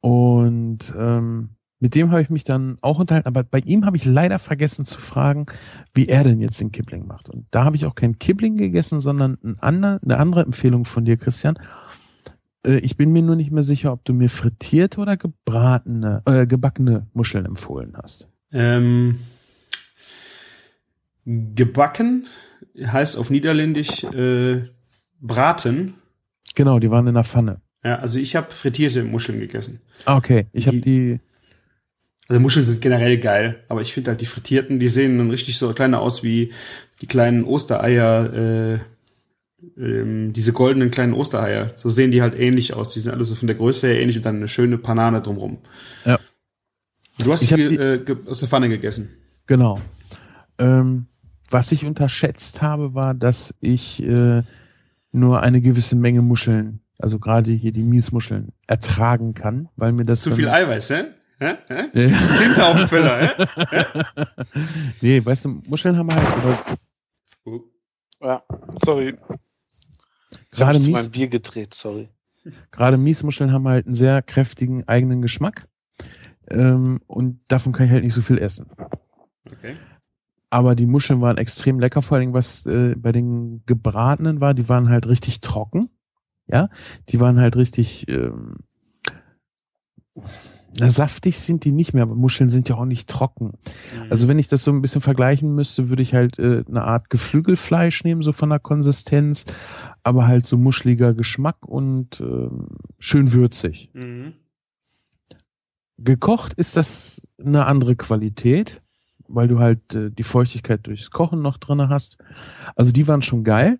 [0.00, 1.50] Und ähm,
[1.82, 4.84] mit dem habe ich mich dann auch unterhalten, aber bei ihm habe ich leider vergessen
[4.84, 5.46] zu fragen,
[5.92, 7.28] wie er denn jetzt den Kibling macht.
[7.28, 11.04] Und da habe ich auch kein Kibling gegessen, sondern ein ander, eine andere Empfehlung von
[11.04, 11.58] dir, Christian.
[12.64, 16.46] Äh, ich bin mir nur nicht mehr sicher, ob du mir frittierte oder gebratene, äh,
[16.46, 18.28] gebackene Muscheln empfohlen hast.
[18.52, 19.18] Ähm,
[21.24, 22.28] gebacken
[22.78, 24.68] heißt auf Niederländisch äh,
[25.20, 25.94] braten.
[26.54, 27.60] Genau, die waren in der Pfanne.
[27.82, 29.80] Ja, also ich habe frittierte Muscheln gegessen.
[30.04, 31.18] Ah, okay, ich habe die.
[32.28, 35.58] Also Muscheln sind generell geil, aber ich finde halt die frittierten, die sehen dann richtig
[35.58, 36.52] so kleiner aus wie
[37.00, 38.78] die kleinen Ostereier, äh,
[39.76, 41.72] ähm, diese goldenen kleinen Ostereier.
[41.74, 42.90] So sehen die halt ähnlich aus.
[42.90, 45.58] Die sind alle so von der Größe her ähnlich und dann eine schöne Panane drumrum.
[46.04, 46.18] Ja.
[47.18, 49.10] Du hast Ich die äh, aus der Pfanne gegessen.
[49.46, 49.80] Genau.
[50.58, 51.06] Ähm,
[51.50, 54.42] was ich unterschätzt habe, war, dass ich äh,
[55.12, 60.22] nur eine gewisse Menge Muscheln, also gerade hier die Miesmuscheln, ertragen kann, weil mir das
[60.22, 61.04] Zu viel Eiweiß, hä?
[61.42, 61.56] Hä?
[61.68, 61.90] Hä?
[62.08, 62.36] Ja.
[62.38, 63.30] Tinte auf dem Füller, hä?
[65.00, 66.76] nee, weißt du, Muscheln haben halt, oder
[67.44, 67.60] Oh.
[68.20, 68.44] Ja,
[68.84, 69.16] sorry.
[70.30, 72.08] Ich gerade habe zu Mies, meinem Bier gedreht, sorry.
[72.70, 75.66] gerade Miesmuscheln haben halt einen sehr kräftigen eigenen Geschmack.
[76.48, 78.70] Ähm, und davon kann ich halt nicht so viel essen.
[79.46, 79.74] Okay.
[80.50, 84.68] Aber die Muscheln waren extrem lecker, vor Dingen, was äh, bei den gebratenen war, die
[84.68, 85.88] waren halt richtig trocken.
[86.46, 86.68] Ja,
[87.08, 88.58] die waren halt richtig, ähm,
[90.78, 93.52] na, saftig sind die nicht mehr, aber Muscheln sind ja auch nicht trocken.
[94.08, 97.10] Also wenn ich das so ein bisschen vergleichen müsste, würde ich halt äh, eine Art
[97.10, 99.44] Geflügelfleisch nehmen, so von der Konsistenz,
[100.02, 102.68] aber halt so muscheliger Geschmack und ähm,
[102.98, 103.90] schön würzig.
[103.92, 104.34] Mhm.
[105.98, 108.82] Gekocht ist das eine andere Qualität,
[109.28, 112.16] weil du halt äh, die Feuchtigkeit durchs Kochen noch drinne hast.
[112.76, 113.78] Also die waren schon geil,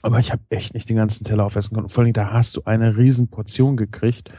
[0.00, 1.90] aber ich habe echt nicht den ganzen Teller aufessen können.
[1.90, 4.30] Vor allem da hast du eine riesen Portion gekriegt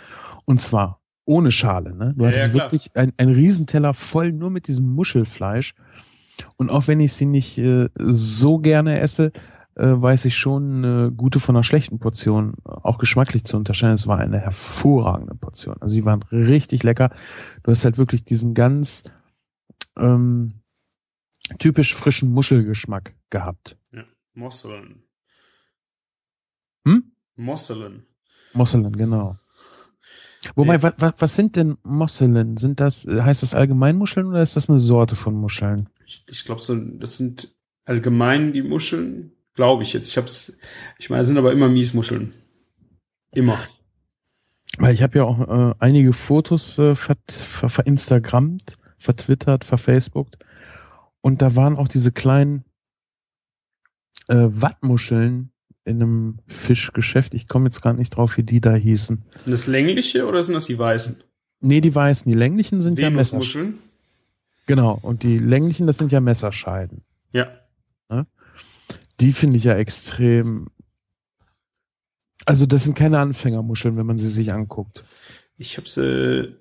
[0.45, 1.95] und zwar ohne Schale.
[1.95, 2.13] Ne?
[2.15, 5.75] Du Ja, hattest ja, wirklich ein, ein Riesenteller voll nur mit diesem Muschelfleisch.
[6.57, 9.31] Und auch wenn ich sie nicht äh, so gerne esse,
[9.75, 13.95] äh, weiß ich schon eine gute von einer schlechten Portion äh, auch geschmacklich zu unterscheiden.
[13.95, 15.75] Es war eine hervorragende Portion.
[15.79, 17.09] Also sie waren richtig lecker.
[17.63, 19.03] Du hast halt wirklich diesen ganz
[19.97, 20.61] ähm,
[21.59, 23.77] typisch frischen Muschelgeschmack gehabt.
[24.35, 25.03] Mosselen.
[26.87, 27.11] Hm?
[27.35, 28.05] Mosselen.
[28.53, 29.37] Mosselen, genau.
[30.55, 30.83] Wobei, Nee.
[30.83, 32.57] wa, wa, was sind denn Mosselen?
[32.57, 35.89] Sind das, äh, heißt das allgemein Muscheln oder ist das eine Sorte von Muscheln?
[36.05, 37.53] Ich, ich glaube, so, das sind
[37.85, 40.09] allgemein die Muscheln, glaube ich jetzt.
[40.09, 40.59] Ich hab's,
[40.99, 42.33] ich meine, sind aber immer Miesmuscheln.
[43.31, 43.57] Immer.
[44.77, 50.37] Weil ich habe ja auch äh, einige Fotos äh, ver, ver, verinstagrammt, vertwittert, verfacebookt.
[51.21, 52.65] Und da waren auch diese kleinen
[54.27, 55.52] äh, Wattmuscheln
[55.85, 57.33] in einem Fischgeschäft.
[57.33, 59.23] Ich komme jetzt gerade nicht drauf, wie die da hießen.
[59.37, 61.23] Sind das längliche oder sind das die weißen?
[61.59, 63.79] Nee, die weißen, die länglichen sind ja Messerscheiden.
[64.65, 67.03] Genau, und die länglichen, das sind ja Messerscheiden.
[67.31, 67.47] Ja.
[69.19, 70.67] Die finde ich ja extrem.
[72.45, 75.03] Also das sind keine Anfängermuscheln, wenn man sie sich anguckt.
[75.55, 76.55] Ich habe sie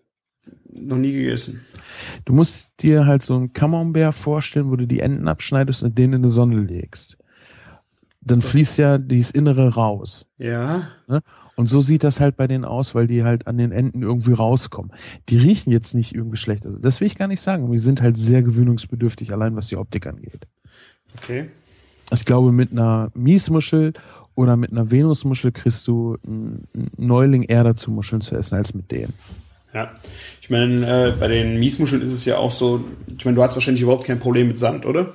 [0.68, 1.64] noch nie gegessen.
[2.24, 6.12] Du musst dir halt so einen Camembert vorstellen, wo du die Enden abschneidest und den
[6.12, 7.16] in die Sonne legst.
[8.24, 10.26] Dann fließt ja dieses Innere raus.
[10.38, 10.88] Ja.
[11.56, 14.32] Und so sieht das halt bei denen aus, weil die halt an den Enden irgendwie
[14.32, 14.92] rauskommen.
[15.28, 16.64] Die riechen jetzt nicht irgendwie schlecht.
[16.64, 17.64] Also das will ich gar nicht sagen.
[17.64, 20.46] aber Die sind halt sehr gewöhnungsbedürftig, allein was die Optik angeht.
[21.16, 21.50] Okay.
[22.12, 23.92] Ich glaube, mit einer Miesmuschel
[24.34, 26.66] oder mit einer Venusmuschel kriegst du einen
[26.96, 29.12] Neuling eher dazu, Muscheln zu essen, als mit denen.
[29.74, 29.90] Ja.
[30.40, 32.84] Ich meine, äh, bei den Miesmuscheln ist es ja auch so,
[33.16, 35.14] ich meine, du hast wahrscheinlich überhaupt kein Problem mit Sand, oder?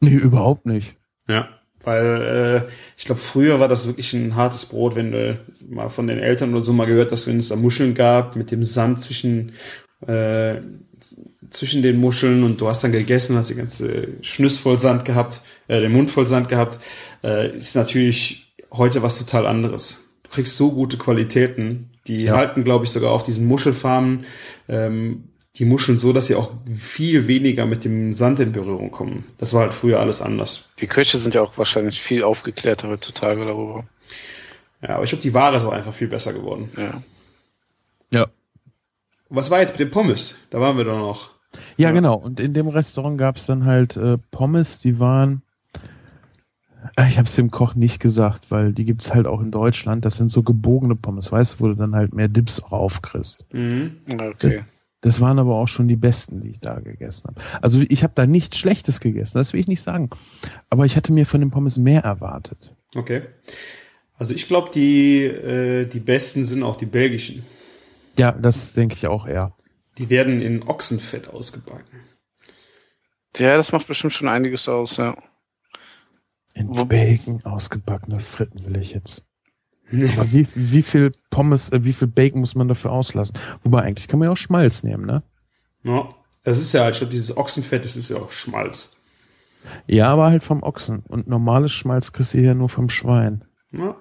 [0.00, 0.96] Nee, überhaupt nicht.
[1.28, 1.48] Ja.
[1.86, 5.38] Weil äh, ich glaube, früher war das wirklich ein hartes Brot, wenn du
[5.70, 8.50] mal von den Eltern oder so mal gehört hast, wenn es da Muscheln gab mit
[8.50, 9.52] dem Sand zwischen
[10.04, 10.56] äh,
[11.50, 15.42] zwischen den Muscheln und du hast dann gegessen, hast die ganze Schnüss voll Sand gehabt,
[15.68, 16.80] äh, den Mund voll Sand gehabt,
[17.22, 20.10] äh, ist natürlich heute was total anderes.
[20.24, 22.36] Du kriegst so gute Qualitäten Die Ja.
[22.36, 24.24] halten, glaube ich, sogar auf diesen Muschelfarmen
[24.68, 25.24] ähm,
[25.58, 29.24] die Muscheln so, dass sie auch viel weniger mit dem Sand in Berührung kommen.
[29.38, 30.68] Das war halt früher alles anders.
[30.80, 33.84] Die Köche sind ja auch wahrscheinlich viel aufgeklärter heutzutage darüber.
[34.82, 36.68] Ja, aber ich glaube, die Ware ist auch einfach viel besser geworden.
[36.76, 37.02] Ja.
[38.12, 38.26] Ja.
[39.30, 40.36] Was war jetzt mit den Pommes?
[40.50, 41.30] Da waren wir doch noch.
[41.78, 41.92] Ja, Ja.
[41.92, 42.16] genau.
[42.16, 45.42] Und in dem Restaurant gab es dann halt äh, Pommes, die waren.
[46.96, 50.04] Äh, Ich habe es dem Koch nicht gesagt, weil die gibt's halt auch in Deutschland.
[50.04, 53.46] Das sind so gebogene Pommes, weißt du, wo du dann halt mehr Dips raufkriegst.
[53.52, 53.96] Mhm.
[54.08, 54.34] Okay.
[54.38, 54.54] Das
[55.02, 57.40] waren aber auch schon die besten, die ich da gegessen habe.
[57.62, 60.10] Also ich habe da nichts Schlechtes gegessen, das will ich nicht sagen.
[60.70, 62.74] Aber ich hatte mir von den Pommes mehr erwartet.
[62.94, 63.22] Okay.
[64.18, 67.44] Also ich glaube, die, äh, die besten sind auch die belgischen.
[68.18, 69.52] Ja, das denke ich auch eher.
[69.98, 72.00] Die werden in Ochsenfett ausgebacken.
[73.36, 75.16] Ja, das macht bestimmt schon einiges aus, ja.
[76.54, 79.26] In Wo- Bacon ausgebackene Fritten will ich jetzt.
[79.92, 83.36] Aber wie, wie viel Pommes, äh, wie viel Bacon muss man dafür auslassen?
[83.62, 85.22] Wobei eigentlich kann man ja auch Schmalz nehmen, ne?
[85.84, 86.08] Ja.
[86.42, 88.96] Das ist ja, halt, ich glaube, dieses Ochsenfett, das ist ja auch Schmalz.
[89.88, 91.00] Ja, aber halt vom Ochsen.
[91.08, 93.44] Und normales Schmalz kriegst du ja nur vom Schwein.
[93.72, 93.96] Ja,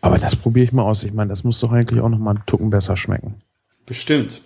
[0.00, 1.04] Aber das probiere ich mal aus.
[1.04, 3.42] Ich meine, das muss doch eigentlich auch noch mal einen Tucken besser schmecken.
[3.86, 4.42] bestimmt.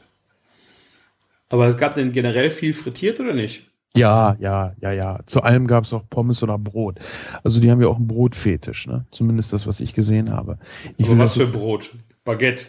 [1.49, 3.71] Aber es gab denn generell viel frittiert oder nicht?
[3.97, 5.19] Ja, ja, ja, ja.
[5.27, 6.99] Zu allem gab es auch Pommes oder Brot.
[7.45, 9.07] Also die haben ja auch einen Brotfetisch, ne?
[9.11, 10.59] Zumindest das, was ich gesehen habe.
[10.97, 11.95] Ich Aber was für Brot?
[12.25, 12.67] Baguette.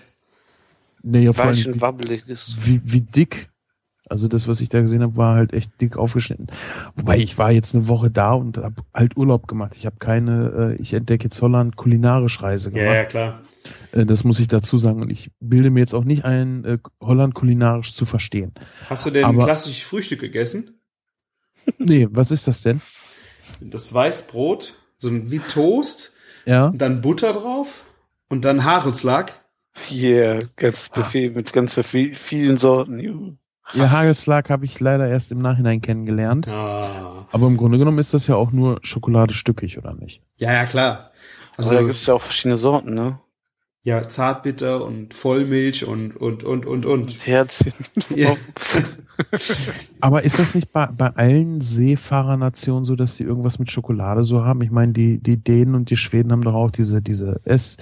[1.03, 2.55] nee, ja, vor allem, wie, wabbeliges.
[2.63, 3.49] wie, wie dick.
[4.09, 6.47] Also das, was ich da gesehen habe, war halt echt dick aufgeschnitten.
[6.95, 9.75] Wobei ich war jetzt eine Woche da und habe halt Urlaub gemacht.
[9.75, 12.95] Ich habe keine, äh, ich entdecke jetzt Holland kulinarisch Reise Ja, gemacht.
[12.95, 13.41] ja, klar.
[13.91, 15.01] Äh, Das muss ich dazu sagen.
[15.01, 18.53] Und ich bilde mir jetzt auch nicht ein, äh, Holland kulinarisch zu verstehen.
[18.89, 20.79] Hast du denn Aber- klassisches Frühstück gegessen?
[21.77, 22.81] Nee, was ist das denn?
[23.61, 26.13] Das Weißbrot, so ein wie Toast,
[26.45, 26.65] Ja.
[26.67, 27.83] und dann Butter drauf
[28.29, 29.43] und dann Hagelslag.
[29.91, 32.99] Yeah, ganz Buffet mit ganz viel- vielen Sorten.
[32.99, 33.33] Juhu.
[33.73, 36.47] Ja, Hagelslag habe ich leider erst im Nachhinein kennengelernt.
[36.47, 37.27] Ah.
[37.31, 40.21] Aber im Grunde genommen ist das ja auch nur Schokolade stückig, oder nicht?
[40.37, 41.11] Ja, ja, klar.
[41.57, 43.19] Also Also, da gibt es ja auch verschiedene Sorten, ne?
[43.87, 47.25] Ja, Zartbitter und Vollmilch und, und, und, und, und.
[47.25, 47.71] Herzchen.
[48.13, 48.35] Ja.
[50.01, 54.43] Aber ist das nicht bei, bei allen Seefahrernationen so, dass die irgendwas mit Schokolade so
[54.43, 54.61] haben?
[54.61, 57.77] Ich meine, die, die Dänen und die Schweden haben doch auch diese, diese S,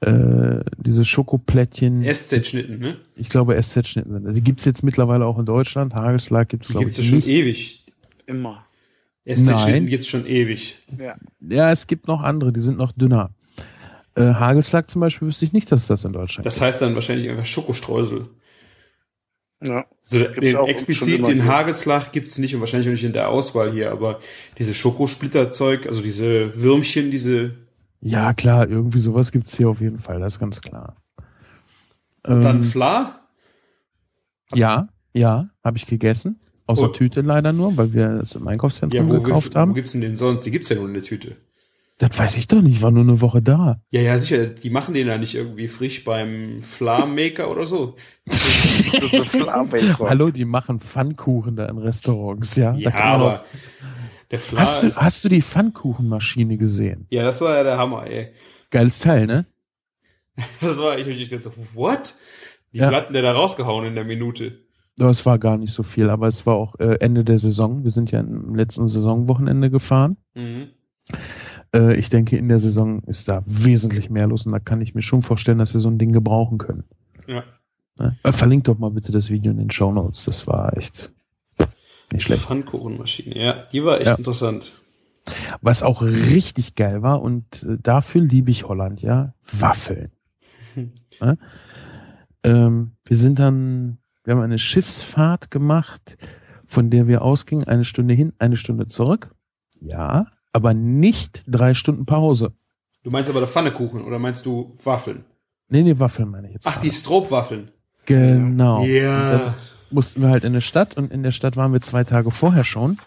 [0.00, 2.02] äh, diese Schokoplättchen.
[2.02, 2.96] SZ-Schnitten, ne?
[3.14, 4.26] ich glaube, SZ-Schnitten sind.
[4.26, 5.94] Also, die gibt's jetzt mittlerweile auch in Deutschland.
[5.94, 7.28] Hagelslag gibt's Die glaube gibt's ich, ja schon nicht.
[7.28, 7.84] ewig.
[8.24, 8.64] Immer.
[9.28, 9.86] SZ-Schnitten Nein.
[9.88, 10.78] gibt's schon ewig.
[10.98, 11.16] Ja.
[11.46, 13.28] Ja, es gibt noch andere, die sind noch dünner.
[14.16, 16.94] Äh, Hagelslag zum Beispiel wüsste ich nicht, dass es das in Deutschland Das heißt dann
[16.94, 18.28] wahrscheinlich einfach Schokostreusel.
[19.62, 19.86] Ja.
[20.04, 21.46] Also Gibt's den, explizit den hier.
[21.46, 24.20] Hagelslag gibt's nicht und wahrscheinlich auch nicht in der Auswahl hier, aber
[24.58, 27.54] diese Schokosplitterzeug, also diese Würmchen, diese
[28.00, 30.94] Ja, klar, irgendwie sowas gibt's hier auf jeden Fall, das ist ganz klar.
[32.22, 33.20] dann Ähm, Fla.
[34.54, 36.40] ja, ja, habe ich gegessen.
[36.66, 36.92] Aus der Oh.
[36.92, 39.74] Tüte leider nur, weil wir es im Einkaufszentrum Ja, wo gekauft gibt's, wo haben.
[39.74, 40.44] gibt's denn den sonst?
[40.44, 41.36] Die gibt's ja nur in der Tüte.
[41.98, 43.80] Das weiß ich doch nicht, ich war nur eine Woche da.
[43.90, 47.94] Ja, ja, sicher, die machen den ja nicht irgendwie frisch beim Fla-Maker oder so.
[50.00, 52.74] Hallo, die machen Pfannkuchen da in Restaurants, ja.
[52.74, 53.44] Ja, da kann man aber
[54.30, 57.06] der Fla hast, du, hast du die Pfannkuchenmaschine gesehen?
[57.10, 58.32] Ja, das war ja der Hammer, ey.
[58.70, 59.46] Geiles Teil, ne?
[60.60, 62.14] Das war, ich hab nicht gedacht, so, what?
[62.72, 62.88] Wie Ja.
[62.88, 64.64] viel hat denn der da rausgehauen in der Minute?
[64.96, 67.84] Das war gar nicht so viel, aber es war auch äh, Ende der Saison.
[67.84, 70.16] Wir sind ja im letzten Saisonwochenende gefahren.
[70.34, 70.70] Mhm.
[71.74, 74.94] Äh, ich denke, in der Saison ist da wesentlich mehr los und da kann ich
[74.94, 76.84] mir schon vorstellen, dass wir so ein Ding gebrauchen können.
[77.26, 77.42] Ja.
[77.98, 78.16] Ne?
[78.22, 80.24] Äh, verlinkt doch mal bitte das Video in den Show Notes.
[80.24, 81.12] Das war echt
[82.12, 82.42] nicht schlecht.
[82.42, 84.14] Pfannkuchenmaschine, ja, die war echt Ja.
[84.14, 84.74] interessant.
[85.62, 90.10] Was auch richtig geil war und äh, dafür liebe ich Holland, ja, Waffeln.
[91.20, 91.38] Ne?
[92.42, 96.16] Ähm, wir sind dann, wir haben eine Schiffsfahrt gemacht,
[96.66, 99.32] von der wir ausgingen, eine Stunde hin, eine Stunde zurück.
[99.80, 102.52] Ja, aber nicht drei Stunden Pause.
[103.02, 105.24] Du meinst aber der Pfannekuchen oder meinst du Waffeln?
[105.68, 106.66] Nee, nee, Waffeln meine ich jetzt.
[106.66, 107.00] Ach, die gerade.
[107.00, 107.70] Stroopwaffeln.
[108.06, 108.84] Genau.
[108.84, 109.32] Ja.
[109.32, 109.54] dann
[109.90, 112.64] mussten wir halt in der Stadt und in der Stadt waren wir zwei Tage vorher
[112.64, 112.98] schon.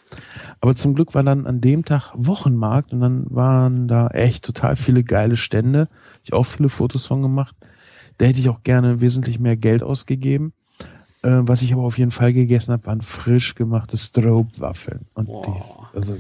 [0.60, 4.76] Aber zum Glück war dann an dem Tag Wochenmarkt und dann waren da echt total
[4.76, 5.88] viele geile Stände.
[6.24, 7.56] Ich auch viele Fotos von gemacht.
[8.18, 10.54] Da hätte ich auch gerne wesentlich mehr Geld ausgegeben.
[11.24, 15.08] Äh, was ich aber auf jeden Fall gegessen habe, waren frisch gemachte Stroop-Waffeln.
[15.14, 15.42] Und Boah.
[15.46, 16.18] dies, also,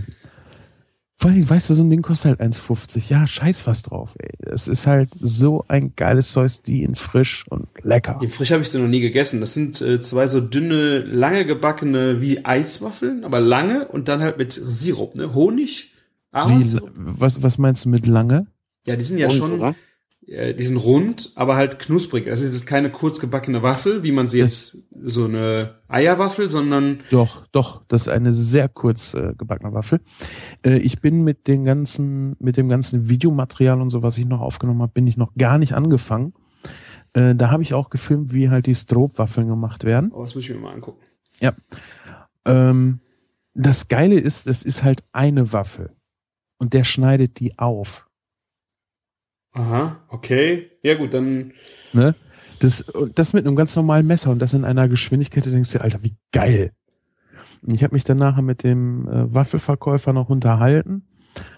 [1.20, 3.10] vor allem, weißt du, so ein Ding kostet halt 1,50.
[3.10, 4.30] Ja, scheiß was drauf, ey.
[4.40, 8.20] Es ist halt so ein geiles Zeug, die in frisch und lecker.
[8.22, 9.42] Den frisch habe ich so noch nie gegessen.
[9.42, 14.38] Das sind äh, zwei so dünne, lange gebackene wie Eiswaffeln, aber lange und dann halt
[14.38, 15.34] mit Sirup, ne?
[15.34, 15.92] Honig?
[16.32, 16.92] Wie, Ahornsirup?
[16.96, 18.46] was, was meinst du mit lange?
[18.86, 19.76] Ja, die sind ja Und, schon, oder?
[20.28, 22.26] Äh, die sind rund, aber halt knusprig.
[22.26, 27.00] Das ist jetzt keine kurz gebackene Waffel, wie man sie jetzt so eine Eierwaffel, sondern
[27.10, 30.02] Doch, doch, das ist eine sehr kurz äh, gebackene Waffel.
[30.66, 34.42] Äh, ich bin mit den ganzen, mit dem ganzen Videomaterial und so, was ich noch
[34.42, 36.34] aufgenommen habe, bin ich noch gar nicht angefangen.
[37.14, 40.12] Äh, da habe ich auch gefilmt, wie halt die Stroopwaffeln gemacht werden.
[40.12, 41.02] oh, das muss ich mir mal angucken.
[41.40, 41.54] Ja.
[42.46, 43.00] Ähm,
[43.54, 45.92] das Geile ist, es ist halt eine Waffel.
[46.60, 48.07] Und der schneidet die auf.
[49.58, 50.70] Aha, okay.
[50.84, 51.54] Ja gut, dann
[51.94, 52.14] Ne?
[52.60, 55.82] Das, das mit einem ganz normalen Messer und das in einer Geschwindigkeit, da denkst du,
[55.82, 56.72] Alter, wie geil.
[57.62, 61.04] Und ich habe mich dann nachher mit dem äh, Waffelverkäufer noch unterhalten,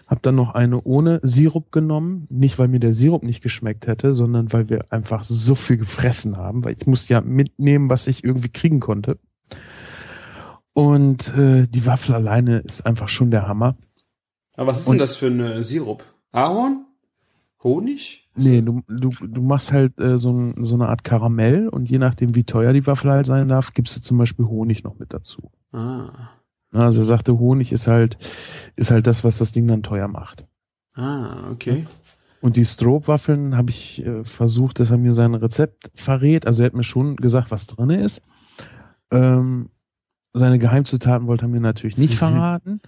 [0.07, 4.13] habe dann noch eine ohne Sirup genommen, nicht weil mir der Sirup nicht geschmeckt hätte,
[4.13, 8.23] sondern weil wir einfach so viel gefressen haben, weil ich musste ja mitnehmen, was ich
[8.23, 9.19] irgendwie kriegen konnte.
[10.73, 13.76] Und äh, die Waffel alleine ist einfach schon der Hammer.
[14.55, 16.03] Aber was ist Und- denn das für ein Sirup?
[16.31, 16.85] Ahorn?
[17.64, 18.30] Honig?
[18.36, 22.36] Nee, du, du, du machst halt äh, so, so eine Art Karamell und je nachdem,
[22.36, 25.52] wie teuer die Waffel halt sein darf, gibst du zum Beispiel Honig noch mit dazu.
[25.73, 26.30] Ah.
[26.72, 28.18] Also er sagte, Honig ist halt,
[28.77, 30.45] ist halt das, was das Ding dann teuer macht.
[30.94, 31.86] Ah, okay.
[32.41, 36.48] Und die Stroopwaffeln habe ich äh, versucht, dass er mir sein Rezept verrät.
[36.48, 38.22] Also er hat mir schon gesagt, was drinne ist.
[39.11, 39.69] Ähm,
[40.31, 42.18] seine Geheimzutaten wollte er mir natürlich nicht Mhm.
[42.18, 42.81] verraten.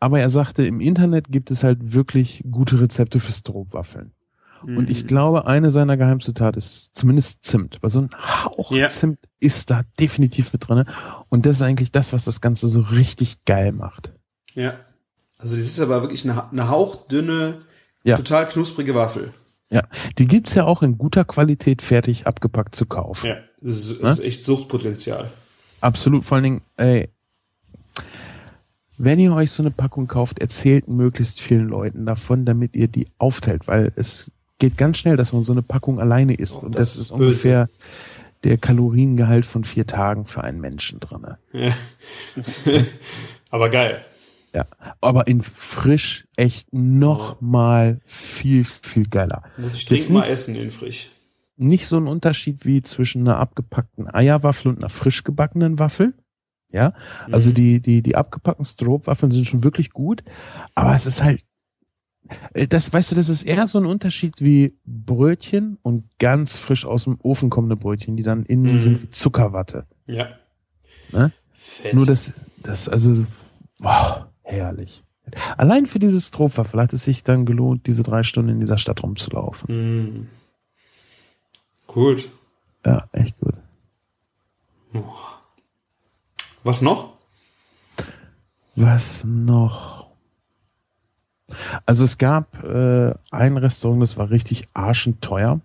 [0.00, 4.12] Aber er sagte, im Internet gibt es halt wirklich gute Rezepte für Stroopwaffeln.
[4.62, 5.06] Und ich Mhm.
[5.06, 7.78] glaube, eine seiner Geheimzutaten ist zumindest Zimt.
[7.82, 8.10] Weil so ein
[8.44, 8.88] Hauch Ja.
[8.88, 10.84] Zimt ist da definitiv mit drinne.
[11.30, 14.12] Und das ist eigentlich das, was das Ganze so richtig geil macht.
[14.54, 14.74] Ja.
[15.38, 17.62] Also das ist aber wirklich eine, eine hauchdünne,
[18.04, 18.16] Ja.
[18.16, 19.32] total knusprige Waffel.
[19.70, 19.84] Ja,
[20.18, 23.28] die gibt's ja auch in guter Qualität fertig abgepackt zu kaufen.
[23.28, 23.36] Ja.
[23.62, 23.98] Das ist, Ne?
[24.08, 25.30] das ist echt Suchtpotenzial.
[25.80, 27.08] Absolut, vor allen Dingen, ey,
[29.02, 33.06] wenn ihr euch so eine Packung kauft, erzählt möglichst vielen Leuten davon, damit ihr die
[33.16, 36.58] aufteilt, weil es geht ganz schnell, dass man so eine Packung alleine isst.
[36.62, 37.78] Oh, und das das, ist ist ungefähr böse.
[38.44, 41.38] der Kaloriengehalt von vier Tagen für einen Menschen drinne.
[41.54, 41.74] Ja.
[43.50, 44.04] aber geil.
[44.52, 44.66] Ja,
[45.00, 49.44] aber in frisch echt noch mal viel, viel geiler.
[49.56, 51.08] Muss ich dringend mal essen in frisch.
[51.56, 56.12] Nicht so ein Unterschied wie zwischen einer abgepackten Eierwaffel und einer frisch gebackenen Waffel.
[56.72, 56.92] Ja,
[57.32, 57.54] also Mhm.
[57.54, 60.22] die, die, die abgepackten Stroopwaffeln sind schon wirklich gut,
[60.74, 61.44] aber es ist halt,
[62.54, 66.86] äh, das, weißt du, das ist eher so ein Unterschied wie Brötchen und ganz frisch
[66.86, 68.80] aus dem Ofen kommende Brötchen, die dann innen Mhm.
[68.82, 69.86] sind wie Zuckerwatte.
[70.06, 70.28] Ja.
[71.10, 71.32] Ne?
[71.54, 71.92] Fett.
[71.94, 72.32] Nur das,
[72.62, 73.26] das, also,
[73.80, 75.02] boah, herrlich.
[75.56, 79.02] Allein für diese Stroopwaffel hat es sich dann gelohnt, diese drei Stunden in dieser Stadt
[79.02, 80.20] rumzulaufen.
[80.22, 80.28] Mm.
[81.88, 82.30] Gut.
[82.86, 83.54] Ja, echt gut.
[86.64, 87.14] Was noch?
[88.76, 90.06] Was noch?
[91.86, 95.60] Also es gab äh, ein Restaurant, das war richtig arschenteuer.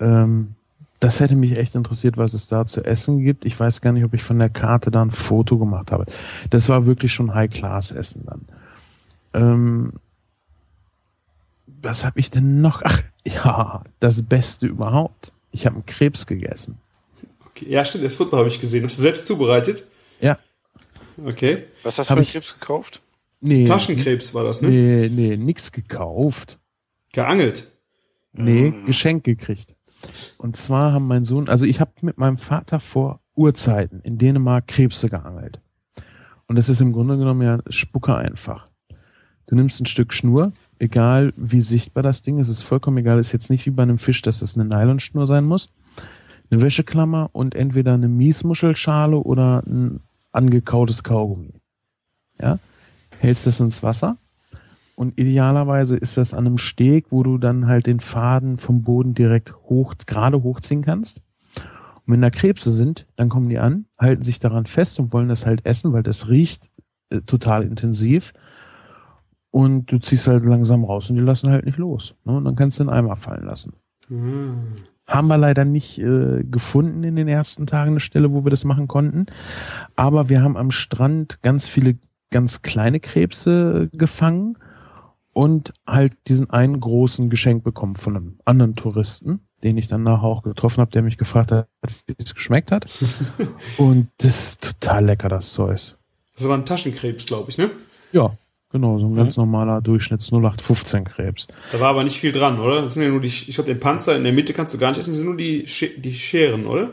[0.00, 0.54] Ähm,
[1.00, 3.44] das hätte mich echt interessiert, was es da zu essen gibt.
[3.44, 6.06] Ich weiß gar nicht, ob ich von der Karte da ein Foto gemacht habe.
[6.50, 8.48] Das war wirklich schon High-Class-Essen dann.
[9.34, 9.92] Ähm,
[11.80, 12.82] was habe ich denn noch?
[12.84, 15.32] Ach, ja, das Beste überhaupt.
[15.52, 16.78] Ich habe einen Krebs gegessen.
[17.66, 18.84] Ja, stimmt, das Foto habe ich gesehen.
[18.84, 19.84] Hast du selbst zubereitet?
[20.20, 20.38] Ja.
[21.24, 21.64] Okay.
[21.82, 23.00] Was hast du für ich- Krebs gekauft?
[23.40, 24.68] Nee, Taschenkrebs war das, ne?
[24.68, 26.58] nee, nee, nix gekauft.
[27.12, 27.68] Geangelt.
[28.32, 28.86] Nee, Ah.
[28.86, 29.74] Geschenk gekriegt.
[30.38, 34.66] Und zwar haben mein Sohn, also ich habe mit meinem Vater vor Urzeiten in Dänemark
[34.66, 35.60] Krebse geangelt.
[36.46, 38.68] Und das ist im Grunde genommen ja Spucke einfach.
[39.46, 43.32] Du nimmst ein Stück Schnur, egal wie sichtbar das Ding ist, ist vollkommen egal, ist
[43.32, 45.70] jetzt nicht wie bei einem Fisch, dass es eine Nylonschnur sein muss.
[46.50, 50.00] Eine Wäscheklammer und entweder eine Miesmuschelschale oder ein
[50.32, 51.54] angekautes Kaugummi.
[52.40, 52.58] Ja?
[53.18, 54.16] Hältst das ins Wasser
[54.98, 59.14] und idealerweise ist das an einem Steg, wo du dann halt den Faden vom Boden
[59.14, 61.22] direkt hoch, gerade hochziehen kannst.
[62.04, 65.28] Und wenn da Krebse sind, dann kommen die an, halten sich daran fest und wollen
[65.28, 66.68] das halt essen, weil das riecht
[67.10, 68.32] äh, total intensiv.
[69.52, 72.16] Und du ziehst halt langsam raus und die lassen halt nicht los.
[72.24, 72.36] Ne?
[72.36, 73.74] Und dann kannst du den Eimer fallen lassen.
[74.08, 74.70] Mm.
[75.08, 78.64] Haben wir leider nicht äh, gefunden in den ersten Tagen eine Stelle, wo wir das
[78.64, 79.26] machen konnten.
[79.96, 81.96] Aber wir haben am Strand ganz viele
[82.30, 84.58] ganz kleine Krebse gefangen
[85.32, 90.24] und halt diesen einen großen Geschenk bekommen von einem anderen Touristen, den ich dann nachher
[90.24, 91.68] auch getroffen habe, der mich gefragt hat,
[92.06, 92.86] wie es geschmeckt hat.
[93.78, 95.96] und das ist total lecker, das Zeug.
[96.34, 97.70] Das war ein Taschenkrebs, glaube ich, ne?
[98.12, 98.36] Ja,
[98.70, 101.46] genau, so ein ganz normaler Durchschnitts 0815 Krebs.
[101.72, 102.82] Da war aber nicht viel dran, oder?
[102.82, 104.88] Das sind ja nur die, ich glaube, den Panzer in der Mitte kannst du gar
[104.90, 106.92] nicht essen, das sind nur die, Sche- die Scheren, oder?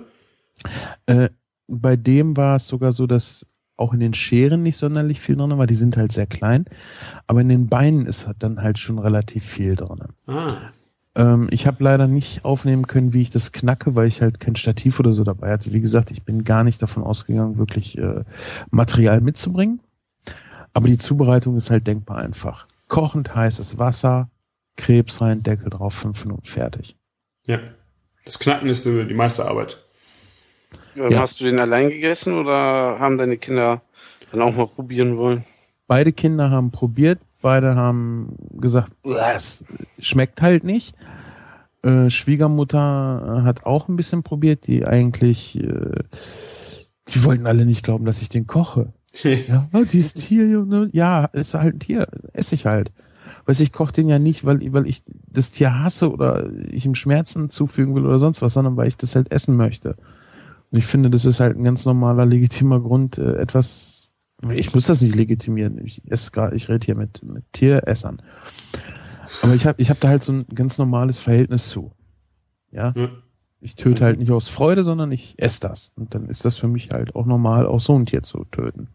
[1.06, 1.30] Äh,
[1.68, 3.46] bei dem war es sogar so, dass
[3.78, 6.66] auch in den Scheren nicht sonderlich viel drin, weil die sind halt sehr klein.
[7.28, 10.00] Aber in den Beinen ist halt dann halt schon relativ viel drin.
[10.28, 10.54] Ah.
[11.16, 14.56] Ähm, ich habe leider nicht aufnehmen können, wie ich das knacke, weil ich halt kein
[14.56, 15.74] Stativ oder so dabei hatte.
[15.74, 18.24] Wie gesagt, ich bin gar nicht davon ausgegangen, wirklich äh,
[18.72, 19.82] Material mitzubringen.
[20.76, 22.68] Aber die Zubereitung ist halt denkbar einfach.
[22.90, 24.30] Kochend heißes Wasser,
[24.76, 26.98] Krebs rein, Deckel drauf, fünf Minuten fertig.
[27.46, 27.60] Ja.
[28.26, 29.82] Das Knacken ist die meiste Arbeit.
[30.96, 31.20] Ja.
[31.20, 33.84] Hast du den allein gegessen oder haben deine Kinder
[34.32, 35.46] dann auch mal probieren wollen?
[35.88, 39.64] Beide Kinder haben probiert, beide haben gesagt, "Uah, es
[40.00, 40.94] schmeckt halt nicht.
[41.84, 46.04] Äh, Schwiegermutter äh, hat auch ein bisschen probiert, die eigentlich, äh,
[47.08, 48.92] die wollten alle nicht glauben, dass ich den koche.
[49.48, 52.92] Ja, oh, dieses Tier, Junge, ja, ist halt ein Tier, esse ich halt.
[53.46, 56.96] Weiß ich koche den ja nicht, weil, weil ich das Tier hasse oder ich ihm
[56.96, 59.96] Schmerzen zufügen will oder sonst was, sondern weil ich das halt essen möchte.
[60.72, 64.10] Und ich finde, das ist halt ein ganz normaler, legitimer Grund, äh, etwas,
[64.50, 65.84] ich muss das nicht legitimieren.
[65.86, 68.22] Ich esse gerade, ich rede hier mit, mit Tieressern.
[69.42, 71.92] Aber ich habe ich hab da halt so ein ganz normales Verhältnis zu.
[72.72, 72.94] Ja.
[72.96, 73.10] Ja.
[73.62, 75.92] Ich töte halt nicht aus Freude, sondern ich esse das.
[75.96, 78.90] Und dann ist das für mich halt auch normal, auch so ein Tier zu töten.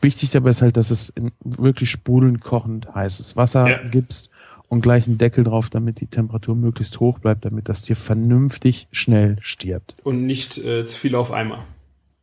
[0.00, 3.88] Wichtig dabei ist halt, dass es in wirklich sprudelnd kochend heißes Wasser Ja.
[3.88, 4.30] gibst
[4.68, 8.88] und gleich einen Deckel drauf, damit die Temperatur möglichst hoch bleibt, damit das Tier vernünftig
[8.90, 9.96] schnell stirbt.
[10.04, 11.60] Und nicht äh, zu viel auf einmal.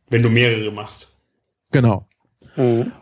[0.08, 1.14] Wenn du mehrere machst.
[1.72, 2.06] Genau.
[2.56, 2.92] Mhm.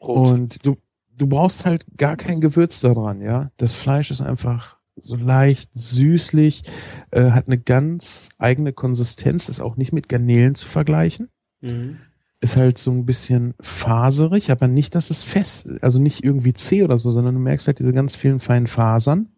[0.00, 0.30] Rot.
[0.30, 0.76] Und du,
[1.16, 3.50] du brauchst halt gar kein Gewürz daran, ja.
[3.56, 6.62] Das Fleisch ist einfach so leicht süßlich,
[7.10, 11.28] äh, hat eine ganz eigene Konsistenz, ist auch nicht mit Garnelen zu vergleichen.
[11.60, 11.98] Mhm.
[12.40, 16.84] Ist halt so ein bisschen faserig, aber nicht, dass es fest, also nicht irgendwie zäh
[16.84, 19.28] oder so, sondern du merkst halt diese ganz vielen feinen Fasern.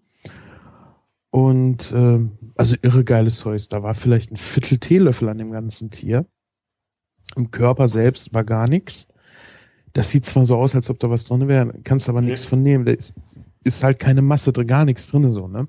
[1.30, 3.68] Und ähm, also irre geiles Zeug.
[3.68, 6.26] Da war vielleicht ein Viertel Teelöffel an dem ganzen Tier.
[7.36, 9.06] Im Körper selbst war gar nichts.
[9.92, 12.48] Das sieht zwar so aus, als ob da was drin wäre, kannst aber nichts Nee.
[12.48, 12.84] von nehmen.
[12.84, 13.14] Da ist,
[13.64, 15.68] ist halt keine Masse drin, gar nichts drin, so, ne?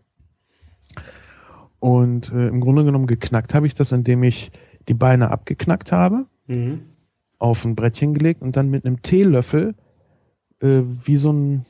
[1.80, 4.52] Und äh, im Grunde genommen geknackt habe ich das, indem ich
[4.88, 6.82] die Beine abgeknackt habe, Mhm.
[7.40, 9.76] auf ein Brettchen gelegt und dann mit einem Teelöffel
[10.62, 11.66] äh, wie so ein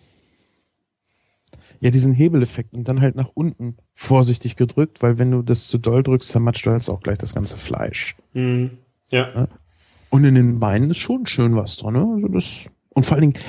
[1.82, 5.78] ja, diesen Hebeleffekt und dann halt nach unten vorsichtig gedrückt, weil wenn du das zu
[5.80, 8.16] doll drückst, zermatscht du halt auch gleich das ganze Fleisch.
[8.34, 8.72] Mhm.
[9.10, 9.48] Ja.
[10.10, 11.94] Und in den Beinen ist schon schön was drin.
[11.94, 12.08] Ne?
[12.14, 13.44] Also das, und vor allen Dingen,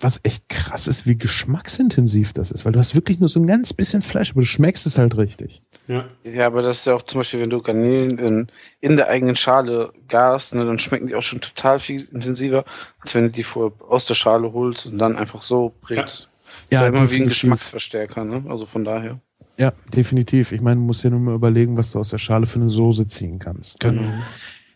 [0.00, 3.46] was echt krass ist, wie geschmacksintensiv das ist, weil du hast wirklich nur so ein
[3.46, 5.62] ganz bisschen Fleisch, aber du schmeckst es halt richtig.
[5.88, 6.06] Ja.
[6.24, 8.46] Ja, aber das ist ja auch zum Beispiel, wenn du Garnelen in,
[8.80, 12.64] in der eigenen Schale garst, ne, dann schmecken die auch schon total viel intensiver,
[13.00, 16.30] als wenn du die vorher aus der Schale holst und dann einfach so brätst.
[16.70, 17.28] Ja, ist ja immer wie ein.
[17.28, 18.44] Geschmacksverstärker, ne?
[18.48, 19.20] Also von daher.
[19.58, 20.52] Ja, definitiv.
[20.52, 22.70] Ich meine, du musst ja nur mal überlegen, was du aus der Schale für eine
[22.70, 23.80] Soße ziehen kannst.
[23.80, 24.08] Genau.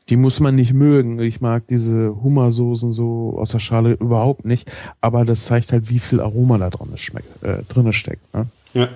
[0.09, 1.21] Die muss man nicht mögen.
[1.21, 4.71] Ich mag diese Hummersoßen so aus der Schale überhaupt nicht.
[5.01, 8.35] Aber das zeigt halt, wie viel Aroma da drin, schmeckt, äh, drin steckt.
[8.35, 8.47] Ne?
[8.75, 8.89] Ja.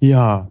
[0.00, 0.50] Ja.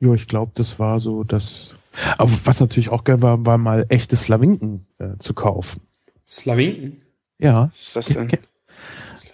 [0.00, 1.74] Ja, ich glaube, das war so das.
[2.16, 5.82] Aber was natürlich auch geil war, war mal echte Slawinken äh, zu kaufen.
[6.26, 7.02] Slawinken.
[7.38, 7.66] Ja.
[7.66, 8.30] Was ist das denn?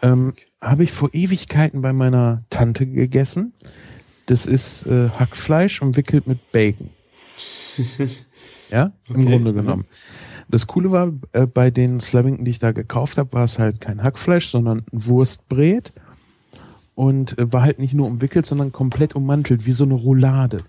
[0.03, 3.53] Ähm, Habe ich vor Ewigkeiten bei meiner Tante gegessen.
[4.27, 6.91] Das ist äh, Hackfleisch umwickelt mit Bacon.
[8.71, 9.25] Ja, im Okay.
[9.25, 9.85] Grunde genommen.
[10.49, 13.81] Das Coole war, äh, bei den Slawinken, die ich da gekauft habe, war es halt
[13.81, 15.93] kein Hackfleisch, sondern ein Wurstbrät.
[16.95, 20.65] Und äh, war halt nicht nur umwickelt, sondern komplett ummantelt, wie so eine Roulade.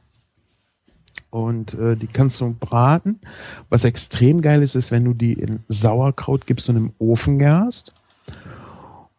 [1.30, 3.20] Und äh, die kannst du braten.
[3.70, 7.94] Was extrem geil ist, ist, wenn du die in Sauerkraut gibst und im Ofen gärst.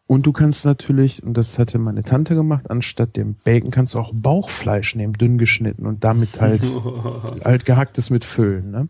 [0.09, 3.99] Und du kannst natürlich, und das hatte meine Tante gemacht, anstatt dem Bacon kannst du
[3.99, 6.63] auch Bauchfleisch nehmen, dünn geschnitten und damit halt,
[7.45, 8.89] halt gehacktes mit füllen, ne?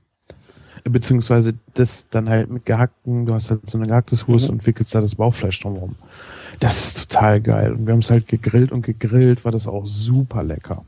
[0.84, 4.94] Beziehungsweise das dann halt mit gehackten, du hast halt so eine gehacktes Wurst und wickelst
[4.94, 5.97] da das Bauchfleisch drumherum.
[6.60, 7.72] Das ist total geil.
[7.72, 10.84] Und wir haben es halt gegrillt und gegrillt, war das auch super lecker.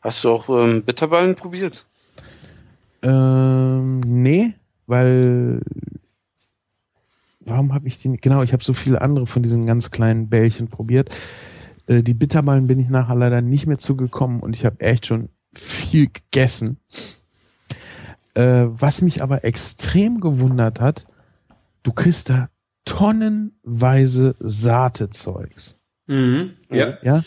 [0.00, 1.84] Hast du auch ähm, Bitterballen probiert?
[3.02, 4.54] Ähm, nee,
[4.86, 5.60] weil
[7.46, 8.22] warum habe ich die nicht?
[8.22, 11.14] Genau, ich habe so viele andere von diesen ganz kleinen Bällchen probiert.
[11.86, 15.30] Äh, die Bitterballen bin ich nachher leider nicht mehr zugekommen und ich habe echt schon
[15.54, 16.78] viel gegessen.
[18.34, 21.06] Äh, was mich aber extrem gewundert hat,
[21.82, 22.50] du kriegst da
[22.84, 25.78] tonnenweise Saatezeugs.
[26.06, 26.52] Mhm.
[26.70, 26.98] Ja.
[27.02, 27.24] Ja.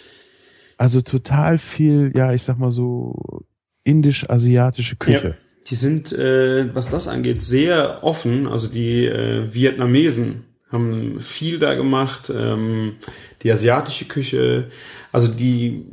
[0.77, 3.45] Also total viel, ja, ich sag mal so
[3.83, 5.27] indisch-asiatische Küche.
[5.29, 5.48] Ja.
[5.69, 8.47] Die sind, äh, was das angeht, sehr offen.
[8.47, 12.31] Also die äh, Vietnamesen haben viel da gemacht.
[12.35, 12.95] Ähm,
[13.43, 14.71] die asiatische Küche,
[15.11, 15.85] also die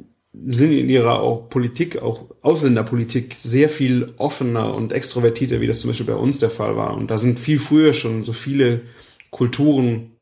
[0.48, 5.90] sind in ihrer auch Politik, auch Ausländerpolitik, sehr viel offener und extrovertierter, wie das zum
[5.90, 6.94] Beispiel bei uns der Fall war.
[6.94, 8.82] Und da sind viel früher schon so viele
[9.30, 10.12] Kulturen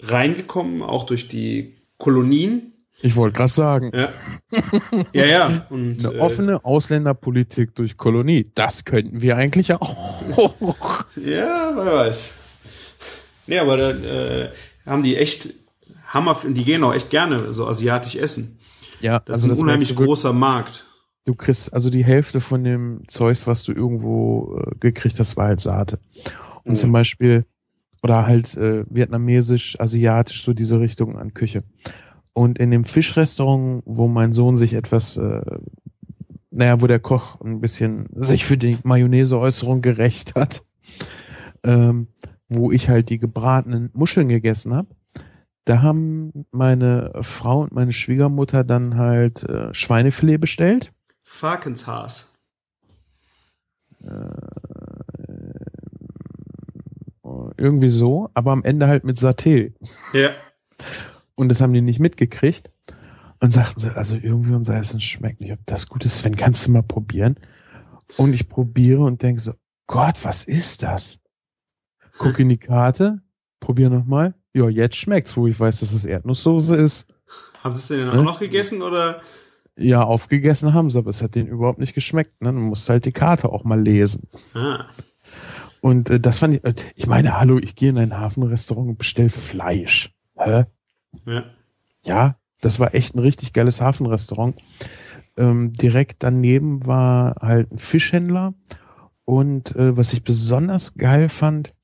[0.00, 2.73] reingekommen, auch durch die Kolonien.
[3.02, 3.90] Ich wollte gerade sagen.
[3.94, 4.08] Ja,
[5.12, 5.24] ja.
[5.26, 5.66] ja.
[5.70, 10.22] Und, Eine offene Ausländerpolitik durch Kolonie, das könnten wir eigentlich auch.
[11.16, 12.32] ja, wer weiß.
[13.46, 14.50] Nee, aber da äh,
[14.86, 15.52] haben die echt
[16.06, 18.58] Hammer, die gehen auch echt gerne so asiatisch essen.
[19.00, 20.86] Ja, Das ist ein unheimlich großer Markt.
[21.26, 25.46] Du kriegst also die Hälfte von dem Zeugs, was du irgendwo äh, gekriegt hast, war
[25.48, 25.98] halt Saate.
[26.64, 26.76] Und Mhm.
[26.76, 27.44] zum Beispiel,
[28.02, 31.64] oder halt äh, vietnamesisch, asiatisch, so diese Richtung an Küche.
[32.34, 35.40] Und in dem Fischrestaurant, wo mein Sohn sich etwas, äh,
[36.50, 40.62] naja, wo der Koch ein bisschen sich für die Mayonnaise-Äußerung gerecht hat,
[41.62, 42.08] ähm,
[42.48, 44.88] wo ich halt die gebratenen Muscheln gegessen habe,
[45.64, 50.92] da haben meine Frau und meine Schwiegermutter dann halt äh, Schweinefilet bestellt.
[51.22, 52.30] Farkenshaas.
[57.56, 59.72] Irgendwie so, aber am Ende halt mit Saté.
[60.12, 60.30] Ja.
[61.34, 62.70] Und das haben die nicht mitgekriegt.
[63.40, 65.52] Und sagten sie, also irgendwie unser Essen schmeckt nicht.
[65.52, 67.36] Ob das gut ist, Sven, kannst du mal probieren?
[68.16, 69.54] Und ich probiere und denke so,
[69.86, 71.18] Gott, was ist das?
[72.18, 73.22] Guck in die Karte,
[73.60, 74.34] probier nochmal.
[74.54, 77.12] Ja, jetzt schmeckt's, wo ich weiß, dass es Erdnusssoße ist.
[77.62, 78.18] Haben sie es denn Hä?
[78.18, 79.20] auch noch gegessen oder?
[79.76, 82.40] Ja, aufgegessen haben sie, aber es hat denen überhaupt nicht geschmeckt.
[82.40, 82.52] Ne?
[82.52, 84.28] Du musst halt die Karte auch mal lesen.
[84.54, 84.86] Ah.
[85.80, 88.98] Und äh, das fand ich, äh, ich meine, hallo, ich gehe in ein Hafenrestaurant und
[88.98, 90.14] bestell Fleisch.
[90.36, 90.64] Hä?
[91.26, 91.44] Ja.
[92.04, 94.56] Ja, das war echt ein richtig geiles Hafenrestaurant.
[95.36, 98.54] Ähm, direkt daneben war halt ein Fischhändler.
[99.24, 101.74] Und äh, was ich besonders geil fand,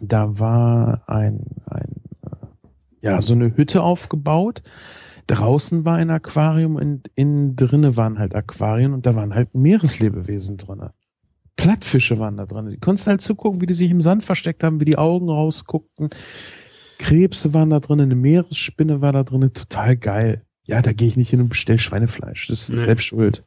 [0.00, 2.46] da war ein, ein äh,
[3.02, 4.62] ja, so eine Hütte aufgebaut.
[5.26, 10.56] Draußen war ein Aquarium und innen drinne waren halt Aquarien und da waren halt Meereslebewesen
[10.56, 10.92] drinne.
[11.56, 12.70] Plattfische waren da drin.
[12.70, 16.08] Die konntest halt zugucken, wie die sich im Sand versteckt haben, wie die Augen rausguckten.
[17.00, 20.44] Krebse waren da drin, eine Meeresspinne war da drin, total geil.
[20.64, 22.46] Ja, da gehe ich nicht hin und bestell Schweinefleisch.
[22.48, 22.76] Das ist Nee.
[22.78, 23.44] selbst schuld.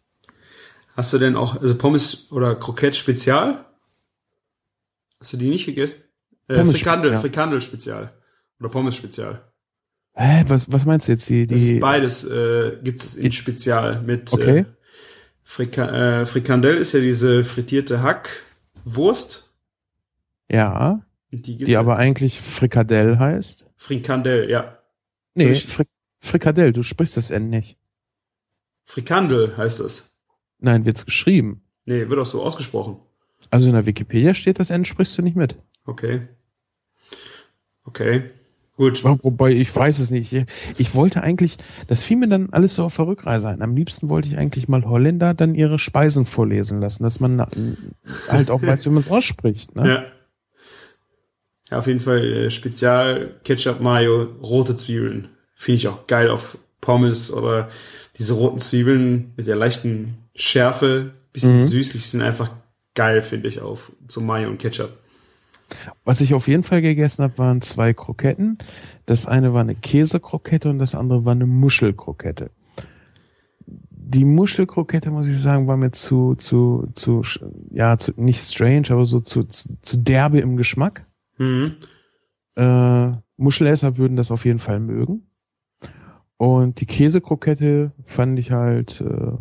[0.96, 3.66] Hast du denn auch, also Pommes oder Kroket Spezial?
[5.20, 6.02] Hast du die nicht gegessen?
[6.48, 7.20] Äh, Frikandel, Spezial.
[7.22, 8.14] Frikandel Spezial.
[8.60, 9.42] Oder Pommes Spezial.
[10.16, 11.28] Hä, was, was meinst du jetzt?
[11.30, 14.60] Die, Das ist die, beides, äh, gibt es in Spezial mit Okay.
[14.60, 14.66] äh,
[15.44, 19.54] Frika äh, Frikandel ist ja diese frittierte Hackwurst.
[20.52, 21.02] ja,
[21.42, 23.66] die, die aber eigentlich Frikadell heißt.
[23.78, 24.78] Frikandel, ja.
[25.36, 25.56] Nee.
[25.56, 25.88] Frik
[26.20, 27.78] Frikadell, du sprichst das N nicht.
[28.86, 30.12] Frikandel heißt das.
[30.60, 31.62] Nein, wird's geschrieben.
[31.86, 32.98] Nee, wird auch so ausgesprochen.
[33.50, 35.58] Also in der Wikipedia steht das N, sprichst du nicht mit.
[35.86, 36.28] Okay.
[37.86, 38.30] Okay.
[38.76, 39.04] Gut.
[39.04, 40.34] Wo- Wobei, ich weiß es nicht.
[40.78, 41.58] Ich, wollte eigentlich,
[41.88, 43.62] das fiel mir dann alles so auf der Rückreise ein.
[43.62, 47.46] Am liebsten wollte ich eigentlich mal Holländer dann ihre Speisen vorlesen lassen, dass man
[48.30, 49.76] halt auch weiß, wie man es ausspricht.
[49.76, 49.88] Ne?
[49.88, 50.06] Ja.
[51.74, 55.30] Ja, auf jeden Fall äh, Spezial Ketchup Mayo, rote Zwiebeln.
[55.56, 57.68] Finde ich auch geil auf Pommes oder
[58.20, 61.64] diese roten Zwiebeln mit der leichten Schärfe, bisschen Mhm.
[61.64, 62.52] süßlich, sind einfach
[62.94, 64.92] geil, finde ich, auf zu Mayo und Ketchup.
[66.06, 68.60] Was ich auf jeden Fall gegessen habe, waren zwei Kroketten.
[69.08, 72.52] Das eine war eine Käsekrokette und das andere war eine Muschelkrokette.
[73.66, 77.24] Die Muschelkrokette, muss ich sagen, war mir zu, zu, zu,
[77.72, 81.08] ja, zu, nicht strange, aber so zu, zu, zu derbe im Geschmack.
[81.38, 81.76] Mhm.
[82.56, 85.28] Äh, Muschelesser würden das auf jeden Fall mögen.
[86.38, 89.38] Und die Käsekrokette fand ich halt äh,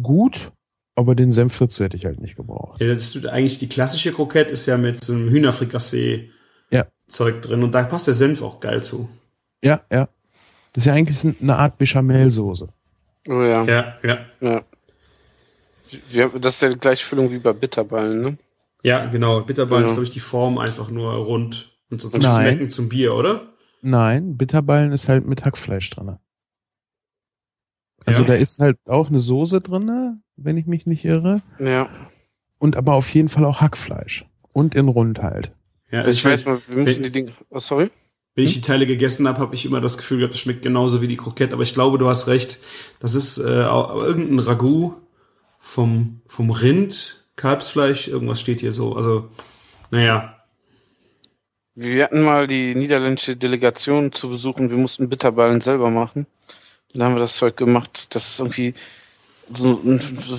[0.00, 0.52] gut,
[0.94, 2.80] aber den Senf dazu hätte ich halt nicht gebraucht.
[2.80, 6.30] Ja, das ist eigentlich die klassische Krokette ist ja mit so einem Hühnerfrikassee
[6.70, 6.86] Ja.
[7.08, 9.08] Zeug drin und da passt der Senf auch geil zu.
[9.62, 10.08] Ja, ja.
[10.72, 12.68] Das ist ja eigentlich eine Art Bechamelsoße.
[13.28, 13.64] Oh ja.
[13.64, 14.18] Ja, ja.
[14.40, 14.64] ja.
[16.40, 18.38] Das ist ja die gleiche Füllung wie bei Bitterballen, ne?
[18.84, 19.40] Ja, genau.
[19.42, 19.86] Bitterballen Ja.
[19.90, 22.42] ist, glaube ich, die Form einfach nur rund und so zum Nein.
[22.52, 23.52] Schmecken zum Bier, oder?
[23.80, 26.20] Nein, Bitterballen ist halt mit Hackfleisch drinne.
[28.06, 28.28] Also Ja.
[28.28, 31.42] da ist halt auch eine Soße drinne, wenn ich mich nicht irre.
[31.58, 31.88] Ja.
[32.58, 34.24] Und aber auf jeden Fall auch Hackfleisch.
[34.52, 35.52] Und in rund halt.
[35.90, 37.32] Ja, Also ich weiß mal, wir müssen wenn- die Dinge.
[37.50, 37.90] Oh, sorry?
[38.36, 41.00] Wenn ich die Teile gegessen habe, habe ich immer das Gefühl gehabt, das schmeckt genauso
[41.00, 41.52] wie die Krokette.
[41.54, 42.58] Aber ich glaube, du hast recht.
[42.98, 44.94] Das ist äh, irgendein Ragout
[45.60, 48.94] vom, vom Rind, Kalbsfleisch, irgendwas steht hier so.
[48.94, 49.28] Also,
[49.90, 50.36] naja.
[51.74, 54.70] Wir hatten mal die niederländische Delegation zu besuchen.
[54.70, 56.26] Wir mussten Bitterballen selber machen.
[56.92, 58.14] Und dann haben wir das Zeug gemacht.
[58.14, 58.74] Das ist irgendwie
[59.52, 59.80] so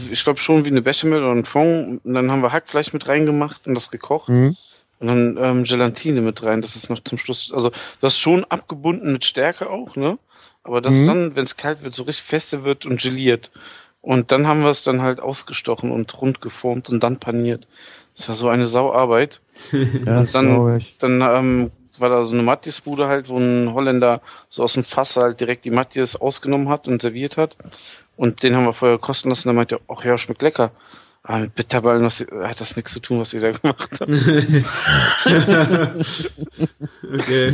[0.09, 2.03] ich glaube schon wie eine Bechamel oder ein Fond.
[2.03, 4.30] Und dann haben wir Hackfleisch mit reingemacht und das gekocht.
[4.30, 4.55] Mhm.
[4.99, 7.51] Und dann ähm, Gelatine mit rein, das ist noch zum Schluss.
[7.53, 10.17] Also das ist schon abgebunden mit Stärke auch, ne?
[10.63, 11.05] Aber das Mhm.
[11.05, 13.51] dann, wenn es kalt wird, so richtig feste wird und geliert.
[14.06, 17.65] Und dann haben wir es dann halt ausgestochen und rund geformt und dann paniert.
[18.15, 19.41] Das war so eine Sauarbeit.
[19.72, 20.80] Ja, das dann-.
[20.99, 25.15] Dann ähm, war da so eine Mattisbude halt, wo ein Holländer so aus dem Fass
[25.15, 27.57] halt direkt die Mattis ausgenommen hat und serviert hat.
[28.15, 29.48] Und den haben wir vorher kosten lassen.
[29.48, 30.72] Dann meinte er, ach ja, schmeckt lecker.
[31.23, 34.11] Aber mit Bitterballen was, hat das nichts zu tun, was ihr da gemacht habt.
[37.11, 37.53] okay.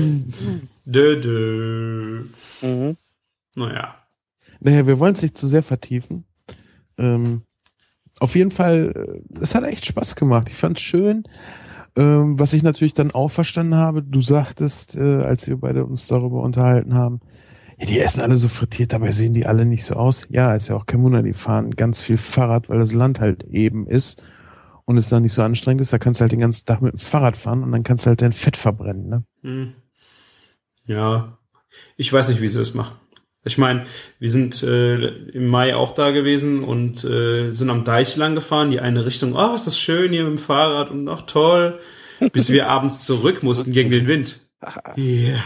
[0.83, 2.25] Dö, dö.
[2.61, 2.97] Mhm.
[3.55, 3.95] Naja.
[4.59, 6.25] Naja, wir wollen es nicht zu sehr vertiefen.
[7.01, 7.41] Ähm,
[8.19, 10.49] auf jeden Fall, äh, es hat echt Spaß gemacht.
[10.49, 11.23] Ich fand es schön.
[11.95, 16.07] Ähm, was ich natürlich dann auch verstanden habe, du sagtest, äh, als wir beide uns
[16.07, 17.19] darüber unterhalten haben,
[17.79, 20.27] ja, die essen alle so frittiert, dabei sehen die alle nicht so aus.
[20.29, 23.43] Ja, ist ja auch kein Wunder, die fahren ganz viel Fahrrad, weil das Land halt
[23.43, 24.21] eben ist
[24.85, 25.91] und es dann nicht so anstrengend ist.
[25.91, 28.09] Da kannst du halt den ganzen Tag mit dem Fahrrad fahren und dann kannst du
[28.09, 29.09] halt dein Fett verbrennen.
[29.09, 29.23] Ne?
[29.41, 29.73] Hm.
[30.85, 31.39] Ja.
[31.97, 33.00] Ich weiß nicht, wie sie das machen.
[33.43, 33.85] Ich meine,
[34.19, 38.69] wir sind äh, im Mai auch da gewesen und äh, sind am Deich lang gefahren,
[38.69, 41.79] die eine Richtung, oh, ist das schön hier mit dem Fahrrad und ach toll,
[42.33, 44.39] bis wir abends zurück mussten gegen den Wind.
[44.95, 45.43] Ja.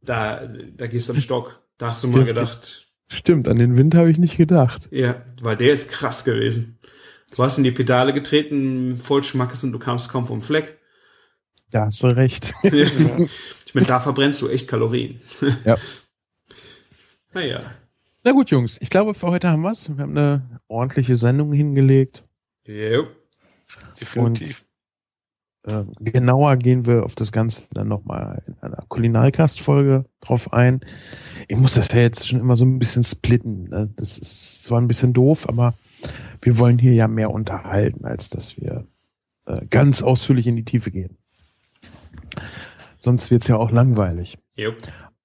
[0.00, 1.60] Da, da gehst du am Stock.
[1.76, 4.88] Da hast du mal gedacht, Stimmt, an den Wind habe ich nicht gedacht.
[4.92, 6.78] ja, weil der ist krass gewesen.
[7.36, 10.78] Du hast in die Pedale getreten, voll Schmackes und du kamst kaum vom Fleck.
[11.70, 12.54] Da hast du recht.
[12.62, 15.20] ich meine, da verbrennst du echt Kalorien.
[15.64, 15.76] Ja.
[17.34, 17.60] Naja.
[18.24, 19.88] Na gut, Jungs, ich glaube, für heute haben wir's.
[19.88, 22.24] Wir haben eine ordentliche Sendung hingelegt.
[22.66, 23.06] Jo.
[24.00, 24.64] Definitiv.
[25.64, 30.80] Äh, genauer gehen wir auf das Ganze dann nochmal in einer Kulinarikast-Folge drauf ein.
[31.48, 33.68] Ich muss das ja jetzt schon immer so ein bisschen splitten.
[33.68, 33.90] Ne?
[33.96, 35.74] Das ist zwar ein bisschen doof, aber
[36.40, 38.86] wir wollen hier ja mehr unterhalten, als dass wir
[39.46, 41.18] äh, ganz ausführlich in die Tiefe gehen.
[42.98, 44.38] Sonst wird's ja auch langweilig.
[44.56, 44.72] Jo.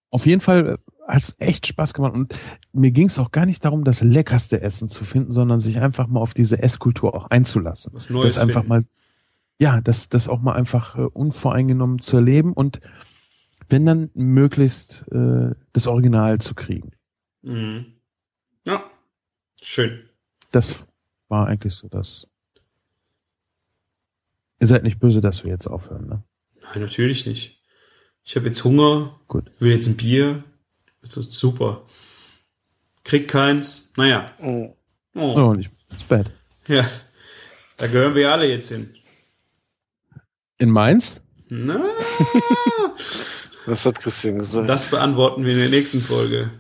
[0.09, 0.77] Auf jeden Fall
[1.07, 2.34] hat es echt Spaß gemacht und
[2.71, 6.07] mir ging es auch gar nicht darum, das leckerste Essen zu finden, sondern sich einfach
[6.07, 7.93] mal auf diese Esskultur auch einzulassen.
[7.93, 8.35] Was Neues.
[8.35, 8.69] das einfach finden.
[8.69, 8.85] mal,
[9.59, 12.80] ja, das, das auch mal einfach äh, unvoreingenommen zu erleben und
[13.69, 16.91] wenn dann möglichst äh, das Original zu kriegen.
[17.41, 17.85] Mhm.
[18.65, 18.84] Ja.
[19.61, 20.09] Schön.
[20.51, 20.85] Das
[21.27, 22.27] war eigentlich so das.
[24.59, 26.23] Ihr seid nicht böse, dass wir jetzt aufhören, ne?
[26.61, 27.61] Nein, natürlich nicht.
[28.23, 29.51] Ich habe jetzt Hunger, Gut.
[29.59, 30.43] will jetzt ein Bier.
[31.03, 31.85] Das ist super.
[33.03, 33.89] Krieg keins.
[33.97, 34.25] Naja.
[34.41, 34.75] Oh.
[35.15, 35.35] Oh.
[35.35, 36.31] Oh, und ich muss ins Bett.
[36.67, 36.85] Ja.
[37.77, 38.95] Da gehören wir alle jetzt hin.
[40.57, 41.21] In Mainz?
[41.49, 41.80] Na,
[43.65, 44.67] Was hat Christian gesagt?
[44.67, 46.51] das beantworten wir in der nächsten Folge.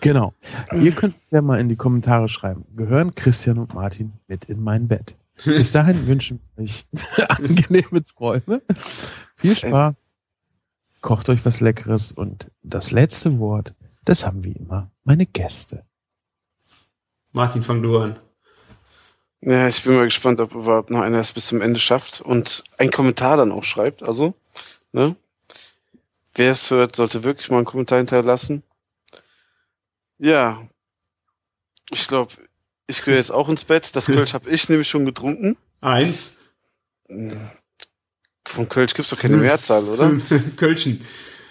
[0.00, 0.34] Genau.
[0.72, 2.64] Ihr könnt es ja mal in die Kommentare schreiben.
[2.76, 5.14] Gehören Christian und Martin mit in mein Bett?
[5.44, 6.86] Bis dahin wünschen wir euch
[7.28, 8.62] angenehme Träume.
[9.36, 9.94] Viel Spaß.
[11.00, 13.74] Kocht euch was Leckeres und das letzte Wort,
[14.04, 15.84] das haben wie immer meine Gäste.
[17.32, 18.18] Martin, fang du an.
[19.42, 22.62] Ja, ich bin mal gespannt, ob überhaupt noch einer es bis zum Ende schafft und
[22.76, 24.02] einen Kommentar dann auch schreibt.
[24.02, 24.34] Also,
[24.92, 25.16] ne?
[26.34, 28.62] Wer es hört, sollte wirklich mal einen Kommentar hinterlassen.
[30.18, 30.68] Ja.
[31.90, 32.34] Ich glaube,
[32.86, 33.96] ich gehe jetzt auch ins Bett.
[33.96, 35.56] Das Kölsch habe ich nämlich schon getrunken.
[35.80, 36.36] Eins.
[38.44, 40.12] Von Kölsch gibt's doch keine Mehrzahl, oder?
[40.56, 41.04] Kölschen.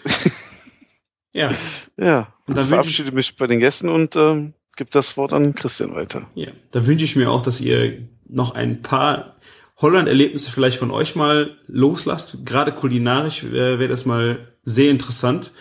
[1.33, 1.51] ja,
[1.97, 2.33] Ja.
[2.49, 5.93] Und dann wünsch verabschiede mich bei den Gästen und ähm, gebe das Wort an Christian
[5.93, 6.27] weiter.
[6.35, 6.51] ja.
[6.71, 9.35] Da wünsche ich mir auch, dass ihr noch ein paar
[9.77, 12.45] Holland-Erlebnisse vielleicht von euch mal loslasst.
[12.45, 15.51] Gerade kulinarisch äh, wäre das mal sehr interessant.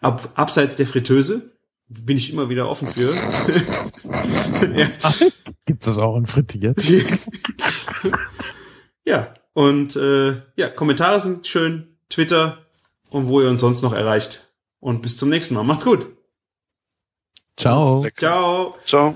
[0.00, 1.52] Ab, abseits der Fritteuse
[1.88, 3.08] bin ich immer wieder offen für.
[4.76, 4.86] ja.
[5.66, 6.82] Gibt's das auch in frittiert?
[9.04, 12.66] ja, und äh, ja, Kommentare sind schön, Twitter
[13.10, 14.48] und wo ihr uns sonst noch erreicht.
[14.80, 15.62] Und bis zum nächsten Mal.
[15.62, 16.08] Macht's gut.
[17.56, 18.06] Ciao.
[18.16, 18.74] Ciao.
[18.84, 19.14] Ciao.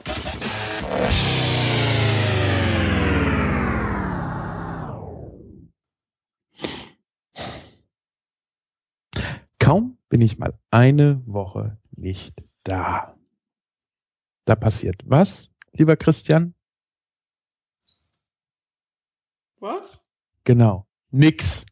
[9.59, 13.17] Kaum bin ich mal eine Woche nicht da.
[14.45, 16.55] Da passiert was, lieber Christian?
[19.59, 20.05] Was?
[20.45, 20.87] Genau.
[21.11, 21.67] Nix.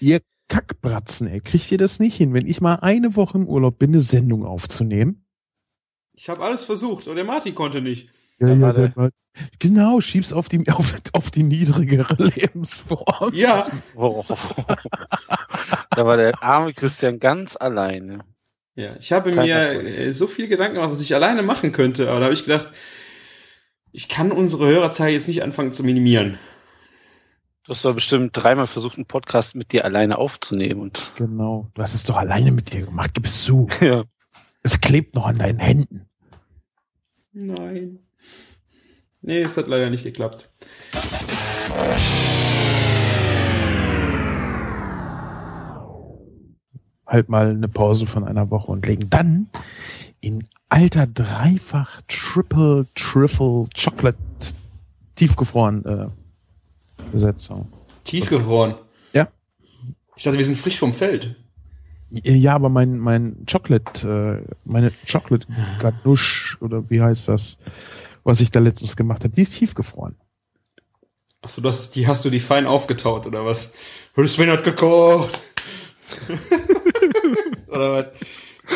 [0.00, 1.40] Ihr Kackbratzen, ey.
[1.40, 4.44] Kriegt ihr das nicht hin, wenn ich mal eine Woche im Urlaub bin, eine Sendung
[4.44, 5.24] aufzunehmen?
[6.22, 8.10] Ich habe alles versucht und der Martin konnte nicht.
[8.38, 8.80] Ja, warte.
[8.80, 9.10] der war-
[9.58, 13.32] genau, schieb's auf die, auf, auf die niedrigere Lebensform.
[13.34, 13.66] Ja.
[13.96, 14.22] Oh.
[15.90, 18.20] da war der arme Christian ganz alleine.
[18.74, 20.12] Ja, ich habe Kein mir Problem.
[20.12, 22.70] so viel Gedanken gemacht, was ich alleine machen könnte, aber da habe ich gedacht,
[23.92, 26.38] ich kann unsere Hörerzahl jetzt nicht anfangen zu minimieren.
[27.64, 30.80] Du hast doch bestimmt dreimal versucht, einen Podcast mit dir alleine aufzunehmen.
[30.82, 31.70] Und Genau.
[31.74, 33.12] Du hast es doch alleine mit dir gemacht.
[33.14, 33.68] Gib es zu.
[33.80, 34.04] ja.
[34.62, 36.06] Es klebt noch an deinen Händen.
[37.32, 37.98] Nein.
[39.22, 40.50] Nee, es hat leider nicht geklappt.
[47.06, 49.48] Halt mal eine Pause von einer Woche und legen dann
[50.20, 54.18] in alter Dreifach Triple Trifle Chocolate
[55.16, 56.06] tiefgefroren äh,
[57.12, 57.72] Besetzung.
[58.04, 58.74] Tiefgefroren.
[59.12, 59.28] Ja.
[60.16, 61.36] Ich dachte, wir sind frisch vom Feld.
[62.10, 65.46] Ja, aber mein, mein Chocolate, äh, meine Chocolate
[65.78, 67.58] Ganoush oder wie heißt das,
[68.24, 70.16] was ich da letztens gemacht habe, die ist tiefgefroren.
[71.42, 73.72] Achso, das, die hast du die fein aufgetaut, oder was?
[74.26, 75.40] Sven hat gekocht.
[77.68, 78.06] oder was?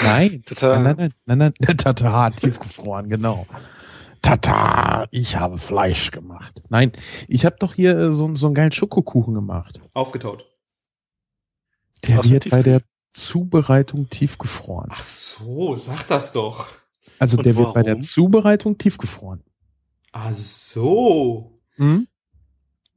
[0.02, 0.81] Nein, Tata.
[0.81, 3.47] nein, nein, nein, nein, nein, Tata, tiefgefroren, genau.
[4.23, 6.62] Tata, ich habe Fleisch gemacht.
[6.70, 6.93] Nein,
[7.28, 9.81] ich habe doch hier äh, so, so einen geilen Schokokuchen gemacht.
[9.93, 10.47] Aufgetaut.
[12.06, 12.82] Der wird bei der
[13.15, 14.91] Zubereitung tiefgefroren.
[14.93, 16.66] Ach so, sag das doch.
[17.19, 18.03] Also und der wird bei der warum?
[18.03, 19.43] Zubereitung tiefgefroren.
[20.12, 21.59] Ach so.
[21.77, 22.07] Mhm.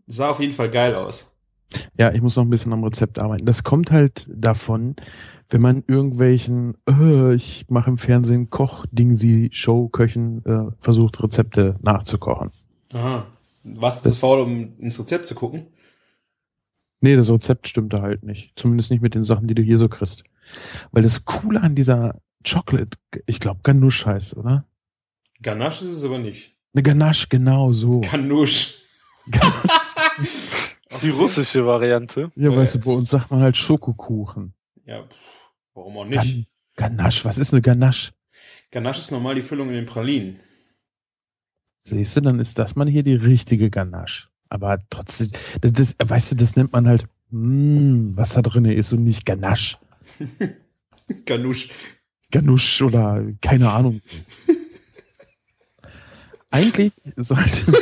[0.08, 1.32] Sah auf jeden Fall geil aus.
[2.00, 3.46] Ja, ich muss noch ein bisschen am Rezept arbeiten.
[3.46, 4.96] Das kommt halt davon,
[5.50, 12.52] wenn man irgendwelchen, äh, ich mache im Fernsehen Koch-Dingsi, Show-Köchen äh, versucht, Rezepte nachzukochen.
[12.94, 13.28] Aha.
[13.64, 15.68] Was zu Das- faul, um ins Rezept zu gucken?
[17.00, 18.54] Nee, das Rezept stimmte halt nicht.
[18.56, 20.24] Zumindest nicht mit den Sachen, die du hier so kriegst.
[20.92, 22.20] Weil das Coole an dieser
[22.50, 24.66] Chocolate, ich glaube Ganoush heißt, oder?
[25.42, 26.56] Ganache ist es aber nicht.
[26.74, 28.02] Eine Ganache, genau so.
[28.02, 28.76] Ganusch.
[30.90, 32.32] Das ist die russische Variante.
[32.36, 34.54] Ja, weißt du, bei uns sagt man halt Schokokuchen.
[34.86, 35.16] Ja, pff,
[35.74, 36.48] warum auch nicht?
[36.76, 38.14] Gan Ganache, was ist eine Ganache?
[38.72, 40.40] Ganache ist normal die Füllung in den Pralinen.
[41.84, 44.30] Siehst du, dann ist das mal hier die richtige Ganache.
[44.50, 45.30] Aber trotzdem,
[45.62, 49.26] das, das, weißt du, das nennt man halt, mh, was da drin ist und nicht
[49.26, 49.78] Ganache.
[51.26, 51.92] Ganusch.
[52.32, 54.02] Ganusch oder keine Ahnung.
[56.50, 57.74] Eigentlich sollte,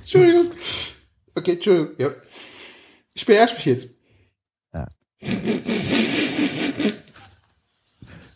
[0.00, 0.50] Entschuldigung.
[1.36, 1.94] Okay, Entschuldigung.
[1.98, 2.12] Ja.
[3.12, 3.94] Ich beherrsche mich jetzt.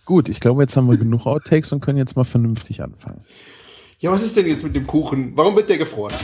[0.05, 3.25] gut, ich glaube, jetzt haben wir genug Outtakes und können jetzt mal vernünftig anfangen.
[4.01, 5.37] Ja, was ist denn jetzt mit dem Kuchen?
[5.37, 6.15] Warum wird der gefroren?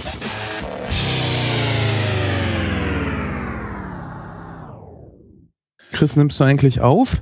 [5.93, 7.21] Chris, nimmst du eigentlich auf?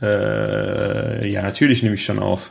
[0.00, 2.50] Äh, ja, natürlich nehme ich schon auf.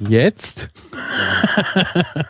[0.00, 0.68] Jetzt?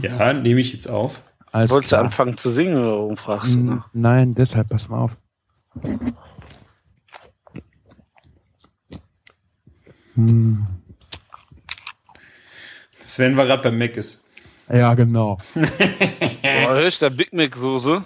[0.00, 1.20] Ja, nehme ich jetzt auf.
[1.52, 2.04] Alles Wolltest du klar.
[2.04, 3.82] anfangen zu singen oder warum fragst du?
[3.92, 5.16] Nein, deshalb, pass mal auf.
[10.14, 10.66] Hm,
[13.04, 14.22] Sven war gerade beim Mac ist.
[14.68, 15.38] Ja, genau.
[15.54, 18.02] Boah, da Big Mac Soße?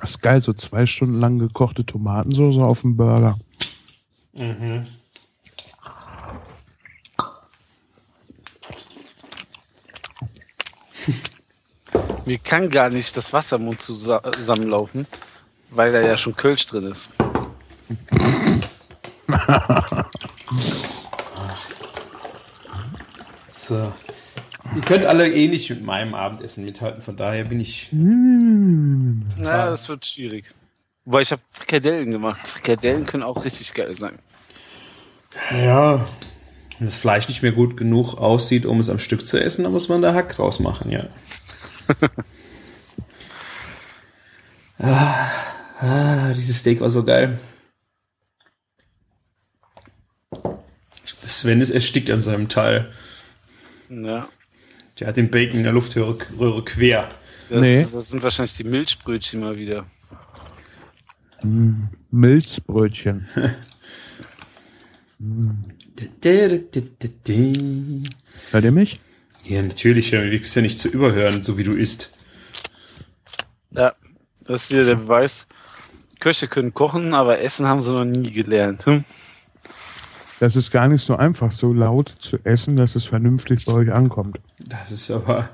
[0.00, 3.38] Das ist geil, so zwei Stunden lang gekochte Tomatensauce auf dem Burger.
[4.34, 4.86] Mhm.
[12.26, 15.06] Mir kann gar nicht das Wasser im Mund zusa- zusammenlaufen,
[15.70, 17.10] weil da ja schon Kölsch drin ist.
[23.66, 23.92] So.
[24.76, 27.88] Ihr könnt alle eh nicht mit meinem Abendessen mithalten, von daher bin ich.
[27.90, 29.22] Mm.
[29.42, 30.54] Ja, das wird schwierig.
[31.04, 32.46] Wobei ich habe Frikadellen gemacht.
[32.46, 34.18] Frikadellen können auch richtig geil sein.
[35.52, 36.06] Ja.
[36.78, 39.72] Wenn das Fleisch nicht mehr gut genug aussieht, um es am Stück zu essen, dann
[39.72, 41.06] muss man da Hack draus machen, ja.
[44.78, 45.30] ah,
[45.80, 47.38] ah, dieses Steak war so geil.
[51.26, 52.92] Sven ist erstickt an seinem Teil.
[53.88, 54.28] Ja.
[54.98, 57.08] Der hat den Bacon in der Luftröhre Röhre quer.
[57.50, 57.86] Das, Nee.
[57.92, 59.86] das sind wahrscheinlich die Milchbrötchen mal wieder.
[61.42, 61.84] Mm.
[62.10, 63.28] Milzbrötchen.
[68.50, 69.00] Hört ihr mich?
[69.44, 72.10] Ja, natürlich, ja, du kriegst ja nicht zu überhören, so wie du isst.
[73.70, 73.94] Ja,
[74.44, 75.46] das ist wieder der Beweis.
[76.20, 78.86] Köche können kochen, aber Essen haben sie noch nie gelernt.
[78.86, 79.04] Hm?
[80.38, 83.92] Das ist gar nicht so einfach, so laut zu essen, dass es vernünftig bei euch
[83.92, 84.38] ankommt.
[84.58, 85.48] Das ist aber.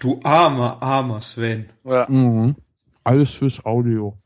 [0.00, 1.66] Du armer, armer Sven.
[1.84, 2.06] Ja.
[2.08, 2.56] Mhm.
[3.04, 4.16] Alles fürs Audio.